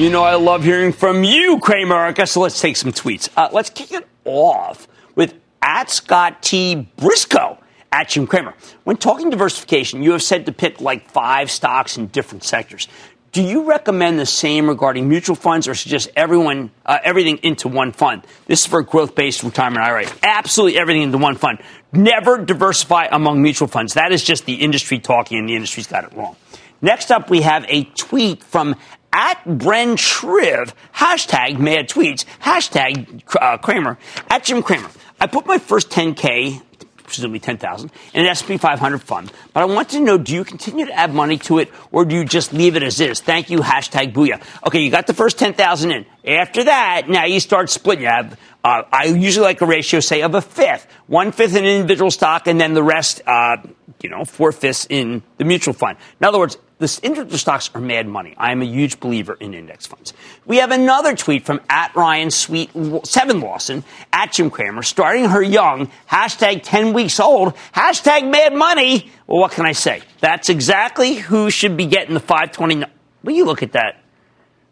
You 0.00 0.08
know, 0.08 0.22
I 0.22 0.36
love 0.36 0.64
hearing 0.64 0.92
from 0.94 1.24
you, 1.24 1.58
Cramerica. 1.58 2.26
So 2.26 2.40
let's 2.40 2.58
take 2.58 2.74
some 2.74 2.90
tweets. 2.90 3.28
Uh, 3.36 3.50
let's 3.52 3.68
kick 3.68 3.92
it 3.92 4.08
off 4.24 4.88
with 5.14 5.34
at 5.60 5.90
Scott 5.90 6.42
T. 6.42 6.88
Briscoe 6.96 7.58
at 7.92 8.08
Jim 8.08 8.26
Cramer. 8.26 8.54
When 8.84 8.96
talking 8.96 9.28
diversification, 9.28 10.02
you 10.02 10.12
have 10.12 10.22
said 10.22 10.46
to 10.46 10.52
pick 10.52 10.80
like 10.80 11.10
five 11.10 11.50
stocks 11.50 11.98
in 11.98 12.06
different 12.06 12.44
sectors. 12.44 12.88
Do 13.32 13.42
you 13.42 13.64
recommend 13.64 14.18
the 14.18 14.24
same 14.24 14.70
regarding 14.70 15.06
mutual 15.06 15.36
funds 15.36 15.68
or 15.68 15.74
suggest 15.74 16.08
everyone, 16.16 16.70
uh, 16.86 16.96
everything 17.04 17.36
into 17.42 17.68
one 17.68 17.92
fund? 17.92 18.22
This 18.46 18.60
is 18.60 18.66
for 18.66 18.78
a 18.78 18.84
growth 18.86 19.14
based 19.14 19.42
retirement 19.42 19.84
IRA. 19.84 20.06
Absolutely 20.22 20.78
everything 20.78 21.02
into 21.02 21.18
one 21.18 21.36
fund. 21.36 21.58
Never 21.92 22.38
diversify 22.42 23.08
among 23.12 23.42
mutual 23.42 23.68
funds. 23.68 23.92
That 23.92 24.12
is 24.12 24.24
just 24.24 24.46
the 24.46 24.54
industry 24.54 24.98
talking, 24.98 25.36
and 25.36 25.46
the 25.46 25.56
industry's 25.56 25.88
got 25.88 26.04
it 26.04 26.14
wrong. 26.14 26.36
Next 26.82 27.10
up, 27.10 27.28
we 27.28 27.42
have 27.42 27.66
a 27.68 27.84
tweet 27.84 28.42
from 28.42 28.76
at 29.12 29.42
Bren 29.44 29.96
Shriv, 29.96 30.72
hashtag 30.94 31.58
mad 31.58 31.88
tweets, 31.88 32.24
hashtag 32.40 33.22
uh, 33.40 33.58
Cramer, 33.58 33.98
at 34.28 34.44
Jim 34.44 34.62
Cramer. 34.62 34.90
I 35.20 35.26
put 35.26 35.46
my 35.46 35.58
first 35.58 35.90
10K, 35.90 36.62
presumably 37.04 37.40
10,000, 37.40 37.90
in 38.14 38.20
an 38.22 38.26
S&P 38.28 38.56
500 38.56 39.02
fund, 39.02 39.32
but 39.52 39.62
I 39.62 39.66
want 39.66 39.90
to 39.90 40.00
know, 40.00 40.16
do 40.16 40.32
you 40.32 40.44
continue 40.44 40.86
to 40.86 40.92
add 40.92 41.12
money 41.12 41.36
to 41.38 41.58
it 41.58 41.70
or 41.90 42.04
do 42.04 42.14
you 42.14 42.24
just 42.24 42.52
leave 42.52 42.76
it 42.76 42.82
as 42.82 43.00
is? 43.00 43.20
Thank 43.20 43.50
you, 43.50 43.58
hashtag 43.58 44.12
booyah. 44.12 44.40
Okay, 44.66 44.80
you 44.80 44.90
got 44.90 45.06
the 45.06 45.14
first 45.14 45.38
10,000 45.38 45.90
in. 45.90 46.06
After 46.24 46.64
that, 46.64 47.08
now 47.08 47.24
you 47.24 47.40
start 47.40 47.68
splitting. 47.68 48.04
You 48.04 48.10
have, 48.10 48.38
uh, 48.62 48.82
I 48.92 49.04
usually 49.04 49.44
like 49.44 49.60
a 49.60 49.66
ratio, 49.66 50.00
say, 50.00 50.22
of 50.22 50.34
a 50.34 50.42
fifth. 50.42 50.86
One 51.06 51.32
fifth 51.32 51.56
in 51.56 51.64
individual 51.64 52.10
stock 52.10 52.46
and 52.46 52.60
then 52.60 52.74
the 52.74 52.82
rest, 52.82 53.22
uh, 53.26 53.56
you 54.02 54.10
know, 54.10 54.24
four 54.24 54.52
fifths 54.52 54.86
in 54.90 55.22
the 55.38 55.44
mutual 55.44 55.74
fund. 55.74 55.96
In 56.20 56.26
other 56.26 56.38
words, 56.38 56.58
the 56.78 57.00
individual 57.02 57.38
stocks 57.38 57.70
are 57.74 57.80
mad 57.80 58.08
money. 58.08 58.34
I 58.38 58.52
am 58.52 58.62
a 58.62 58.64
huge 58.64 59.00
believer 59.00 59.34
in 59.38 59.52
index 59.52 59.86
funds. 59.86 60.14
We 60.46 60.56
have 60.58 60.70
another 60.70 61.14
tweet 61.14 61.44
from 61.44 61.60
at 61.68 61.94
Ryan 61.94 62.30
Sweet 62.30 62.70
Seven 63.04 63.40
Lawson 63.40 63.84
at 64.12 64.32
Jim 64.32 64.50
Cramer, 64.50 64.82
starting 64.82 65.26
her 65.26 65.42
young, 65.42 65.90
hashtag 66.10 66.62
10 66.62 66.94
weeks 66.94 67.20
old, 67.20 67.54
hashtag 67.74 68.30
mad 68.30 68.54
money. 68.54 69.10
Well, 69.26 69.40
what 69.40 69.52
can 69.52 69.66
I 69.66 69.72
say? 69.72 70.00
That's 70.20 70.48
exactly 70.48 71.14
who 71.14 71.50
should 71.50 71.76
be 71.76 71.84
getting 71.84 72.14
the 72.14 72.20
529. 72.20 72.90
Will 73.24 73.32
you 73.32 73.44
look 73.44 73.62
at 73.62 73.72
that? 73.72 74.02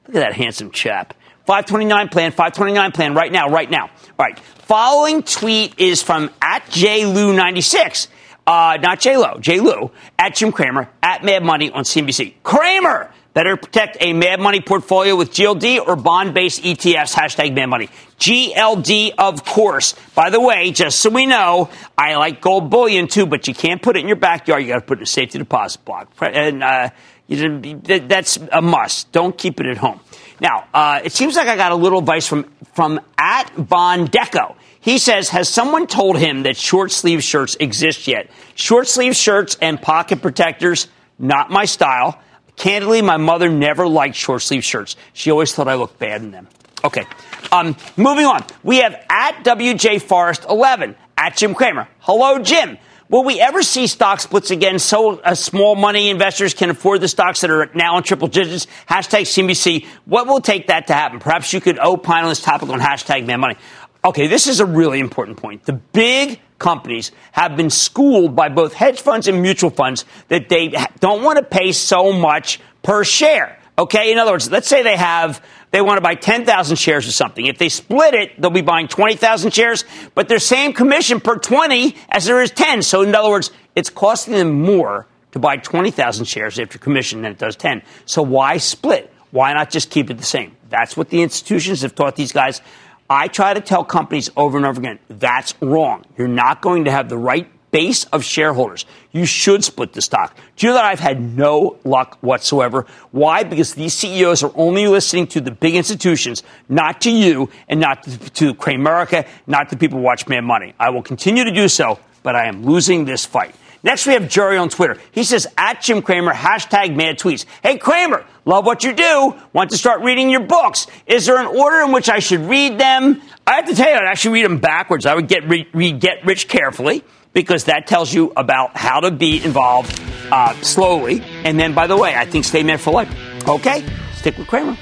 Look 0.07 0.17
at 0.17 0.21
that 0.21 0.33
handsome 0.33 0.71
chap. 0.71 1.13
529 1.49 2.09
plan, 2.11 2.31
529 2.31 2.93
plan 2.93 3.15
right 3.15 3.33
now, 3.33 3.49
right 3.49 3.71
now. 3.71 3.85
All 3.85 3.91
right. 4.19 4.39
Following 4.39 5.23
tweet 5.23 5.81
is 5.81 6.03
from 6.03 6.29
at 6.43 6.67
JLou96 6.67 8.09
uh, 8.49 8.79
not 8.81 8.99
J 8.99 9.17
Lo, 9.19 9.39
J 9.39 9.61
Lou, 9.61 9.91
at 10.19 10.35
Jim 10.35 10.53
Cramer, 10.53 10.89
at 11.03 11.23
Mad 11.23 11.45
Money 11.45 11.71
on 11.71 11.85
CNBC. 11.85 12.35
Cramer, 12.43 13.13
better 13.35 13.59
protect 13.59 13.99
a 14.01 14.15
Mad 14.15 14.41
Money 14.41 14.63
portfolio 14.63 15.17
with 15.17 15.33
GLD 15.33 15.87
or 15.87 15.97
bond 15.97 16.33
based 16.33 16.63
ETFs, 16.63 17.15
hashtag 17.15 17.55
Mad 17.55 17.67
Money. 17.67 17.91
GLD, 18.19 19.13
of 19.19 19.45
course. 19.45 19.95
By 20.15 20.31
the 20.31 20.41
way, 20.41 20.71
just 20.71 21.01
so 21.01 21.11
we 21.11 21.27
know, 21.27 21.69
I 21.97 22.17
like 22.17 22.41
gold 22.41 22.71
bullion 22.71 23.07
too, 23.07 23.27
but 23.27 23.47
you 23.47 23.55
can't 23.55 23.83
put 23.83 23.97
it 23.97 24.01
in 24.01 24.07
your 24.07 24.17
backyard. 24.17 24.63
You 24.63 24.69
got 24.69 24.81
to 24.81 24.87
put 24.87 24.97
it 24.97 25.01
in 25.01 25.05
a 25.05 25.07
safety 25.07 25.39
deposit 25.39 25.85
block. 25.85 26.11
And 26.23 26.65
uh, 26.65 26.89
that's 27.29 28.39
a 28.51 28.63
must. 28.63 29.13
Don't 29.13 29.37
keep 29.37 29.61
it 29.61 29.67
at 29.67 29.77
home. 29.77 30.01
Now, 30.41 30.69
uh, 30.73 31.01
it 31.05 31.13
seems 31.13 31.37
like 31.37 31.49
I 31.49 31.57
got 31.57 31.73
a 31.73 31.77
little 31.77 31.99
advice 31.99 32.27
from, 32.27 32.45
from 32.75 33.01
at 33.17 33.51
Bondeco. 33.57 34.57
He 34.81 34.99
says, 34.99 35.29
has 35.31 35.49
someone 35.49 35.87
told 35.87 36.19
him 36.19 36.45
that 36.45 36.57
short 36.57 36.93
sleeve 36.93 37.23
shirts 37.23 37.57
exist 37.59 38.07
yet? 38.07 38.31
Short 38.55 38.87
sleeve 38.87 39.17
shirts 39.17 39.57
and 39.61 39.81
pocket 39.81 40.23
protectors, 40.23 40.89
not 41.19 41.51
my 41.51 41.65
style. 41.65 42.21
Candidly, 42.57 43.03
my 43.03 43.17
mother 43.17 43.49
never 43.49 43.87
liked 43.87 44.17
short 44.17 44.43
sleeve 44.43 44.65
shirts. 44.65 44.97
She 45.13 45.31
always 45.31 45.53
thought 45.55 45.69
I 45.69 45.75
looked 45.75 45.99
bad 45.99 46.23
in 46.23 46.31
them. 46.31 46.49
Okay. 46.85 47.05
Um, 47.51 47.77
moving 47.97 48.25
on. 48.25 48.45
We 48.63 48.79
have 48.79 48.95
at 49.11 49.45
WJ 49.45 50.03
Forest 50.03 50.47
11, 50.49 50.97
at 51.17 51.37
Jim 51.37 51.55
Cramer. 51.55 51.89
Hello, 52.01 52.39
Jim. 52.39 52.79
Will 53.11 53.25
we 53.25 53.41
ever 53.41 53.63
see 53.63 53.87
stock 53.87 54.21
splits 54.21 54.51
again 54.51 54.79
so 54.79 55.19
uh, 55.21 55.35
small 55.35 55.75
money 55.75 56.11
investors 56.11 56.53
can 56.53 56.69
afford 56.69 57.01
the 57.01 57.09
stocks 57.09 57.41
that 57.41 57.51
are 57.51 57.71
now 57.75 57.97
in 57.97 58.03
triple 58.03 58.29
digits? 58.29 58.67
Hashtag 58.87 59.23
CNBC. 59.23 59.87
What 60.05 60.27
will 60.27 60.43
take 60.43 60.67
that 60.67 60.89
to 60.89 60.93
happen? 60.93 61.19
Perhaps 61.19 61.55
you 61.55 61.63
could 61.63 61.79
opine 61.79 62.25
on 62.25 62.29
this 62.29 62.43
topic 62.43 62.69
on 62.69 62.81
hashtag 62.81 63.25
mad 63.25 63.39
money. 63.39 63.57
Okay, 64.05 64.27
this 64.27 64.47
is 64.47 64.61
a 64.61 64.67
really 64.67 65.01
important 65.01 65.39
point. 65.39 65.65
The 65.65 65.73
big 65.73 66.39
companies 66.59 67.11
have 67.33 67.57
been 67.57 67.71
schooled 67.71 68.37
by 68.37 68.51
both 68.51 68.75
hedge 68.75 69.01
funds 69.01 69.27
and 69.27 69.41
mutual 69.41 69.71
funds 69.71 70.05
that 70.29 70.51
they 70.51 70.75
don't 71.01 71.23
want 71.23 71.39
to 71.39 71.45
pay 71.45 71.73
so 71.73 72.13
much 72.13 72.61
per 72.83 73.05
share. 73.05 73.59
Okay, 73.79 74.13
in 74.13 74.19
other 74.19 74.33
words, 74.33 74.51
let's 74.51 74.69
say 74.69 74.83
they 74.83 74.97
have 74.97 75.43
they 75.71 75.81
want 75.81 75.99
to 75.99 76.01
buy 76.01 76.15
10,000 76.15 76.77
shares 76.77 77.07
of 77.07 77.15
something. 77.15 77.47
If 77.47 77.59
they 77.59 77.69
split 77.69 78.15
it, 78.15 78.41
they'll 78.41 78.51
be 78.51 78.63
buying 78.63 78.89
20,000 78.89 79.53
shares, 79.53 79.85
but 80.15 80.29
their 80.29 80.39
same 80.39 80.73
commission 80.73 81.21
per 81.21 81.37
20 81.37 81.95
as 82.09 82.25
there 82.25 82.41
is 82.43 82.51
10. 82.51 82.83
So 82.83 83.03
in 83.03 83.15
other 83.15 83.29
words, 83.29 83.51
it's 83.75 83.91
costing 83.91 84.35
them 84.35 84.61
more 84.61 85.07
to 85.33 85.39
buy 85.39 85.57
20,000 85.59 86.25
shares 86.25 86.59
after 86.59 86.79
commission 86.79 87.23
than 87.23 87.33
it 87.33 87.39
does 87.39 87.57
10. 87.57 87.83
So 88.07 88.23
why 88.23 88.57
split? 88.57 89.13
Why 89.31 89.53
not 89.53 89.71
just 89.71 89.91
keep 89.91 90.11
it 90.11 90.15
the 90.15 90.25
same? 90.25 90.57
That's 90.71 90.97
what 90.97 91.11
the 91.11 91.23
institutions 91.23 91.83
have 91.83 91.95
taught 91.95 92.17
these 92.17 92.33
guys. 92.33 92.63
I 93.11 93.29
try 93.29 93.55
to 93.55 93.61
tell 93.61 93.85
companies 93.85 94.31
over 94.37 94.57
and 94.57 94.67
over 94.67 94.81
again 94.81 94.99
that's 95.09 95.55
wrong. 95.61 96.05
You're 96.17 96.29
not 96.29 96.63
going 96.63 96.85
to 96.85 96.91
have 96.91 97.09
the 97.09 97.19
right 97.19 97.49
base 97.71 98.05
of 98.05 98.25
shareholders. 98.25 98.87
You 99.13 99.25
should 99.25 99.65
split 99.65 99.93
the 99.93 100.03
stock. 100.03 100.37
Do 100.57 100.67
you 100.67 100.73
know 100.73 100.77
that 100.77 100.85
I've 100.85 101.01
had 101.01 101.21
no 101.37 101.79
luck 101.85 102.19
whatsoever? 102.21 102.87
Why? 103.11 103.43
Because 103.43 103.75
these 103.75 103.95
CEOs 103.95 104.43
are 104.43 104.53
only 104.55 104.87
listening 104.87 105.27
to 105.29 105.41
the 105.41 105.51
big 105.51 105.75
institutions, 105.75 106.43
not 106.69 107.01
to 107.03 107.11
you 107.11 107.51
and 107.69 107.81
not 107.81 108.03
to, 108.05 108.55
Cramerica, 108.55 109.27
not 109.47 109.71
to 109.71 109.77
people 109.77 109.99
who 109.99 110.05
watch 110.05 110.27
Mad 110.29 110.45
Money. 110.45 110.75
I 110.79 110.91
will 110.91 111.03
continue 111.03 111.45
to 111.45 111.53
do 111.53 111.69
so, 111.69 111.99
but 112.23 112.35
I 112.35 112.47
am 112.47 112.65
losing 112.65 113.05
this 113.05 113.25
fight. 113.25 113.55
Next, 113.83 114.07
we 114.07 114.13
have 114.15 114.29
Jerry 114.29 114.59
on 114.59 114.69
Twitter. 114.69 114.97
He 115.13 115.23
says, 115.23 115.47
at 115.57 115.81
Jim 115.81 116.03
Cramer, 116.03 116.33
hashtag 116.33 116.97
mad 116.97 117.19
tweets. 117.19 117.45
Hey, 117.63 117.79
Cramer, 117.79 118.25
love 118.45 118.67
what 118.67 118.83
you 118.83 118.93
do. 118.93 119.35
Want 119.53 119.71
to 119.71 119.77
start 119.77 120.03
reading 120.03 120.31
your 120.31 120.41
books. 120.41 120.89
Is 121.07 121.27
there 121.27 121.39
an 121.39 121.47
order 121.47 121.85
in 121.85 121.93
which 121.93 122.09
I 122.09 122.19
should 122.19 122.41
read 122.41 122.79
them? 122.79 123.23
I 123.47 123.55
have 123.55 123.67
to 123.67 123.75
tell 123.77 123.89
you, 123.89 123.95
I'd 123.95 124.09
actually 124.09 124.35
read 124.35 124.47
them 124.47 124.59
backwards. 124.59 125.07
I 125.07 125.15
would 125.15 125.29
get, 125.29 125.49
read 125.49 126.01
Get 126.01 126.27
Rich 126.27 126.49
carefully. 126.49 127.05
Because 127.33 127.65
that 127.65 127.87
tells 127.87 128.13
you 128.13 128.33
about 128.37 128.77
how 128.77 129.01
to 129.01 129.11
be 129.11 129.43
involved 129.45 130.01
uh, 130.31 130.55
slowly. 130.63 131.23
And 131.45 131.59
then, 131.59 131.75
by 131.75 131.87
the 131.87 131.97
way, 131.97 132.15
I 132.15 132.25
think 132.25 132.45
Stay 132.45 132.63
Mad 132.63 132.81
for 132.81 132.93
Life. 132.93 133.15
Okay, 133.49 133.85
stick 134.15 134.37
with 134.37 134.47
Cramer. 134.47 134.77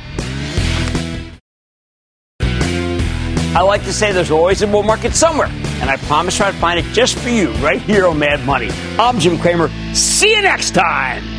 I 3.56 3.62
like 3.62 3.84
to 3.84 3.92
say 3.92 4.12
there's 4.12 4.30
always 4.30 4.60
a 4.60 4.66
bull 4.66 4.82
market 4.82 5.14
somewhere, 5.14 5.48
and 5.80 5.88
I 5.88 5.96
promise 5.96 6.38
I'll 6.42 6.52
find 6.52 6.78
it 6.78 6.84
just 6.92 7.18
for 7.18 7.30
you 7.30 7.52
right 7.52 7.80
here 7.80 8.06
on 8.06 8.18
Mad 8.18 8.44
Money. 8.44 8.68
I'm 8.98 9.18
Jim 9.18 9.38
Cramer. 9.38 9.70
See 9.94 10.34
you 10.34 10.42
next 10.42 10.72
time. 10.72 11.35